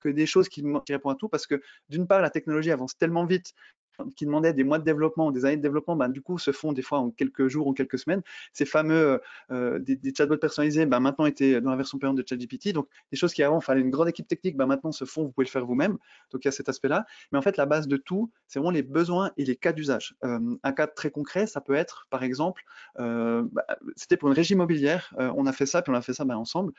Que 0.00 0.08
des 0.08 0.26
choses 0.26 0.48
qui, 0.48 0.62
qui 0.86 0.92
répondent 0.92 1.14
à 1.14 1.16
tout 1.16 1.28
parce 1.28 1.46
que 1.46 1.60
d'une 1.90 2.06
part 2.06 2.22
la 2.22 2.30
technologie 2.30 2.70
avance 2.70 2.96
tellement 2.96 3.26
vite 3.26 3.54
qui 4.16 4.26
demandaient 4.26 4.52
des 4.52 4.64
mois 4.64 4.78
de 4.78 4.84
développement 4.84 5.30
des 5.30 5.44
années 5.44 5.56
de 5.56 5.62
développement, 5.62 5.96
ben, 5.96 6.08
du 6.08 6.22
coup, 6.22 6.38
se 6.38 6.52
font 6.52 6.72
des 6.72 6.82
fois 6.82 6.98
en 6.98 7.10
quelques 7.10 7.48
jours 7.48 7.66
ou 7.66 7.72
quelques 7.72 7.98
semaines. 7.98 8.22
Ces 8.52 8.64
fameux 8.64 9.20
euh, 9.50 9.78
des, 9.78 9.98
chatbots 10.16 10.38
personnalisés, 10.38 10.86
ben, 10.86 11.00
maintenant 11.00 11.26
étaient 11.26 11.60
dans 11.60 11.70
la 11.70 11.76
version 11.76 11.98
payante 11.98 12.16
de 12.16 12.24
ChatGPT. 12.26 12.72
Donc, 12.72 12.88
des 13.10 13.16
choses 13.16 13.32
qui 13.32 13.42
avant, 13.42 13.60
fallait 13.60 13.80
une 13.80 13.90
grande 13.90 14.08
équipe 14.08 14.28
technique, 14.28 14.56
ben, 14.56 14.66
maintenant 14.66 14.92
se 14.92 15.04
font, 15.04 15.24
vous 15.24 15.30
pouvez 15.30 15.46
le 15.46 15.50
faire 15.50 15.66
vous-même. 15.66 15.98
Donc, 16.32 16.44
il 16.44 16.46
y 16.46 16.48
a 16.48 16.52
cet 16.52 16.68
aspect-là. 16.68 17.06
Mais 17.32 17.38
en 17.38 17.42
fait, 17.42 17.56
la 17.56 17.66
base 17.66 17.88
de 17.88 17.96
tout, 17.96 18.30
c'est 18.46 18.58
vraiment 18.58 18.70
les 18.70 18.82
besoins 18.82 19.32
et 19.36 19.44
les 19.44 19.56
cas 19.56 19.72
d'usage. 19.72 20.14
Euh, 20.24 20.56
un 20.62 20.72
cas 20.72 20.86
très 20.86 21.10
concret, 21.10 21.46
ça 21.46 21.60
peut 21.60 21.74
être, 21.74 22.06
par 22.10 22.22
exemple, 22.22 22.62
euh, 22.98 23.44
bah, 23.52 23.64
c'était 23.96 24.16
pour 24.16 24.28
une 24.28 24.34
régie 24.34 24.54
immobilière. 24.54 25.14
on 25.18 25.46
a 25.46 25.52
fait 25.52 25.66
ça, 25.66 25.82
puis 25.82 25.92
on 25.92 25.96
a 25.96 26.02
fait 26.02 26.14
ça 26.14 26.24
ensemble. 26.30 26.72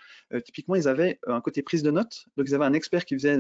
typiquement, 0.46 0.76
ils 0.76 0.88
avaient 0.88 1.20
un 1.28 1.42
côté 1.42 1.62
prise 1.62 1.84
de 1.84 1.92
notes. 1.92 2.26
Donc, 2.38 2.48
ils 2.48 2.56
avaient 2.56 2.66
un 2.66 2.74
expert 2.74 3.06
qui 3.06 3.16
faisait 3.16 3.38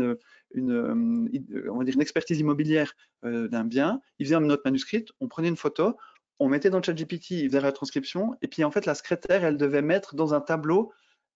une, 0.53 1.29
on 1.69 1.77
va 1.77 1.83
dire 1.83 1.95
une 1.95 2.01
expertise 2.01 2.39
immobilière 2.39 2.93
d'un 3.23 3.63
bien, 3.63 4.01
il 4.19 4.25
faisait 4.25 4.35
une 4.35 4.47
note 4.47 4.63
manuscrite, 4.65 5.09
on 5.19 5.27
prenait 5.27 5.47
une 5.47 5.57
photo, 5.57 5.95
on 6.39 6.49
mettait 6.49 6.69
dans 6.69 6.77
le 6.77 6.83
chat 6.83 6.93
GPT, 6.93 7.31
il 7.31 7.49
faisait 7.49 7.61
la 7.61 7.71
transcription, 7.71 8.35
et 8.41 8.47
puis 8.47 8.63
en 8.63 8.71
fait, 8.71 8.85
la 8.85 8.95
secrétaire, 8.95 9.43
elle 9.43 9.57
devait 9.57 9.83
mettre 9.83 10.15
dans 10.15 10.33
un 10.33 10.41
tableau 10.41 10.91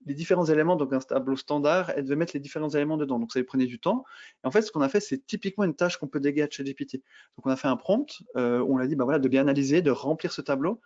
les 0.05 0.13
différents 0.13 0.45
éléments, 0.45 0.75
donc 0.75 0.93
un 0.93 0.99
tableau 0.99 1.35
standard, 1.35 1.91
elle 1.95 2.03
devait 2.03 2.15
mettre 2.15 2.33
les 2.33 2.39
différents 2.39 2.69
éléments 2.69 2.97
dedans. 2.97 3.19
Donc 3.19 3.31
ça 3.31 3.39
lui 3.39 3.45
prenait 3.45 3.65
du 3.65 3.79
temps. 3.79 4.03
Et 4.43 4.47
en 4.47 4.51
fait, 4.51 4.61
ce 4.61 4.71
qu'on 4.71 4.81
a 4.81 4.89
fait, 4.89 4.99
c'est 4.99 5.25
typiquement 5.25 5.63
une 5.63 5.75
tâche 5.75 5.97
qu'on 5.97 6.07
peut 6.07 6.19
déguer 6.19 6.43
à 6.43 6.49
ChatGPT. 6.49 6.95
Donc 7.37 7.45
on 7.45 7.49
a 7.49 7.55
fait 7.55 7.67
un 7.67 7.77
prompt, 7.77 8.21
euh, 8.35 8.59
on 8.67 8.77
l'a 8.77 8.87
dit, 8.87 8.95
bah 8.95 9.03
voilà, 9.03 9.19
de 9.19 9.27
bien 9.27 9.41
analyser, 9.41 9.81
de 9.81 9.91
remplir 9.91 10.31
ce 10.31 10.41
tableau. 10.41 10.79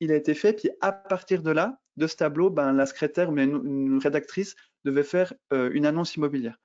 Il 0.00 0.12
a 0.12 0.16
été 0.16 0.34
fait, 0.34 0.52
puis 0.52 0.70
à 0.80 0.92
partir 0.92 1.42
de 1.42 1.50
là, 1.50 1.78
de 1.96 2.06
ce 2.06 2.16
tableau, 2.16 2.50
ben, 2.50 2.72
la 2.72 2.84
secrétaire 2.84 3.30
ou 3.30 3.38
une, 3.38 3.98
rédactrice 3.98 4.54
devait 4.84 5.04
faire 5.04 5.32
euh, 5.52 5.70
une 5.72 5.86
annonce 5.86 6.16
immobilière. 6.16 6.58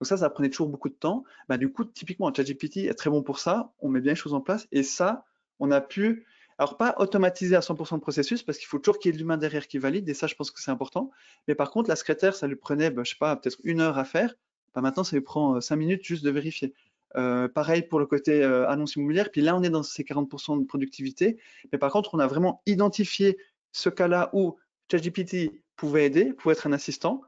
Donc 0.00 0.06
ça, 0.06 0.16
ça 0.16 0.30
prenait 0.30 0.50
toujours 0.50 0.68
beaucoup 0.68 0.88
de 0.88 0.94
temps. 0.94 1.24
Bah, 1.48 1.56
du 1.56 1.72
coup, 1.72 1.84
typiquement, 1.84 2.32
ChatGPT 2.32 2.78
est 2.88 2.94
très 2.94 3.10
bon 3.10 3.22
pour 3.22 3.38
ça. 3.38 3.72
On 3.80 3.88
met 3.88 4.00
bien 4.00 4.12
les 4.12 4.16
choses 4.16 4.34
en 4.34 4.40
place. 4.40 4.68
Et 4.72 4.82
ça, 4.82 5.24
on 5.58 5.70
a 5.70 5.80
pu, 5.80 6.26
alors 6.58 6.76
pas 6.76 6.94
automatiser 6.98 7.56
à 7.56 7.60
100% 7.60 7.94
le 7.94 8.00
processus, 8.00 8.42
parce 8.42 8.58
qu'il 8.58 8.66
faut 8.66 8.78
toujours 8.78 8.98
qu'il 8.98 9.12
y 9.12 9.14
ait 9.14 9.18
l'humain 9.18 9.38
derrière 9.38 9.66
qui 9.66 9.78
valide. 9.78 10.08
Et 10.08 10.14
ça, 10.14 10.26
je 10.26 10.34
pense 10.34 10.50
que 10.50 10.60
c'est 10.60 10.70
important. 10.70 11.10
Mais 11.48 11.54
par 11.54 11.70
contre, 11.70 11.88
la 11.88 11.96
secrétaire, 11.96 12.34
ça 12.34 12.46
lui 12.46 12.56
prenait, 12.56 12.90
bah, 12.90 13.02
je 13.04 13.10
sais 13.10 13.18
pas, 13.18 13.36
peut-être 13.36 13.58
une 13.64 13.80
heure 13.80 13.98
à 13.98 14.04
faire. 14.04 14.34
Bah, 14.74 14.82
maintenant, 14.82 15.04
ça 15.04 15.16
lui 15.16 15.22
prend 15.22 15.56
euh, 15.56 15.60
cinq 15.60 15.76
minutes 15.76 16.04
juste 16.04 16.24
de 16.24 16.30
vérifier. 16.30 16.74
Euh, 17.16 17.48
pareil 17.48 17.82
pour 17.82 17.98
le 17.98 18.06
côté 18.06 18.42
euh, 18.42 18.68
annonce 18.68 18.96
immobilière. 18.96 19.30
Puis 19.30 19.40
là, 19.40 19.56
on 19.56 19.62
est 19.62 19.70
dans 19.70 19.82
ces 19.82 20.02
40% 20.02 20.60
de 20.60 20.66
productivité. 20.66 21.38
Mais 21.72 21.78
par 21.78 21.90
contre, 21.90 22.14
on 22.14 22.18
a 22.18 22.26
vraiment 22.26 22.62
identifié 22.66 23.38
ce 23.72 23.88
cas-là 23.88 24.28
où 24.34 24.56
ChatGPT 24.90 25.62
pouvait 25.76 26.06
aider, 26.06 26.32
pouvait 26.32 26.54
être 26.54 26.66
un 26.66 26.72
assistant. 26.72 27.22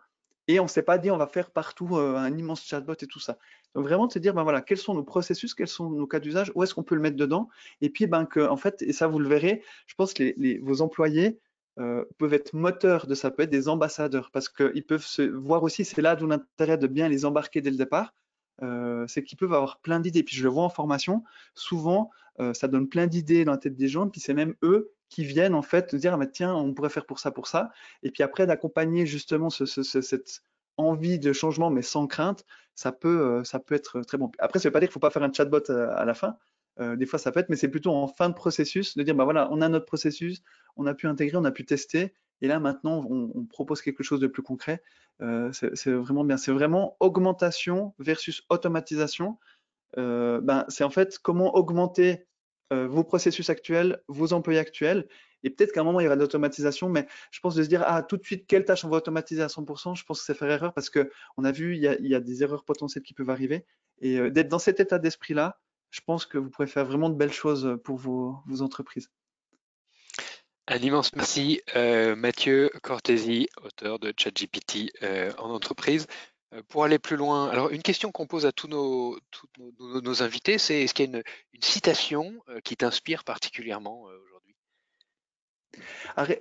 Et 0.48 0.60
on 0.60 0.64
ne 0.64 0.68
s'est 0.68 0.82
pas 0.82 0.96
dit 0.98 1.10
on 1.10 1.18
va 1.18 1.26
faire 1.26 1.50
partout 1.50 1.96
euh, 1.96 2.16
un 2.16 2.36
immense 2.36 2.64
chatbot 2.64 2.94
et 3.00 3.06
tout 3.06 3.20
ça. 3.20 3.38
Donc 3.74 3.84
vraiment 3.84 4.06
de 4.06 4.12
se 4.12 4.18
dire 4.18 4.34
ben 4.34 4.42
voilà 4.42 4.62
quels 4.62 4.78
sont 4.78 4.94
nos 4.94 5.04
processus, 5.04 5.54
quels 5.54 5.68
sont 5.68 5.90
nos 5.90 6.06
cas 6.06 6.20
d'usage, 6.20 6.50
où 6.54 6.62
est-ce 6.62 6.74
qu'on 6.74 6.82
peut 6.82 6.94
le 6.94 7.02
mettre 7.02 7.16
dedans, 7.16 7.48
et 7.82 7.90
puis 7.90 8.06
ben 8.06 8.26
en 8.36 8.56
fait 8.56 8.80
et 8.82 8.94
ça 8.94 9.06
vous 9.06 9.18
le 9.18 9.28
verrez, 9.28 9.62
je 9.86 9.94
pense 9.94 10.14
que 10.14 10.34
vos 10.64 10.80
employés 10.80 11.38
euh, 11.78 12.04
peuvent 12.16 12.32
être 12.32 12.54
moteurs 12.54 13.06
de 13.06 13.14
ça, 13.14 13.30
peut 13.30 13.42
être 13.42 13.50
des 13.50 13.68
ambassadeurs 13.68 14.30
parce 14.32 14.48
qu'ils 14.48 14.84
peuvent 14.84 15.04
se 15.04 15.22
voir 15.22 15.62
aussi, 15.62 15.84
c'est 15.84 16.00
là 16.00 16.16
d'où 16.16 16.26
l'intérêt 16.26 16.78
de 16.78 16.86
bien 16.86 17.08
les 17.08 17.26
embarquer 17.26 17.60
dès 17.60 17.70
le 17.70 17.76
départ, 17.76 18.14
euh, 18.62 19.06
c'est 19.06 19.22
qu'ils 19.22 19.38
peuvent 19.38 19.52
avoir 19.52 19.78
plein 19.80 20.00
d'idées. 20.00 20.22
Puis 20.22 20.34
je 20.34 20.42
le 20.42 20.48
vois 20.48 20.64
en 20.64 20.70
formation, 20.70 21.22
souvent 21.54 22.10
ça 22.52 22.68
donne 22.68 22.88
plein 22.88 23.08
d'idées 23.08 23.44
dans 23.44 23.50
la 23.50 23.58
tête 23.58 23.74
des 23.74 23.88
gens, 23.88 24.08
puis 24.08 24.20
c'est 24.20 24.32
même 24.32 24.54
eux 24.62 24.92
qui 25.08 25.24
viennent 25.24 25.54
en 25.54 25.62
fait 25.62 25.94
dire 25.94 26.16
bah, 26.18 26.26
tiens 26.26 26.54
on 26.54 26.74
pourrait 26.74 26.90
faire 26.90 27.06
pour 27.06 27.18
ça 27.18 27.30
pour 27.30 27.46
ça. 27.46 27.70
Et 28.02 28.10
puis 28.10 28.22
après 28.22 28.46
d'accompagner 28.46 29.06
justement 29.06 29.50
cette 29.50 30.42
envie 30.76 31.18
de 31.18 31.32
changement 31.32 31.70
mais 31.70 31.82
sans 31.82 32.06
crainte 32.06 32.44
ça 32.74 32.92
peut 32.92 33.20
euh, 33.20 33.44
ça 33.44 33.58
peut 33.58 33.74
être 33.74 34.02
très 34.02 34.18
bon. 34.18 34.30
Après 34.38 34.58
ça 34.58 34.68
veut 34.68 34.72
pas 34.72 34.80
dire 34.80 34.88
qu'il 34.88 34.94
faut 34.94 35.00
pas 35.00 35.10
faire 35.10 35.22
un 35.22 35.32
chatbot 35.32 35.70
euh, 35.70 35.90
à, 35.96 36.04
la 36.04 36.14
fin. 36.14 36.36
Euh, 36.80 36.94
des 36.94 37.06
fois 37.06 37.18
ça 37.18 37.32
peut 37.32 37.40
être 37.40 37.48
mais 37.48 37.56
c'est 37.56 37.68
plutôt 37.68 37.92
en 37.92 38.06
fin 38.06 38.28
de 38.28 38.34
processus 38.34 38.96
de 38.96 39.02
dire 39.02 39.14
bah 39.14 39.24
voilà 39.24 39.48
on 39.50 39.60
a 39.60 39.68
notre 39.68 39.86
processus 39.86 40.42
on 40.76 40.86
a 40.86 40.94
pu 40.94 41.08
intégrer 41.08 41.36
on 41.36 41.44
a 41.44 41.50
pu 41.50 41.64
tester. 41.64 42.14
Et 42.40 42.46
là 42.46 42.60
maintenant 42.60 43.04
on, 43.10 43.44
propose 43.46 43.82
quelque 43.82 44.04
chose 44.04 44.20
de 44.20 44.28
plus 44.28 44.42
concret. 44.42 44.82
C'est 45.52 45.90
vraiment 45.90 46.22
bien. 46.22 46.36
C'est 46.36 46.52
vraiment 46.52 46.96
augmentation 47.00 47.94
versus 47.98 48.44
automatisation. 48.48 49.38
Ben, 49.96 50.64
c'est 50.68 50.84
en 50.84 50.90
fait 50.90 51.18
comment 51.18 51.56
augmenter 51.56 52.28
euh, 52.72 52.86
vos 52.86 53.04
processus 53.04 53.48
actuels, 53.50 54.02
vos 54.08 54.32
employés 54.32 54.58
actuels. 54.58 55.08
Et 55.42 55.50
peut-être 55.50 55.72
qu'à 55.72 55.80
un 55.80 55.84
moment, 55.84 56.00
il 56.00 56.04
y 56.04 56.06
aura 56.06 56.16
de 56.16 56.20
l'automatisation, 56.20 56.88
mais 56.88 57.06
je 57.30 57.40
pense 57.40 57.54
de 57.54 57.62
se 57.62 57.68
dire, 57.68 57.82
ah, 57.86 58.02
tout 58.02 58.16
de 58.16 58.24
suite, 58.24 58.46
quelle 58.46 58.64
tâche 58.64 58.84
on 58.84 58.88
va 58.88 58.96
automatiser 58.98 59.42
à 59.42 59.46
100%, 59.46 59.94
je 59.94 60.04
pense 60.04 60.20
que 60.20 60.26
c'est 60.26 60.34
faire 60.34 60.50
erreur 60.50 60.74
parce 60.74 60.90
qu'on 60.90 61.44
a 61.44 61.52
vu, 61.52 61.76
il 61.76 61.82
y 61.82 62.14
a, 62.14 62.20
des 62.20 62.42
erreurs 62.42 62.64
potentielles 62.64 63.04
qui 63.04 63.14
peuvent 63.14 63.30
arriver. 63.30 63.64
Et 64.00 64.18
euh, 64.18 64.30
d'être 64.30 64.48
dans 64.48 64.58
cet 64.58 64.80
état 64.80 64.98
d'esprit-là, 64.98 65.58
je 65.90 66.00
pense 66.04 66.26
que 66.26 66.36
vous 66.36 66.50
pourrez 66.50 66.66
faire 66.66 66.84
vraiment 66.84 67.08
de 67.08 67.14
belles 67.14 67.32
choses 67.32 67.78
pour 67.84 67.96
vos, 67.96 68.42
entreprises. 68.60 69.10
Un 70.66 70.76
immense 70.76 71.14
merci, 71.14 71.62
euh, 71.76 72.14
Mathieu 72.14 72.70
Cortési, 72.82 73.48
auteur 73.62 73.98
de 73.98 74.12
ChatGPT 74.14 74.92
en 75.38 75.50
entreprise. 75.50 76.06
Euh, 76.54 76.62
pour 76.68 76.84
aller 76.84 76.98
plus 76.98 77.16
loin, 77.16 77.50
alors 77.50 77.70
une 77.70 77.82
question 77.82 78.10
qu'on 78.10 78.26
pose 78.26 78.46
à 78.46 78.52
tous 78.52 78.68
nos, 78.68 80.22
invités, 80.22 80.58
c'est 80.58 80.82
est-ce 80.82 80.94
qu'il 80.94 81.10
y 81.10 81.14
a 81.14 81.18
une, 81.18 81.22
citation 81.60 82.34
euh, 82.48 82.60
qui 82.60 82.76
t'inspire 82.76 83.24
particulièrement 83.24 84.08
euh, 84.08 84.18
aujourd'hui? 84.24 84.54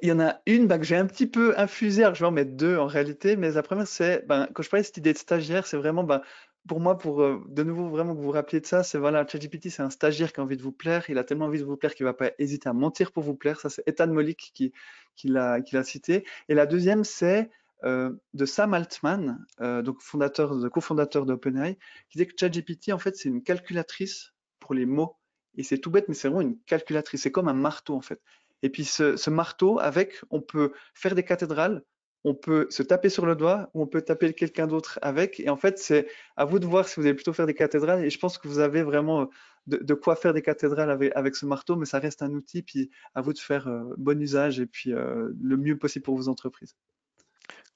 Il 0.02 0.08
y 0.08 0.12
en 0.12 0.20
a 0.20 0.40
une 0.46 0.68
bah, 0.68 0.78
que 0.80 0.86
j'ai 0.86 0.96
un 0.96 1.06
petit 1.06 1.28
peu 1.28 1.58
infusée, 1.60 2.04
alors 2.04 2.16
je 2.16 2.22
vais 2.22 2.28
en 2.28 2.32
mettre 2.32 2.56
deux 2.56 2.78
en 2.78 2.88
réalité, 2.88 3.36
mais 3.36 3.52
la 3.52 3.64
première 3.64 3.88
c'est, 3.88 4.26
ben, 4.28 4.48
quand 4.54 4.64
je 4.64 4.70
parlais 4.70 4.84
de 4.84 4.88
cette 4.88 4.98
idée 4.98 5.14
de 5.14 5.18
stagiaire, 5.18 5.68
c'est 5.68 5.78
vraiment 5.78 6.04
ben, 6.04 6.22
pour 6.68 6.80
moi, 6.80 6.98
pour 6.98 7.22
euh, 7.22 7.44
de 7.48 7.64
nouveau 7.64 7.90
vraiment 7.90 8.14
que 8.14 8.20
vous 8.20 8.26
vous 8.26 8.32
rappeliez 8.32 8.62
de 8.62 8.66
ça, 8.66 8.84
c'est 8.84 8.98
voilà, 8.98 9.26
ChatGPT, 9.26 9.70
c'est 9.70 9.82
un 9.82 9.90
stagiaire 9.90 10.34
qui 10.34 10.40
a 10.40 10.44
envie 10.44 10.58
de 10.58 10.62
vous 10.62 10.72
plaire. 10.72 11.10
Il 11.10 11.18
a 11.18 11.24
tellement 11.24 11.46
envie 11.46 11.60
de 11.60 11.66
vous 11.66 11.78
plaire 11.78 11.96
qu'il 11.96 12.06
va 12.06 12.14
pas 12.14 12.32
hésiter 12.40 12.70
à 12.70 12.74
mentir 12.74 13.12
pour 13.12 13.24
vous 13.24 13.36
plaire. 13.36 13.60
Ça, 13.60 13.70
c'est 13.70 13.84
Ethan 13.88 14.08
Molik 14.08 14.52
qui, 14.54 14.74
qui 15.16 15.28
l'a 15.30 15.62
cité. 15.84 16.26
Et 16.50 16.54
la 16.54 16.66
deuxième, 16.66 17.04
c'est 17.04 17.50
de 17.84 18.46
Sam 18.46 18.74
Altman, 18.74 19.46
euh, 19.62 19.82
donc 19.82 20.02
fondateur, 20.02 20.56
cofondateur 20.72 21.26
d'OpenAI, 21.26 21.78
qui 22.10 22.18
dit 22.18 22.28
que 22.28 22.34
ChatGPT, 22.38 22.92
en 22.92 23.00
fait, 23.00 23.16
c'est 23.16 23.30
une 23.30 23.44
calculatrice 23.44 24.34
pour 24.60 24.74
les 24.74 24.86
mots. 24.86 25.16
Et 25.56 25.64
c'est 25.64 25.78
tout 25.78 25.90
bête, 25.90 26.08
mais 26.08 26.14
c'est 26.14 26.28
vraiment 26.28 26.42
une 26.42 26.60
calculatrice. 26.66 27.22
C'est 27.22 27.32
comme 27.32 27.48
un 27.48 27.54
marteau, 27.54 27.96
en 27.96 28.02
fait. 28.02 28.22
Et 28.64 28.70
puis 28.70 28.86
ce, 28.86 29.30
marteau, 29.30 29.80
avec, 29.80 30.22
on 30.30 30.42
peut 30.42 30.72
faire 30.94 31.16
des 31.16 31.24
cathédrales, 31.24 31.84
on 32.24 32.34
peut 32.34 32.68
se 32.70 32.84
taper 32.84 33.10
sur 33.10 33.26
le 33.26 33.36
doigt 33.36 33.70
ou 33.74 33.82
on 33.84 33.88
peut 33.88 34.02
taper 34.02 34.34
quelqu'un 34.34 34.68
d'autre 34.68 35.00
avec. 35.02 35.40
Et 35.40 35.50
en 35.50 35.58
fait, 35.58 35.78
c'est 35.80 36.08
à 36.36 36.46
vous 36.46 36.60
de 36.60 36.66
voir 36.66 36.88
si 36.88 37.00
vous 37.00 37.06
allez 37.06 37.16
plutôt 37.16 37.34
faire 37.34 37.46
des 37.46 37.54
cathédrales. 37.54 38.04
Et 38.04 38.10
je 38.10 38.20
pense 38.20 38.38
que 38.38 38.48
vous 38.48 38.60
avez 38.60 38.84
vraiment 38.84 39.30
de, 39.68 39.94
quoi 39.94 40.16
faire 40.16 40.34
des 40.34 40.42
cathédrales 40.42 40.90
avec, 41.16 41.36
ce 41.36 41.46
marteau, 41.46 41.76
mais 41.76 41.86
ça 41.86 42.00
reste 42.00 42.22
un 42.22 42.32
outil. 42.34 42.64
Puis 42.64 42.90
à 43.16 43.22
vous 43.22 43.34
de 43.34 43.40
faire 43.40 43.68
euh, 43.68 43.94
bon 43.98 44.20
usage 44.22 44.60
et 44.60 44.66
puis 44.66 44.94
euh, 44.94 45.30
le 45.40 45.58
mieux 45.58 45.78
possible 45.78 46.04
pour 46.04 46.18
vos 46.18 46.28
entreprises. 46.28 46.76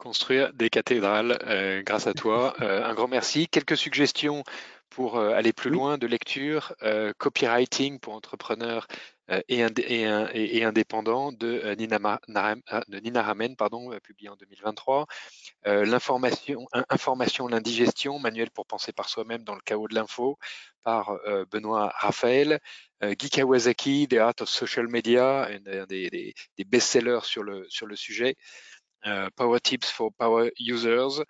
Construire 0.02 0.52
des 0.54 0.72
cathédrales 0.72 1.38
euh, 1.46 1.84
grâce 1.84 2.08
à 2.08 2.14
toi. 2.14 2.56
un 2.60 2.94
grand 2.94 3.08
merci. 3.08 3.48
Quelques 3.48 3.78
suggestions 3.78 4.44
pour 4.90 5.18
aller 5.18 5.54
plus 5.54 5.70
loin 5.70 5.98
de 5.98 6.06
lecture, 6.06 6.74
copywriting 7.18 8.00
pour 8.00 8.14
entrepreneurs 8.14 8.88
euh, 9.32 9.42
et, 9.48 10.58
et, 10.58 10.64
indépendant 10.64 11.32
de 11.32 11.62
euh, 11.64 11.76
Nina, 11.76 12.20
euh, 12.30 12.82
de 12.88 13.00
Nina 13.00 13.22
Ramen, 13.22 13.56
pardon, 13.56 13.98
publié 14.04 14.30
en 14.30 14.36
2023. 14.36 15.08
L'information, 15.66 16.68
information, 16.90 17.48
l'indigestion, 17.48 18.20
manuel 18.20 18.50
pour 18.52 18.66
penser 18.66 18.92
par 18.92 19.10
soi-même 19.10 19.44
dans 19.44 19.56
le 19.56 19.62
chaos 19.62 19.88
de 19.88 19.96
l'info, 19.96 20.38
par 20.84 21.18
Benoît 21.52 21.94
Raphaël. 21.96 22.60
Guy 23.04 23.30
Kawasaki, 23.30 24.08
The 24.08 24.16
Art 24.16 24.34
of 24.42 24.50
Social 24.50 24.88
Media, 24.88 25.48
un 25.48 25.86
des, 25.86 26.10
des, 26.10 26.66
best-sellers 26.66 27.24
sur 27.24 27.44
le, 27.44 27.66
sur 27.70 27.86
le 27.86 27.96
sujet. 27.96 28.36
Power 29.36 29.60
Tips 29.60 29.90
for 29.90 30.12
Power 30.14 30.52
Users. 30.60 31.24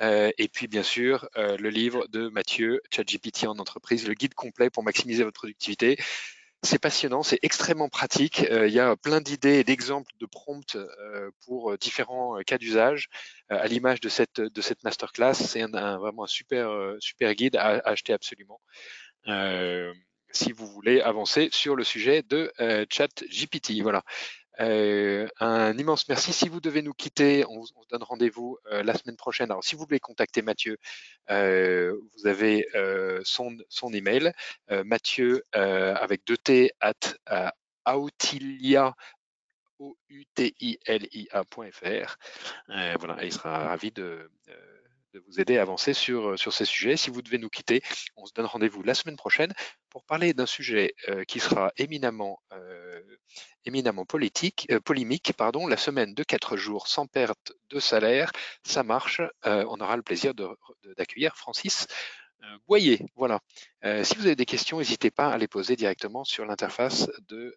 et 0.00 0.48
puis, 0.52 0.68
bien 0.68 0.82
sûr, 0.82 1.28
le 1.36 1.68
livre 1.68 2.06
de 2.08 2.28
Mathieu, 2.28 2.80
ChatGPT 2.90 3.46
en 3.46 3.58
entreprise, 3.58 4.06
le 4.06 4.14
guide 4.14 4.34
complet 4.34 4.70
pour 4.70 4.82
maximiser 4.82 5.24
votre 5.24 5.38
productivité. 5.38 5.98
C'est 6.64 6.78
passionnant, 6.78 7.22
c'est 7.22 7.38
extrêmement 7.42 7.90
pratique. 7.90 8.46
Euh, 8.50 8.66
il 8.66 8.72
y 8.72 8.80
a 8.80 8.96
plein 8.96 9.20
d'idées 9.20 9.58
et 9.58 9.64
d'exemples 9.64 10.10
de 10.18 10.24
prompts 10.24 10.76
euh, 10.76 11.30
pour 11.44 11.70
euh, 11.70 11.76
différents 11.76 12.38
cas 12.46 12.56
d'usage. 12.56 13.10
à 13.50 13.66
l'image 13.66 14.00
de 14.00 14.08
cette, 14.08 14.40
de 14.40 14.60
cette 14.62 14.82
masterclass, 14.82 15.34
c'est 15.34 15.62
vraiment 15.62 16.24
un 16.24 16.26
super, 16.26 16.96
super 17.00 17.34
guide 17.34 17.56
à, 17.56 17.80
acheter 17.84 18.14
absolument 18.14 18.60
si 20.30 20.50
vous 20.50 20.66
voulez 20.66 21.00
avancer 21.00 21.48
sur 21.52 21.76
le 21.76 21.84
sujet 21.84 22.22
de 22.22 22.50
ChatGPT. 22.90 23.82
Voilà. 23.82 24.02
Euh, 24.60 25.26
un 25.40 25.76
immense 25.76 26.08
merci. 26.08 26.32
Si 26.32 26.48
vous 26.48 26.60
devez 26.60 26.82
nous 26.82 26.92
quitter, 26.92 27.44
on, 27.48 27.62
on 27.76 27.82
donne 27.90 28.02
rendez-vous 28.02 28.58
euh, 28.70 28.82
la 28.82 28.94
semaine 28.94 29.16
prochaine. 29.16 29.50
Alors, 29.50 29.64
si 29.64 29.74
vous 29.74 29.84
voulez 29.84 30.00
contacter 30.00 30.42
Mathieu, 30.42 30.78
euh, 31.30 31.96
vous 32.16 32.26
avez 32.26 32.66
son, 33.24 33.56
email, 33.92 34.32
Mathieu 34.84 35.42
avec 35.52 36.24
deux 36.26 36.36
T 36.36 36.72
at 36.80 36.94
autilia 37.86 38.94
o 39.78 39.96
u 40.08 40.24
t 40.34 40.54
i 40.60 40.78
l 40.86 41.06
i 41.12 41.28
voilà, 42.98 43.24
il 43.24 43.32
sera 43.32 43.68
ravi 43.68 43.90
de 43.90 44.30
de 45.14 45.20
vous 45.20 45.40
aider 45.40 45.58
à 45.58 45.62
avancer 45.62 45.94
sur, 45.94 46.30
euh, 46.30 46.36
sur 46.36 46.52
ces 46.52 46.64
sujets. 46.64 46.96
Si 46.96 47.08
vous 47.08 47.22
devez 47.22 47.38
nous 47.38 47.48
quitter, 47.48 47.82
on 48.16 48.26
se 48.26 48.32
donne 48.34 48.46
rendez-vous 48.46 48.82
la 48.82 48.94
semaine 48.94 49.16
prochaine 49.16 49.54
pour 49.88 50.04
parler 50.04 50.34
d'un 50.34 50.46
sujet 50.46 50.94
euh, 51.08 51.24
qui 51.24 51.38
sera 51.38 51.72
éminemment, 51.76 52.42
euh, 52.52 53.00
éminemment 53.64 54.04
politique, 54.04 54.68
polémique. 54.84 55.32
Pardon, 55.36 55.68
la 55.68 55.76
semaine 55.76 56.14
de 56.14 56.24
quatre 56.24 56.56
jours 56.56 56.88
sans 56.88 57.06
perte 57.06 57.52
de 57.70 57.78
salaire, 57.78 58.32
ça 58.64 58.82
marche. 58.82 59.22
on 59.44 59.80
aura 59.80 59.96
le 59.96 60.02
plaisir 60.02 60.34
d'accueillir 60.96 61.36
Francis 61.36 61.86
Boyer. 62.66 63.00
Voilà. 63.16 63.40
si 64.04 64.16
vous 64.16 64.26
avez 64.26 64.36
des 64.36 64.46
questions, 64.46 64.78
n'hésitez 64.78 65.10
pas 65.10 65.28
à 65.28 65.38
les 65.38 65.48
poser 65.48 65.76
directement 65.76 66.24
sur 66.24 66.46
l'interface 66.46 67.10
de, 67.28 67.56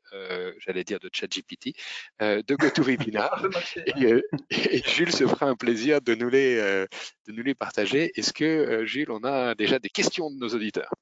j'allais 0.60 0.84
dire 0.84 1.00
de 1.00 1.10
ChatGPT, 1.12 1.76
de 2.20 2.56
GoToWebinar. 2.56 3.46
et, 3.86 4.22
et, 4.50 4.84
Jules 4.84 5.14
se 5.14 5.26
fera 5.26 5.48
un 5.48 5.56
plaisir 5.56 6.02
de 6.02 6.16
nous 6.16 6.30
les, 6.30 6.56
de 6.58 7.32
nous 7.32 7.44
les 7.44 7.56
partager. 7.56 8.12
Est-ce 8.16 8.34
que, 8.34 8.86
Jules, 8.86 9.12
on 9.12 9.24
a 9.24 9.56
déjà 9.56 9.80
des 9.80 9.90
questions 9.90 10.30
de 10.30 10.38
nos 10.38 10.50
auditeurs? 10.50 10.94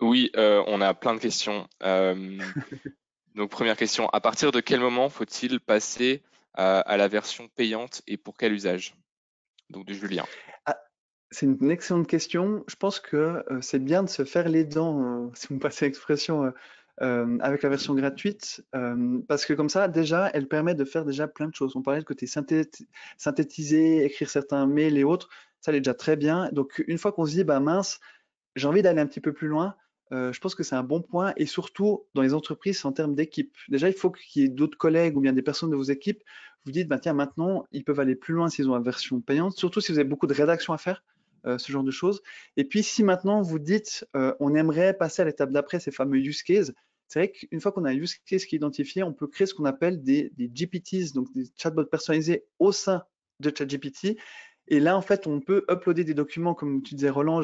Oui, 0.00 0.30
on 0.36 0.80
a 0.80 0.94
plein 0.94 1.14
de 1.14 1.20
questions. 1.20 1.68
donc, 3.34 3.50
première 3.50 3.76
question, 3.76 4.08
à 4.10 4.20
partir 4.20 4.52
de 4.52 4.60
quel 4.60 4.80
moment 4.80 5.08
faut-il 5.08 5.60
passer 5.60 6.22
à 6.54 6.96
la 6.96 7.08
version 7.08 7.48
payante 7.48 8.02
et 8.06 8.16
pour 8.16 8.36
quel 8.36 8.52
usage? 8.52 8.94
Donc, 9.70 9.86
de 9.86 9.92
Julien. 9.92 10.24
Ah, 10.64 10.76
c'est 11.30 11.46
une 11.46 11.70
excellente 11.70 12.06
question. 12.06 12.64
Je 12.68 12.76
pense 12.76 13.00
que 13.00 13.44
c'est 13.60 13.78
bien 13.78 14.02
de 14.02 14.08
se 14.08 14.24
faire 14.24 14.48
les 14.48 14.64
dents, 14.64 15.30
si 15.34 15.48
vous 15.48 15.54
me 15.56 15.60
passez 15.60 15.86
l'expression, 15.86 16.52
avec 17.00 17.62
la 17.62 17.68
version 17.68 17.94
gratuite, 17.94 18.64
parce 19.28 19.44
que 19.46 19.52
comme 19.52 19.68
ça, 19.68 19.88
déjà, 19.88 20.30
elle 20.34 20.48
permet 20.48 20.74
de 20.74 20.84
faire 20.84 21.04
déjà 21.04 21.28
plein 21.28 21.48
de 21.48 21.54
choses. 21.54 21.76
On 21.76 21.82
parlait 21.82 22.00
de 22.00 22.04
côté 22.04 22.26
synthétiser, 22.26 24.04
écrire 24.04 24.30
certains 24.30 24.66
mails 24.66 24.98
et 24.98 25.04
autres, 25.04 25.28
ça 25.60 25.72
l'est 25.72 25.80
déjà 25.80 25.94
très 25.94 26.16
bien. 26.16 26.48
Donc 26.52 26.82
une 26.86 26.98
fois 26.98 27.12
qu'on 27.12 27.26
se 27.26 27.32
dit, 27.32 27.44
bah 27.44 27.60
mince, 27.60 28.00
j'ai 28.56 28.66
envie 28.66 28.82
d'aller 28.82 29.00
un 29.00 29.06
petit 29.06 29.20
peu 29.20 29.32
plus 29.32 29.48
loin, 29.48 29.76
je 30.10 30.38
pense 30.40 30.54
que 30.54 30.62
c'est 30.62 30.74
un 30.74 30.82
bon 30.82 31.02
point 31.02 31.34
et 31.36 31.46
surtout 31.46 32.06
dans 32.14 32.22
les 32.22 32.34
entreprises 32.34 32.84
en 32.84 32.92
termes 32.92 33.14
d'équipe. 33.14 33.54
Déjà, 33.68 33.88
il 33.88 33.94
faut 33.94 34.10
qu'il 34.10 34.42
y 34.42 34.44
ait 34.46 34.48
d'autres 34.48 34.78
collègues 34.78 35.16
ou 35.16 35.20
bien 35.20 35.32
des 35.32 35.42
personnes 35.42 35.70
de 35.70 35.76
vos 35.76 35.82
équipes. 35.82 36.22
Vous 36.64 36.72
dites, 36.72 36.88
bah, 36.88 36.98
tiens, 36.98 37.12
maintenant, 37.12 37.64
ils 37.70 37.84
peuvent 37.84 38.00
aller 38.00 38.16
plus 38.16 38.34
loin 38.34 38.48
s'ils 38.48 38.68
ont 38.68 38.74
la 38.74 38.80
version 38.80 39.20
payante, 39.20 39.56
surtout 39.56 39.80
si 39.80 39.92
vous 39.92 39.98
avez 39.98 40.08
beaucoup 40.08 40.26
de 40.26 40.34
rédaction 40.34 40.72
à 40.72 40.78
faire. 40.78 41.04
Euh, 41.46 41.56
ce 41.56 41.70
genre 41.70 41.84
de 41.84 41.90
choses. 41.90 42.20
Et 42.56 42.64
puis, 42.64 42.82
si 42.82 43.04
maintenant 43.04 43.42
vous 43.42 43.60
dites, 43.60 44.04
euh, 44.16 44.34
on 44.40 44.54
aimerait 44.56 44.92
passer 44.92 45.22
à 45.22 45.24
l'étape 45.24 45.52
d'après, 45.52 45.78
ces 45.78 45.92
fameux 45.92 46.18
use 46.18 46.42
cases, 46.42 46.72
c'est 47.06 47.20
vrai 47.20 47.30
qu'une 47.30 47.60
fois 47.60 47.70
qu'on 47.70 47.84
a 47.84 47.90
un 47.90 47.94
use 47.94 48.16
case 48.26 48.44
qui 48.44 48.56
est 48.56 48.58
identifié, 48.58 49.04
on 49.04 49.12
peut 49.12 49.28
créer 49.28 49.46
ce 49.46 49.54
qu'on 49.54 49.64
appelle 49.64 50.02
des, 50.02 50.32
GPTs, 50.36 51.14
donc 51.14 51.32
des 51.32 51.44
chatbots 51.56 51.86
personnalisés 51.86 52.44
au 52.58 52.72
sein 52.72 53.04
de 53.40 53.52
ChatGPT. 53.56 54.18
Et 54.66 54.80
là, 54.80 54.96
en 54.96 55.00
fait, 55.00 55.26
on 55.26 55.40
peut 55.40 55.64
uploader 55.70 56.04
des 56.04 56.12
documents, 56.12 56.54
comme 56.54 56.82
tu 56.82 56.96
disais, 56.96 57.08
Roland, 57.08 57.40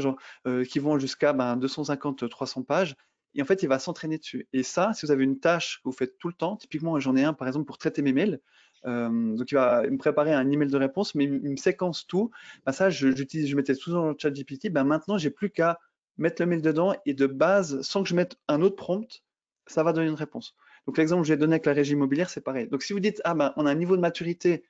euh, 0.47 0.65
qui 0.65 0.81
vont 0.81 0.99
jusqu'à 0.99 1.33
ben, 1.33 1.57
250-300 1.57 2.65
pages. 2.65 2.97
Et 3.35 3.43
en 3.43 3.45
fait, 3.45 3.63
il 3.63 3.69
va 3.69 3.79
s'entraîner 3.79 4.19
dessus. 4.19 4.49
Et 4.53 4.63
ça, 4.63 4.93
si 4.93 5.07
vous 5.07 5.13
avez 5.13 5.25
une 5.25 5.39
tâche 5.39 5.79
que 5.79 5.89
vous 5.89 5.97
faites 5.97 6.19
tout 6.19 6.29
le 6.29 6.35
temps, 6.35 6.57
typiquement, 6.57 6.99
j'en 6.99 7.17
ai 7.17 7.25
un, 7.25 7.33
par 7.33 7.49
exemple, 7.49 7.67
pour 7.67 7.79
traiter 7.79 8.03
mes 8.03 8.13
mails. 8.13 8.41
Euh, 8.87 9.37
donc 9.37 9.51
il 9.51 9.55
va 9.55 9.83
me 9.83 9.97
préparer 9.97 10.33
un 10.33 10.51
email 10.51 10.69
de 10.69 10.77
réponse, 10.77 11.15
mais 11.15 11.25
il 11.25 11.51
me 11.51 11.57
séquence 11.57 12.07
tout. 12.07 12.31
Bah, 12.67 12.73
ça, 12.73 12.91
j'utilise, 12.91 13.49
je 13.49 13.57
mettais 13.57 13.75
tout 13.75 13.93
dans 13.93 14.09
le 14.09 14.17
chat 14.19 14.31
GPT. 14.31 14.71
Bah, 14.71 14.85
maintenant, 14.85 15.19
j'ai 15.19 15.31
plus 15.31 15.51
qu'à 15.51 15.79
mettre 16.17 16.43
le 16.43 16.47
mail 16.47 16.63
dedans 16.63 16.95
et 17.07 17.15
de 17.15 17.27
base, 17.27 17.81
sans 17.83 18.03
que 18.03 18.09
je 18.09 18.15
mette 18.15 18.37
un 18.49 18.63
autre 18.63 18.77
prompt, 18.77 19.23
ça 19.67 19.83
va 19.83 19.93
donner 19.93 20.09
une 20.09 20.15
réponse. 20.15 20.55
Donc 20.87 20.99
l'exemple 20.99 21.23
que 21.23 21.29
j'ai 21.29 21.37
donné 21.37 21.55
avec 21.55 21.67
la 21.67 21.73
régie 21.73 21.93
immobilière, 21.93 22.29
c'est 22.29 22.43
pareil. 22.43 22.69
Donc 22.69 22.83
si 22.83 22.93
vous 22.93 23.01
dites, 23.01 23.21
ah 23.25 23.35
ben, 23.35 23.53
on 23.57 23.67
a 23.67 23.71
un 23.71 23.75
niveau 23.75 23.97
de 23.97 24.03
maturité 24.03 24.65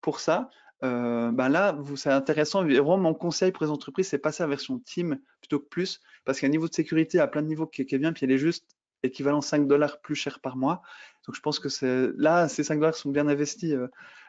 pour 0.00 0.20
ça, 0.20 0.48
ben 0.80 1.48
là, 1.48 1.76
c'est 1.96 2.10
intéressant. 2.10 2.62
Vraiment, 2.62 2.96
mon 2.96 3.14
conseil 3.14 3.50
pour 3.50 3.64
les 3.64 3.70
entreprises, 3.70 4.08
c'est 4.08 4.18
passer 4.18 4.44
à 4.44 4.46
la 4.46 4.50
version 4.50 4.78
team 4.78 5.18
plutôt 5.40 5.58
que 5.58 5.66
plus, 5.66 6.00
parce 6.24 6.38
qu'il 6.38 6.46
y 6.46 6.48
a 6.48 6.50
un 6.50 6.52
niveau 6.52 6.68
de 6.68 6.74
sécurité 6.74 7.18
à 7.18 7.26
plein 7.26 7.42
de 7.42 7.48
niveaux 7.48 7.66
qui, 7.66 7.84
qui 7.84 7.96
est 7.96 7.98
bien, 7.98 8.12
puis 8.12 8.24
elle 8.24 8.30
est 8.30 8.38
juste 8.38 8.78
équivalent 9.02 9.40
5 9.40 9.66
dollars 9.66 10.00
plus 10.00 10.14
cher 10.14 10.40
par 10.40 10.56
mois. 10.56 10.82
Donc 11.28 11.34
je 11.34 11.42
pense 11.42 11.58
que 11.58 12.14
là, 12.16 12.48
ces 12.48 12.64
5 12.64 12.76
dollars 12.76 12.94
sont 12.94 13.10
bien 13.10 13.28
investis 13.28 13.74
euh, 13.74 13.86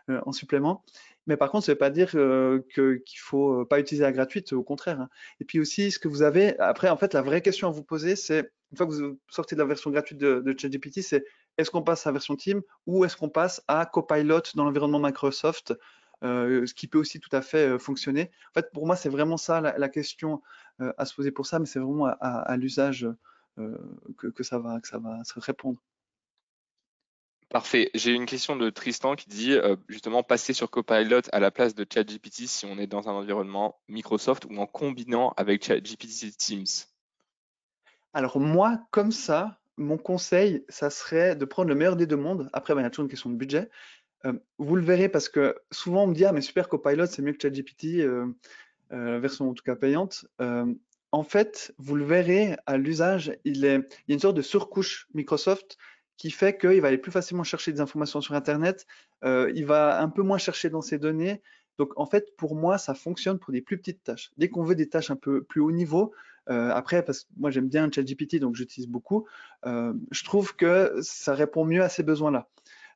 euh, 0.09 0.19
en 0.25 0.33
supplément. 0.33 0.83
Mais 1.27 1.37
par 1.37 1.49
contre, 1.49 1.65
ça 1.65 1.71
ne 1.71 1.75
veut 1.75 1.79
pas 1.79 1.89
dire 1.91 2.11
euh, 2.15 2.59
qu'il 2.73 2.83
ne 2.83 2.99
faut 3.19 3.63
pas 3.63 3.79
utiliser 3.79 4.03
la 4.03 4.11
gratuite, 4.11 4.51
au 4.51 4.63
contraire. 4.63 4.99
Hein. 4.99 5.09
Et 5.39 5.45
puis 5.45 5.61
aussi, 5.61 5.91
ce 5.91 5.99
que 5.99 6.09
vous 6.09 6.23
avez, 6.23 6.59
après, 6.59 6.89
en 6.89 6.97
fait, 6.97 7.13
la 7.13 7.21
vraie 7.21 7.41
question 7.41 7.69
à 7.69 7.71
vous 7.71 7.83
poser, 7.83 8.17
c'est, 8.17 8.51
une 8.71 8.77
fois 8.77 8.85
que 8.85 8.91
vous 8.91 9.17
sortez 9.29 9.55
de 9.55 9.61
la 9.61 9.65
version 9.65 9.91
gratuite 9.91 10.17
de, 10.17 10.55
ChatGPT, 10.57 11.01
c'est 11.01 11.23
est-ce 11.57 11.71
qu'on 11.71 11.83
passe 11.83 12.05
à 12.05 12.09
la 12.09 12.15
version 12.15 12.35
Team 12.35 12.61
ou 12.85 13.05
est-ce 13.05 13.15
qu'on 13.15 13.29
passe 13.29 13.63
à 13.69 13.85
Copilot 13.85 14.41
dans 14.55 14.65
l'environnement 14.65 14.99
Microsoft 14.99 15.73
ce 16.21 16.73
qui 16.73 16.87
peut 16.87 16.99
aussi 16.99 17.21
tout 17.21 17.33
à 17.33 17.41
fait 17.41 17.79
fonctionner? 17.79 18.29
En 18.51 18.59
fait, 18.59 18.71
pour 18.73 18.85
moi, 18.85 18.97
c'est 18.97 19.09
vraiment 19.09 19.37
ça 19.37 19.61
la, 19.61 19.89
question 19.89 20.41
à 20.97 21.05
se 21.05 21.15
poser 21.15 21.31
pour 21.31 21.47
ça, 21.47 21.59
mais 21.59 21.65
c'est 21.65 21.79
vraiment 21.79 22.07
à 22.19 22.57
l'usage 22.57 23.07
que, 24.17 24.43
ça 24.43 24.59
va, 24.59 24.79
que 24.81 24.87
ça 24.87 24.99
va 24.99 25.23
se 25.23 25.39
répondre. 25.39 25.79
Parfait. 27.49 27.89
J'ai 27.95 28.11
une 28.11 28.27
question 28.27 28.55
de 28.55 28.69
Tristan 28.69 29.15
qui 29.15 29.27
dit 29.27 29.53
euh, 29.53 29.75
justement 29.87 30.21
passer 30.21 30.53
sur 30.53 30.69
Copilot 30.69 31.21
à 31.31 31.39
la 31.39 31.49
place 31.49 31.73
de 31.73 31.83
ChatGPT 31.91 32.45
si 32.45 32.67
on 32.67 32.77
est 32.77 32.85
dans 32.85 33.09
un 33.09 33.13
environnement 33.13 33.79
Microsoft 33.87 34.45
ou 34.45 34.55
en 34.57 34.67
combinant 34.67 35.33
avec 35.35 35.65
ChatGPT 35.65 36.37
Teams? 36.37 36.85
Alors 38.13 38.39
moi, 38.39 38.79
comme 38.91 39.11
ça, 39.11 39.59
mon 39.77 39.97
conseil, 39.97 40.63
ça 40.69 40.91
serait 40.91 41.35
de 41.35 41.43
prendre 41.45 41.69
le 41.69 41.75
meilleur 41.75 41.95
des 41.95 42.05
deux 42.05 42.17
mondes. 42.17 42.51
Après, 42.53 42.75
ben, 42.75 42.81
il 42.81 42.83
y 42.83 42.87
a 42.87 42.91
toujours 42.91 43.05
une 43.05 43.09
question 43.09 43.31
de 43.31 43.35
budget. 43.35 43.71
Euh, 44.25 44.33
vous 44.59 44.75
le 44.75 44.83
verrez 44.83 45.09
parce 45.09 45.27
que 45.27 45.55
souvent 45.71 46.03
on 46.03 46.07
me 46.07 46.13
dit 46.13 46.25
ah 46.25 46.33
mais 46.33 46.41
super 46.41 46.69
Copilot 46.69 47.07
c'est 47.07 47.23
mieux 47.23 47.33
que 47.33 47.41
ChatGPT. 47.41 48.05
la 48.91 49.19
version 49.19 49.49
en 49.49 49.53
tout 49.55 49.63
cas 49.63 49.75
payante, 49.75 50.25
en 51.11 51.23
fait, 51.23 51.73
vous 51.79 51.95
le 51.95 52.05
verrez 52.05 52.55
à 52.67 52.77
l'usage, 52.77 53.35
il, 53.43 53.57
y 53.57 53.67
a 53.67 53.81
une 54.07 54.19
sorte 54.19 54.35
de 54.35 54.43
surcouche 54.43 55.07
Microsoft 55.13 55.77
qui 56.19 56.31
fait 56.31 56.57
qu'il 56.57 56.81
va 56.81 56.89
aller 56.89 56.97
plus 56.97 57.13
facilement 57.13 57.43
chercher 57.43 57.71
des 57.71 57.79
informations 57.79 58.19
sur 58.19 58.35
Internet, 58.35 58.85
euh, 59.23 59.51
il 59.55 59.65
va 59.65 60.01
un 60.01 60.09
peu 60.09 60.21
moins 60.21 60.37
chercher 60.37 60.69
dans 60.69 60.81
ses 60.81 60.99
données. 60.99 61.41
Donc 61.77 61.93
en 61.97 62.05
fait, 62.05 62.35
pour 62.35 62.55
moi, 62.55 62.77
ça 62.77 62.93
fonctionne 62.93 63.39
pour 63.39 63.53
des 63.53 63.61
plus 63.61 63.77
petites 63.77 64.03
tâches. 64.03 64.29
Dès 64.37 64.49
qu'on 64.49 64.63
veut 64.63 64.75
des 64.75 64.89
tâches 64.89 65.11
un 65.11 65.15
peu 65.15 65.43
plus 65.43 65.61
haut 65.61 65.71
niveau, 65.71 66.13
euh, 66.49 66.71
après, 66.71 67.03
parce 67.05 67.23
que 67.23 67.29
moi 67.37 67.51
j'aime 67.51 67.69
bien 67.69 67.89
ChatGPT, 67.89 68.35
donc 68.35 68.55
j'utilise 68.55 68.89
beaucoup, 68.89 69.27
euh, 69.65 69.93
je 70.11 70.23
trouve 70.25 70.55
que 70.57 70.93
ça 71.01 71.33
répond 71.33 71.63
mieux 71.63 71.81
à 71.81 71.89
ces 71.89 72.03
besoins-là. 72.03 72.49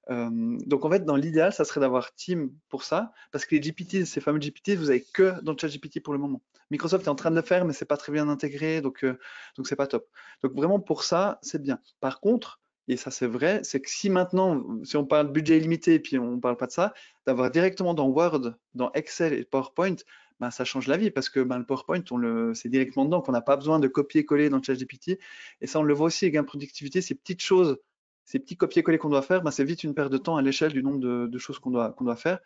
donc 0.10 0.84
en 0.84 0.90
fait, 0.92 1.06
dans 1.06 1.16
l'idéal, 1.16 1.54
ça 1.54 1.64
serait 1.64 1.80
d'avoir 1.80 2.14
Team 2.16 2.52
pour 2.68 2.84
ça, 2.84 3.14
parce 3.32 3.46
que 3.46 3.56
les 3.56 3.62
GPT, 3.62 4.06
ces 4.06 4.20
fameux 4.20 4.40
GPT, 4.40 4.76
vous 4.76 4.90
avez 4.90 5.06
que 5.14 5.42
dans 5.44 5.56
ChatGPT 5.58 6.04
pour 6.04 6.14
le 6.14 6.20
moment. 6.20 6.42
Microsoft 6.72 7.06
est 7.06 7.10
en 7.10 7.16
train 7.16 7.32
de 7.32 7.38
le 7.38 7.42
faire, 7.42 7.64
mais 7.64 7.72
c'est 7.72 7.86
pas 7.86 7.96
très 7.96 8.12
bien 8.12 8.28
intégré, 8.28 8.82
donc 8.82 9.06
donc 9.56 9.68
c'est 9.68 9.78
pas 9.78 9.88
top. 9.88 10.10
Donc 10.44 10.54
vraiment 10.56 10.82
pour 10.82 11.04
ça, 11.04 11.40
c'est 11.42 11.62
bien. 11.62 11.80
Par 12.02 12.20
contre, 12.20 12.60
et 12.88 12.98
ça 12.98 13.12
c'est 13.12 13.28
vrai, 13.28 13.62
c'est 13.64 13.80
que 13.80 13.90
si 13.90 14.10
maintenant, 14.10 14.64
si 14.84 14.98
on 14.98 15.06
parle 15.06 15.28
de 15.28 15.32
budget 15.32 15.58
illimité 15.58 15.96
et 15.96 16.00
puis 16.00 16.18
on 16.20 16.36
ne 16.36 16.40
parle 16.40 16.58
pas 16.58 16.68
de 16.68 16.72
ça, 16.72 16.94
d'avoir 17.26 17.50
directement 17.50 17.94
dans 17.94 18.08
Word, 18.08 18.56
dans 18.74 18.92
Excel 18.94 19.34
et 19.34 19.46
PowerPoint, 19.46 19.96
ben, 20.40 20.52
ça 20.52 20.66
change 20.66 20.88
la 20.88 20.98
vie 20.98 21.12
parce 21.12 21.30
que 21.30 21.40
ben, 21.40 21.58
le 21.58 21.66
PowerPoint, 21.66 22.04
on 22.12 22.18
le, 22.18 22.54
c'est 22.54 22.68
directement 22.70 23.06
dedans, 23.06 23.22
qu'on 23.22 23.32
n'a 23.32 23.42
pas 23.42 23.56
besoin 23.56 23.80
de 23.80 23.88
copier-coller 23.88 24.50
dans 24.50 24.62
ChatGPT. 24.62 25.20
Et 25.62 25.68
ça, 25.68 25.80
on 25.80 25.84
le 25.84 25.94
voit 25.94 26.08
aussi, 26.08 26.26
les 26.26 26.32
gains 26.32 26.42
de 26.42 26.48
productivité, 26.48 27.02
ces 27.02 27.16
petites 27.16 27.42
choses, 27.42 27.78
ces 28.26 28.40
petits 28.40 28.58
copier-coller 28.58 28.98
qu'on 28.98 29.10
doit 29.10 29.22
faire, 29.22 29.42
ben, 29.42 29.52
c'est 29.52 29.64
vite 29.64 29.84
une 29.84 29.94
perte 29.94 30.12
de 30.12 30.18
temps 30.18 30.36
à 30.36 30.42
l'échelle 30.42 30.74
du 30.74 30.84
nombre 30.84 31.00
de, 31.00 31.38
choses 31.38 31.60
qu'on 31.60 31.72
doit, 31.72 31.94
qu'on 31.94 32.04
doit 32.04 32.18
faire. 32.18 32.40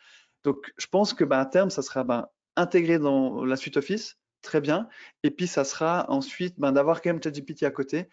Donc, 0.44 0.72
je 0.78 0.88
pense 0.88 1.14
que 1.14 1.24
ben, 1.24 1.40
à 1.40 1.46
terme, 1.46 1.72
ça 1.72 1.82
sera 1.82 2.04
ben, 2.04 2.28
intégré 2.56 3.00
dans 3.00 3.44
la 3.46 3.56
suite 3.56 3.78
Office, 3.78 4.18
très 4.42 4.62
bien. 4.62 4.88
Et 5.24 5.32
puis, 5.32 5.48
ça 5.48 5.64
sera 5.64 6.06
ensuite 6.10 6.60
ben, 6.60 6.72
d'avoir 6.72 7.02
quand 7.02 7.10
même 7.10 7.24
ChatGPT 7.24 7.64
à 7.64 7.72
côté 7.72 8.10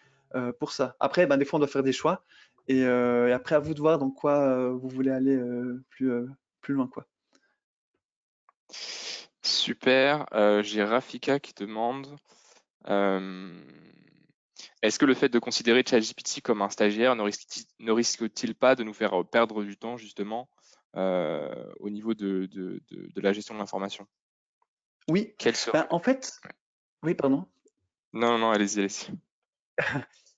pour 0.59 0.71
ça. 0.71 0.95
Après, 0.99 1.25
ben, 1.27 1.37
des 1.37 1.45
fois, 1.45 1.57
on 1.57 1.59
doit 1.59 1.67
faire 1.67 1.83
des 1.83 1.93
choix. 1.93 2.23
Et, 2.67 2.83
euh, 2.83 3.33
après, 3.35 3.55
à 3.55 3.59
vous 3.59 3.73
de 3.73 3.79
voir 3.79 3.99
dans 3.99 4.09
quoi 4.09 4.39
euh, 4.39 4.69
vous 4.71 4.89
voulez 4.89 5.11
aller 5.11 5.39
plus, 5.89 6.11
plus 6.61 6.73
loin. 6.73 6.87
Quoi. 6.87 7.05
Super. 9.41 10.25
J'ai 10.63 10.83
Rafika 10.83 11.39
qui 11.39 11.53
demande 11.53 12.17
est-ce 14.81 14.99
que 14.99 15.05
le 15.05 15.15
fait 15.15 15.29
de 15.29 15.39
considérer 15.39 15.83
ChatGPT 15.87 16.41
comme 16.41 16.61
un 16.61 16.69
stagiaire 16.69 17.15
ne 17.15 17.91
risque-t-il 17.91 18.55
pas 18.55 18.75
de 18.75 18.83
nous 18.83 18.93
faire 18.93 19.23
perdre 19.25 19.63
du 19.63 19.77
temps 19.77 19.97
justement 19.97 20.49
au 20.95 21.89
niveau 21.89 22.13
de, 22.13 22.47
de, 22.51 22.81
de, 22.89 23.21
la 23.21 23.33
gestion 23.33 23.55
de 23.55 23.59
l'information? 23.59 24.07
Oui. 25.07 25.35
Ben, 25.71 25.87
en 25.89 25.99
fait, 25.99 26.39
oui, 27.03 27.13
pardon. 27.13 27.45
Non, 28.13 28.37
non, 28.37 28.49
allez-y, 28.49 28.79
allez-y. 28.79 29.11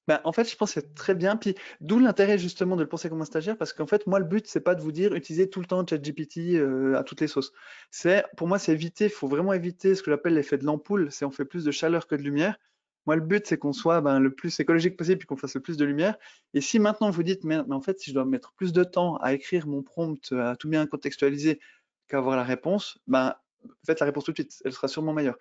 Ben, 0.07 0.21
en 0.23 0.31
fait, 0.31 0.49
je 0.49 0.55
pense 0.55 0.73
que 0.73 0.79
c'est 0.79 0.93
très 0.95 1.15
bien. 1.15 1.35
Puis 1.35 1.55
d'où 1.81 1.99
l'intérêt 1.99 2.37
justement 2.37 2.75
de 2.77 2.81
le 2.81 2.87
penser 2.87 3.09
comme 3.09 3.21
un 3.21 3.25
stagiaire, 3.25 3.57
parce 3.57 3.73
qu'en 3.73 3.87
fait, 3.87 4.07
moi, 4.07 4.19
le 4.19 4.25
but, 4.25 4.47
c'est 4.47 4.61
pas 4.61 4.73
de 4.73 4.81
vous 4.81 4.91
dire 4.93 5.13
utilisez 5.13 5.49
tout 5.49 5.59
le 5.59 5.65
temps 5.65 5.85
ChatGPT 5.85 6.55
euh, 6.55 6.95
à 6.97 7.03
toutes 7.03 7.21
les 7.21 7.27
sauces. 7.27 7.51
C'est, 7.91 8.25
pour 8.37 8.47
moi, 8.47 8.57
c'est 8.57 8.71
éviter. 8.71 9.05
Il 9.05 9.09
faut 9.11 9.27
vraiment 9.27 9.53
éviter 9.53 9.95
ce 9.95 10.03
que 10.03 10.11
j'appelle 10.11 10.35
l'effet 10.35 10.57
de 10.57 10.65
l'ampoule. 10.65 11.11
C'est 11.11 11.25
on 11.25 11.31
fait 11.31 11.45
plus 11.45 11.65
de 11.65 11.71
chaleur 11.71 12.07
que 12.07 12.15
de 12.15 12.21
lumière. 12.21 12.57
Moi, 13.05 13.15
le 13.15 13.21
but, 13.21 13.45
c'est 13.47 13.57
qu'on 13.57 13.73
soit 13.73 14.01
ben, 14.01 14.19
le 14.19 14.33
plus 14.33 14.57
écologique 14.59 14.97
possible, 14.97 15.19
puis 15.19 15.27
qu'on 15.27 15.37
fasse 15.37 15.55
le 15.55 15.61
plus 15.61 15.77
de 15.77 15.85
lumière. 15.85 16.15
Et 16.53 16.61
si 16.61 16.79
maintenant 16.79 17.09
vous 17.09 17.23
dites, 17.23 17.43
mais, 17.43 17.57
en 17.57 17.81
fait, 17.81 17.99
si 17.99 18.09
je 18.09 18.15
dois 18.15 18.25
mettre 18.25 18.53
plus 18.53 18.73
de 18.73 18.83
temps 18.83 19.15
à 19.17 19.33
écrire 19.33 19.67
mon 19.67 19.81
prompt, 19.81 20.31
à 20.33 20.55
tout 20.57 20.69
bien 20.69 20.85
contextualiser, 20.87 21.59
qu'à 22.07 22.17
avoir 22.19 22.37
la 22.37 22.43
réponse, 22.43 22.97
ben, 23.07 23.35
faites 23.85 23.99
la 23.99 24.05
réponse 24.05 24.25
tout 24.25 24.31
de 24.31 24.37
suite. 24.37 24.61
Elle 24.65 24.73
sera 24.73 24.87
sûrement 24.87 25.13
meilleure. 25.13 25.37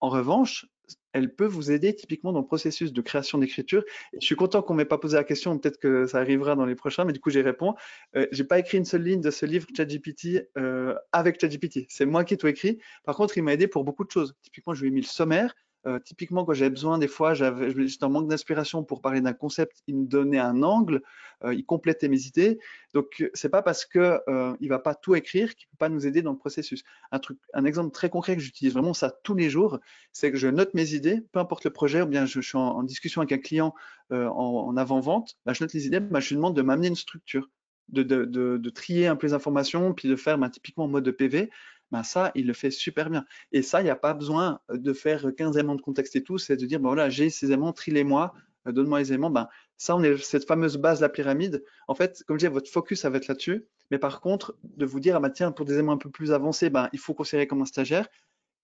En 0.00 0.08
revanche, 0.08 0.66
elle 1.12 1.34
peut 1.34 1.46
vous 1.46 1.70
aider 1.70 1.94
typiquement 1.94 2.32
dans 2.32 2.40
le 2.40 2.46
processus 2.46 2.92
de 2.92 3.00
création 3.00 3.38
d'écriture. 3.38 3.84
Je 4.14 4.24
suis 4.24 4.36
content 4.36 4.62
qu'on 4.62 4.74
m'ait 4.74 4.84
pas 4.84 4.98
posé 4.98 5.16
la 5.16 5.24
question, 5.24 5.58
peut-être 5.58 5.78
que 5.78 6.06
ça 6.06 6.18
arrivera 6.18 6.54
dans 6.54 6.66
les 6.66 6.74
prochains, 6.74 7.04
mais 7.04 7.12
du 7.12 7.20
coup 7.20 7.30
j'y 7.30 7.42
réponds. 7.42 7.74
Euh, 8.16 8.26
j'ai 8.32 8.44
pas 8.44 8.58
écrit 8.58 8.78
une 8.78 8.84
seule 8.84 9.02
ligne 9.02 9.20
de 9.20 9.30
ce 9.30 9.46
livre 9.46 9.66
ChatGPT 9.76 10.48
euh, 10.58 10.94
avec 11.12 11.40
ChatGPT. 11.40 11.86
C'est 11.88 12.06
moi 12.06 12.24
qui 12.24 12.34
ai 12.34 12.36
tout 12.36 12.46
écrit. 12.46 12.78
Par 13.04 13.16
contre, 13.16 13.36
il 13.38 13.42
m'a 13.42 13.52
aidé 13.52 13.66
pour 13.66 13.84
beaucoup 13.84 14.04
de 14.04 14.10
choses. 14.10 14.34
Typiquement, 14.42 14.74
je 14.74 14.82
lui 14.82 14.88
ai 14.88 14.90
mis 14.90 15.00
le 15.00 15.06
sommaire. 15.06 15.54
Euh, 15.86 15.98
typiquement, 15.98 16.44
quand 16.44 16.52
j'avais 16.52 16.70
besoin, 16.70 16.98
des 16.98 17.08
fois, 17.08 17.32
j'étais 17.34 18.04
en 18.04 18.10
manque 18.10 18.28
d'inspiration 18.28 18.84
pour 18.84 19.00
parler 19.00 19.20
d'un 19.20 19.32
concept, 19.32 19.82
il 19.86 19.96
me 19.96 20.06
donnait 20.06 20.38
un 20.38 20.62
angle, 20.62 21.02
euh, 21.44 21.54
il 21.54 21.64
complétait 21.64 22.08
mes 22.08 22.26
idées. 22.26 22.58
Donc, 22.92 23.24
c'est 23.32 23.48
pas 23.48 23.62
parce 23.62 23.86
que 23.86 24.20
euh, 24.28 24.54
va 24.60 24.78
pas 24.78 24.94
tout 24.94 25.14
écrire 25.14 25.54
qu'il 25.54 25.68
peut 25.68 25.78
pas 25.78 25.88
nous 25.88 26.06
aider 26.06 26.20
dans 26.22 26.32
le 26.32 26.38
processus. 26.38 26.84
Un 27.12 27.18
truc, 27.18 27.38
un 27.54 27.64
exemple 27.64 27.92
très 27.92 28.10
concret 28.10 28.36
que 28.36 28.42
j'utilise 28.42 28.74
vraiment 28.74 28.94
ça 28.94 29.10
tous 29.22 29.34
les 29.34 29.48
jours, 29.48 29.78
c'est 30.12 30.30
que 30.30 30.36
je 30.36 30.48
note 30.48 30.74
mes 30.74 30.94
idées, 30.94 31.22
peu 31.32 31.40
importe 31.40 31.64
le 31.64 31.70
projet, 31.70 32.02
ou 32.02 32.06
bien 32.06 32.26
je, 32.26 32.40
suis 32.40 32.58
en, 32.58 32.82
discussion 32.82 33.22
avec 33.22 33.32
un 33.32 33.38
client 33.38 33.74
en, 34.10 34.76
avant-vente, 34.76 35.36
bah, 35.46 35.52
je 35.54 35.64
note 35.64 35.72
les 35.72 35.86
idées, 35.86 36.00
bah, 36.00 36.20
je 36.20 36.28
lui 36.30 36.36
demande 36.36 36.56
de 36.56 36.62
m'amener 36.62 36.88
une 36.88 36.96
structure. 36.96 37.48
De, 37.88 38.70
trier 38.70 39.08
un 39.08 39.16
peu 39.16 39.26
les 39.26 39.32
informations, 39.32 39.94
puis 39.94 40.08
de 40.08 40.14
faire 40.14 40.38
bah, 40.38 40.48
typiquement 40.48 40.84
en 40.84 40.88
mode 40.88 41.04
de 41.04 41.10
PV 41.10 41.50
ben 41.90 42.02
ça, 42.02 42.30
il 42.34 42.46
le 42.46 42.52
fait 42.52 42.70
super 42.70 43.10
bien. 43.10 43.24
Et 43.52 43.62
ça, 43.62 43.80
il 43.80 43.84
n'y 43.84 43.90
a 43.90 43.96
pas 43.96 44.14
besoin 44.14 44.60
de 44.72 44.92
faire 44.92 45.26
15 45.36 45.56
éléments 45.56 45.74
de 45.74 45.82
contexte 45.82 46.16
et 46.16 46.22
tout, 46.22 46.38
c'est 46.38 46.56
de 46.56 46.66
dire, 46.66 46.78
ben 46.80 46.88
voilà, 46.88 47.08
j'ai 47.08 47.30
ces 47.30 47.46
éléments, 47.46 47.72
trie-les-moi, 47.72 48.32
euh, 48.66 48.72
donne-moi 48.72 49.00
les 49.00 49.12
éléments. 49.12 49.30
Ben, 49.30 49.48
ça, 49.76 49.96
on 49.96 50.02
est 50.02 50.16
cette 50.18 50.46
fameuse 50.46 50.76
base 50.76 51.00
la 51.00 51.08
pyramide. 51.08 51.64
En 51.88 51.94
fait, 51.94 52.22
comme 52.26 52.36
je 52.36 52.46
disais, 52.46 52.52
votre 52.52 52.70
focus, 52.70 53.00
ça 53.00 53.10
va 53.10 53.16
être 53.18 53.28
là-dessus. 53.28 53.66
Mais 53.90 53.98
par 53.98 54.20
contre, 54.20 54.56
de 54.62 54.86
vous 54.86 55.00
dire, 55.00 55.16
ah 55.16 55.20
ben, 55.20 55.30
tiens, 55.30 55.52
pour 55.52 55.66
des 55.66 55.74
éléments 55.74 55.92
un 55.92 55.98
peu 55.98 56.10
plus 56.10 56.32
avancés, 56.32 56.70
ben, 56.70 56.88
il 56.92 56.98
faut 56.98 57.14
considérer 57.14 57.46
comme 57.46 57.62
un 57.62 57.66
stagiaire. 57.66 58.08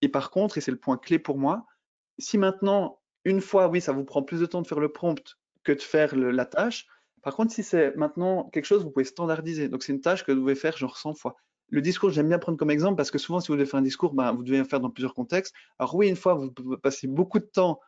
Et 0.03 0.09
par 0.09 0.31
contre, 0.31 0.59
et 0.59 0.61
c'est 0.61 0.70
le 0.70 0.79
point 0.79 0.99
clé 0.99 1.18
pour 1.18 1.39
moi, 1.39 1.66
si 2.18 2.39
maintenant, 2.39 3.01
une 3.24 3.41
fois, 3.41 3.68
oui, 3.68 3.81
ça 3.81 3.93
vous 3.93 4.05
prend 4.05 4.22
plus 4.22 4.41
de 4.41 4.47
temps 4.47 4.62
de 4.62 4.66
faire 4.66 4.81
le 4.81 4.93
prompt 4.93 5.37
que 5.64 5.72
de 5.72 5.81
faire 5.81 6.14
la 6.14 6.47
tâche, 6.47 6.87
par 7.22 7.35
contre, 7.35 7.53
si 7.53 7.64
c'est 7.64 7.97
maintenant 7.97 8.45
quelque 8.51 8.66
chose, 8.66 8.85
vous 8.85 8.91
pouvez 8.91 9.05
standardiser. 9.05 9.68
Donc, 9.68 9.83
c'est 9.83 9.93
une 9.93 10.01
tâche 10.01 10.24
que 10.24 10.31
vous 10.31 10.43
devez 10.43 10.55
faire 10.55 10.77
genre 10.77 10.97
100 10.97 11.14
fois 11.14 11.37
le 11.69 11.81
discours, 11.81 12.11
j'aime 12.11 12.29
bien 12.29 12.39
prendre 12.39 12.59
comme 12.59 12.71
exemple 12.71 12.97
parce 12.97 13.11
que 13.11 13.19
souvent, 13.19 13.41
si 13.41 13.49
vous 13.49 13.55
devez 13.55 13.67
faire 13.67 13.81
un 13.81 13.83
discours, 13.83 14.14
ben, 14.14 14.33
vous 14.33 14.43
devez 14.43 14.59
le 14.59 14.64
faire 14.64 14.81
dans 14.81 14.91
plusieurs 14.91 15.14
contextes. 15.14 15.55
Alors 15.79 15.95
oui, 15.95 16.09
une 16.09 16.17
fois, 16.17 16.35
vous 16.35 16.51
passez 16.83 17.07
beaucoup 17.07 17.39
de 17.39 17.45
temps 17.45 17.81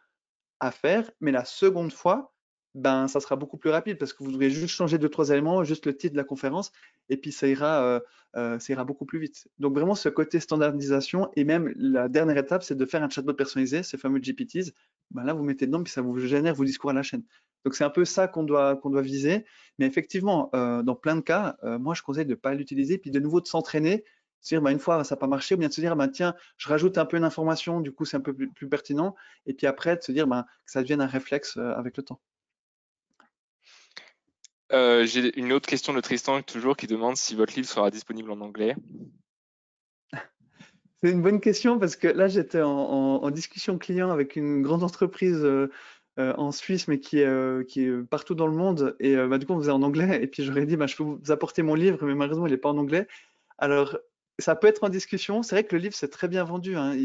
à 0.60 0.70
faire, 0.70 1.10
mais 1.20 1.30
la 1.30 1.44
seconde 1.44 1.92
fois, 1.92 2.34
ben, 2.74 3.08
ça 3.08 3.20
sera 3.20 3.36
beaucoup 3.36 3.56
plus 3.56 3.70
rapide 3.70 3.98
parce 3.98 4.12
que 4.12 4.22
vous 4.22 4.30
devrez 4.30 4.50
juste 4.50 4.74
changer 4.74 4.98
deux, 4.98 5.08
trois 5.08 5.30
éléments, 5.30 5.64
juste 5.64 5.86
le 5.86 5.96
titre 5.96 6.12
de 6.12 6.18
la 6.18 6.24
conférence, 6.24 6.70
et 7.08 7.16
puis 7.16 7.32
ça 7.32 7.48
ira, 7.48 7.82
euh, 7.82 8.00
euh, 8.36 8.58
ça 8.58 8.72
ira 8.72 8.84
beaucoup 8.84 9.06
plus 9.06 9.18
vite. 9.18 9.48
Donc 9.58 9.74
vraiment, 9.74 9.94
ce 9.94 10.08
côté 10.08 10.38
standardisation, 10.40 11.30
et 11.34 11.44
même 11.44 11.72
la 11.76 12.08
dernière 12.08 12.36
étape, 12.36 12.62
c'est 12.62 12.76
de 12.76 12.84
faire 12.84 13.02
un 13.02 13.08
chatbot 13.08 13.34
personnalisé, 13.34 13.82
ces 13.82 13.96
fameux 13.96 14.20
GPTs. 14.20 14.72
Ben 15.10 15.24
là, 15.24 15.32
vous 15.32 15.42
mettez 15.42 15.66
dedans, 15.66 15.82
puis 15.82 15.92
ça 15.92 16.02
vous 16.02 16.18
génère 16.18 16.54
vos 16.54 16.64
discours 16.64 16.90
à 16.90 16.94
la 16.94 17.02
chaîne. 17.02 17.22
Donc 17.68 17.74
c'est 17.74 17.84
un 17.84 17.90
peu 17.90 18.06
ça 18.06 18.28
qu'on 18.28 18.44
doit, 18.44 18.76
qu'on 18.76 18.88
doit 18.88 19.02
viser. 19.02 19.44
Mais 19.78 19.84
effectivement, 19.84 20.48
euh, 20.54 20.82
dans 20.82 20.94
plein 20.94 21.16
de 21.16 21.20
cas, 21.20 21.58
euh, 21.64 21.78
moi 21.78 21.92
je 21.92 22.00
conseille 22.00 22.24
de 22.24 22.30
ne 22.30 22.34
pas 22.34 22.54
l'utiliser, 22.54 22.96
puis 22.96 23.10
de 23.10 23.20
nouveau 23.20 23.42
de 23.42 23.46
s'entraîner, 23.46 24.06
se 24.40 24.54
dire 24.54 24.62
bah, 24.62 24.72
une 24.72 24.78
fois 24.78 25.04
ça 25.04 25.16
n'a 25.16 25.18
pas 25.18 25.26
marché, 25.26 25.54
ou 25.54 25.58
bien 25.58 25.68
de 25.68 25.72
se 25.74 25.82
dire 25.82 25.94
bah, 25.94 26.08
tiens, 26.08 26.34
je 26.56 26.66
rajoute 26.66 26.96
un 26.96 27.04
peu 27.04 27.20
d'information, 27.20 27.82
du 27.82 27.92
coup 27.92 28.06
c'est 28.06 28.16
un 28.16 28.22
peu 28.22 28.32
plus, 28.32 28.68
pertinent, 28.70 29.14
et 29.44 29.52
puis 29.52 29.66
après 29.66 29.98
de 29.98 30.02
se 30.02 30.12
dire 30.12 30.26
bah, 30.26 30.46
que 30.64 30.72
ça 30.72 30.80
devienne 30.80 31.02
un 31.02 31.06
réflexe 31.06 31.58
euh, 31.58 31.74
avec 31.74 31.98
le 31.98 32.02
temps. 32.04 32.22
J'ai 34.70 35.38
une 35.38 35.52
autre 35.52 35.68
question 35.68 35.92
de 35.92 36.00
Tristan 36.00 36.40
toujours 36.40 36.74
qui 36.74 36.86
demande 36.86 37.18
si 37.18 37.34
votre 37.34 37.54
livre 37.54 37.68
sera 37.68 37.90
disponible 37.90 38.30
en 38.30 38.40
anglais. 38.40 38.76
C'est 41.02 41.10
une 41.10 41.20
bonne 41.20 41.40
question 41.40 41.78
parce 41.78 41.96
que 41.96 42.08
là 42.08 42.28
j'étais 42.28 42.62
en, 42.62 43.30
discussion 43.30 43.76
client 43.76 44.10
avec 44.10 44.36
une 44.36 44.62
grande 44.62 44.82
entreprise 44.82 45.44
euh, 45.44 45.70
en 46.18 46.50
Suisse, 46.50 46.88
mais 46.88 46.98
qui 46.98 47.20
est, 47.20 47.26
euh, 47.26 47.62
qui 47.62 47.84
est 47.84 48.02
partout 48.02 48.34
dans 48.34 48.48
le 48.48 48.56
monde. 48.56 48.96
Et 48.98 49.16
euh, 49.16 49.28
bah, 49.28 49.38
du 49.38 49.46
coup, 49.46 49.52
on 49.52 49.58
faisait 49.58 49.70
en 49.70 49.82
anglais. 49.82 50.20
Et 50.22 50.26
puis 50.26 50.42
j'aurais 50.42 50.66
dit, 50.66 50.76
bah, 50.76 50.86
je 50.86 50.96
peux 50.96 51.04
vous 51.04 51.30
apporter 51.30 51.62
mon 51.62 51.74
livre, 51.74 52.04
mais 52.04 52.14
malheureusement, 52.14 52.46
il 52.46 52.50
n'est 52.50 52.56
pas 52.56 52.70
en 52.70 52.78
anglais. 52.78 53.06
Alors, 53.56 53.96
ça 54.38 54.56
peut 54.56 54.66
être 54.66 54.82
en 54.82 54.88
discussion. 54.88 55.42
C'est 55.42 55.54
vrai 55.54 55.64
que 55.64 55.76
le 55.76 55.82
livre, 55.82 55.94
c'est 55.94 56.08
très 56.08 56.28
bien 56.28 56.42
vendu. 56.44 56.76
Hein. 56.76 56.96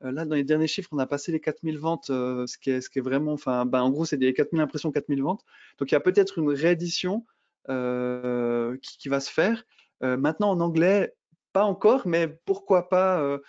là, 0.00 0.24
dans 0.24 0.34
les 0.34 0.44
derniers 0.44 0.66
chiffres, 0.66 0.88
on 0.92 0.98
a 0.98 1.06
passé 1.06 1.30
les 1.30 1.40
4000 1.40 1.78
ventes, 1.78 2.06
ce, 2.06 2.58
qui 2.58 2.70
est, 2.70 3.00
vraiment, 3.00 3.36
bah, 3.46 3.82
en 3.82 3.90
gros, 3.90 4.06
c'est 4.06 4.16
des 4.16 4.32
4000 4.32 4.62
impressions, 4.62 4.90
4000 4.90 5.22
ventes. 5.22 5.44
Donc, 5.78 5.90
il 5.90 5.94
y 5.94 5.96
a 5.96 6.00
peut-être 6.00 6.38
une 6.38 6.50
réédition 6.50 7.26
qui, 7.68 8.98
qui, 8.98 9.08
va 9.08 9.20
se 9.20 9.30
faire. 9.30 9.64
maintenant, 10.00 10.50
en 10.50 10.60
anglais, 10.60 11.14
pas 11.52 11.64
encore, 11.64 12.06
mais 12.06 12.28
pourquoi 12.46 12.88
pas 12.88 13.40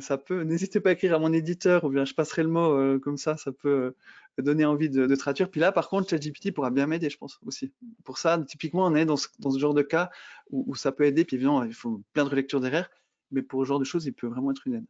ça 0.00 0.18
peut. 0.18 0.42
N'hésitez 0.44 0.80
pas 0.80 0.90
à 0.90 0.92
écrire 0.92 1.14
à 1.14 1.18
mon 1.18 1.32
éditeur 1.32 1.84
ou 1.84 1.88
bien 1.90 2.04
je 2.04 2.14
passerai 2.14 2.42
le 2.42 2.50
mot 2.50 3.00
comme 3.00 3.16
ça, 3.16 3.36
ça 3.36 3.52
peut 3.52 3.94
donner 4.42 4.64
envie 4.64 4.90
de, 4.90 5.14
traduire. 5.14 5.50
Puis 5.50 5.60
là, 5.60 5.72
par 5.72 5.88
contre, 5.88 6.10
ChatGPT 6.10 6.52
pourra 6.52 6.70
bien 6.70 6.86
m'aider, 6.86 7.10
je 7.10 7.16
pense 7.16 7.38
aussi. 7.46 7.72
Pour 8.04 8.18
ça, 8.18 8.38
typiquement, 8.46 8.86
on 8.86 8.94
est 8.94 9.04
dans 9.04 9.16
ce, 9.16 9.28
genre 9.58 9.74
de 9.74 9.82
cas 9.82 10.10
où, 10.50 10.74
ça 10.74 10.92
peut 10.92 11.04
aider. 11.04 11.24
Puis 11.24 11.36
évidemment, 11.36 11.64
il 11.64 11.74
faut 11.74 12.02
plein 12.12 12.24
de 12.24 12.30
relectures 12.30 12.60
derrière, 12.60 12.88
mais 13.30 13.42
pour 13.42 13.62
ce 13.62 13.68
genre 13.68 13.78
de 13.78 13.84
choses, 13.84 14.06
il 14.06 14.12
peut 14.12 14.26
vraiment 14.26 14.50
être 14.50 14.66
une 14.66 14.74
aide. 14.74 14.86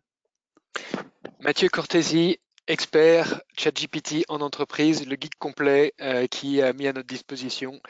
Mathieu 1.41 1.69
Cortési, 1.69 2.39
expert 2.67 3.41
ChatGPT 3.57 4.25
en 4.29 4.41
entreprise, 4.41 5.07
le 5.07 5.17
guide 5.17 5.35
complet 5.37 5.95
euh, 6.01 6.27
qui 6.27 6.61
a 6.63 6.73
mis 6.73 6.87
à 6.87 6.93
notre 6.93 7.07
disposition 7.07 7.81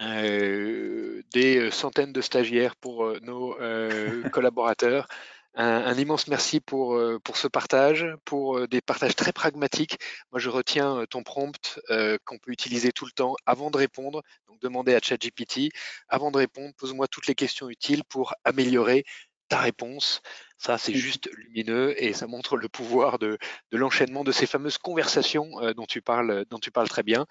euh, 0.00 1.22
des 1.32 1.70
centaines 1.70 2.12
de 2.12 2.20
stagiaires 2.20 2.76
pour 2.76 3.04
euh, 3.04 3.18
nos 3.22 3.54
collaborateurs. 4.32 5.08
Un, 5.54 5.94
immense 5.98 6.28
merci 6.28 6.60
pour, 6.60 6.98
pour 7.24 7.36
ce 7.36 7.46
partage, 7.46 8.06
pour 8.24 8.66
des 8.68 8.80
partages 8.80 9.14
très 9.14 9.32
pragmatiques. 9.32 9.98
Moi, 10.30 10.38
je 10.38 10.48
retiens 10.48 11.04
ton 11.10 11.22
prompt 11.22 11.78
qu'on 12.24 12.38
peut 12.38 12.52
utiliser 12.52 12.90
tout 12.90 13.04
le 13.04 13.12
temps 13.12 13.34
avant 13.44 13.70
de 13.70 13.76
répondre. 13.76 14.22
Donc, 14.48 14.60
demandez 14.60 14.94
à 14.94 15.00
ChatGPT, 15.02 15.70
avant 16.08 16.30
de 16.30 16.38
répondre, 16.38 16.72
pose-moi 16.78 17.06
toutes 17.06 17.26
les 17.26 17.34
questions 17.34 17.68
utiles 17.68 18.02
pour 18.04 18.34
améliorer 18.44 19.04
ta 19.52 19.58
réponse. 19.58 20.22
Ça, 20.56 20.78
c'est 20.78 20.92
mmh. 20.92 20.96
juste 20.96 21.28
lumineux 21.34 22.02
et 22.02 22.14
ça 22.14 22.26
montre 22.26 22.56
le 22.56 22.70
pouvoir 22.70 23.18
de, 23.18 23.36
l'enchaînement 23.70 24.24
de 24.24 24.32
ces 24.32 24.46
fameuses 24.46 24.78
conversations 24.78 25.60
euh, 25.60 25.74
dont, 25.74 25.84
tu 25.84 26.00
parles, 26.00 26.46
dont 26.48 26.58
tu 26.58 26.70
parles 26.70 26.88
très 26.88 27.02
bien. 27.02 27.26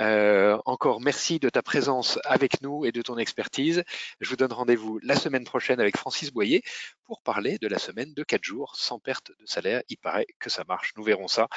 Euh, 0.00 0.58
encore 0.64 1.00
merci 1.00 1.38
de 1.38 1.48
ta 1.48 1.62
présence 1.62 2.18
avec 2.24 2.62
nous 2.62 2.84
et 2.84 2.92
de 2.92 3.02
ton 3.02 3.18
expertise. 3.18 3.82
Je 4.20 4.30
vous 4.30 4.36
donne 4.36 4.52
rendez-vous 4.52 4.98
la 5.02 5.14
semaine 5.14 5.44
prochaine 5.44 5.80
avec 5.80 5.96
Francis 5.96 6.30
Boyer 6.30 6.62
pour 7.04 7.20
parler 7.22 7.58
de 7.58 7.68
la 7.68 7.78
semaine 7.78 8.14
de 8.14 8.22
4 8.22 8.42
jours 8.42 8.76
sans 8.76 8.98
perte 8.98 9.32
de 9.38 9.46
salaire. 9.46 9.82
Il 9.88 9.98
paraît 9.98 10.26
que 10.38 10.48
ça 10.50 10.64
marche. 10.66 10.92
Nous 10.96 11.02
verrons 11.02 11.28
ça. 11.28 11.48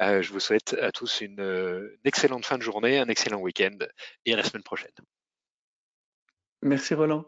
Euh, 0.00 0.22
je 0.22 0.32
vous 0.32 0.40
souhaite 0.40 0.74
à 0.80 0.92
tous 0.92 1.20
une, 1.20 1.40
une 1.40 2.00
excellente 2.08 2.46
fin 2.46 2.56
de 2.58 2.62
journée, 2.62 2.98
un 2.98 3.08
excellent 3.08 3.40
week-end 3.40 3.76
et 4.24 4.32
à 4.32 4.36
la 4.36 4.44
semaine 4.44 4.62
prochaine. 4.62 4.90
Merci 6.62 6.94
Roland. 6.94 7.24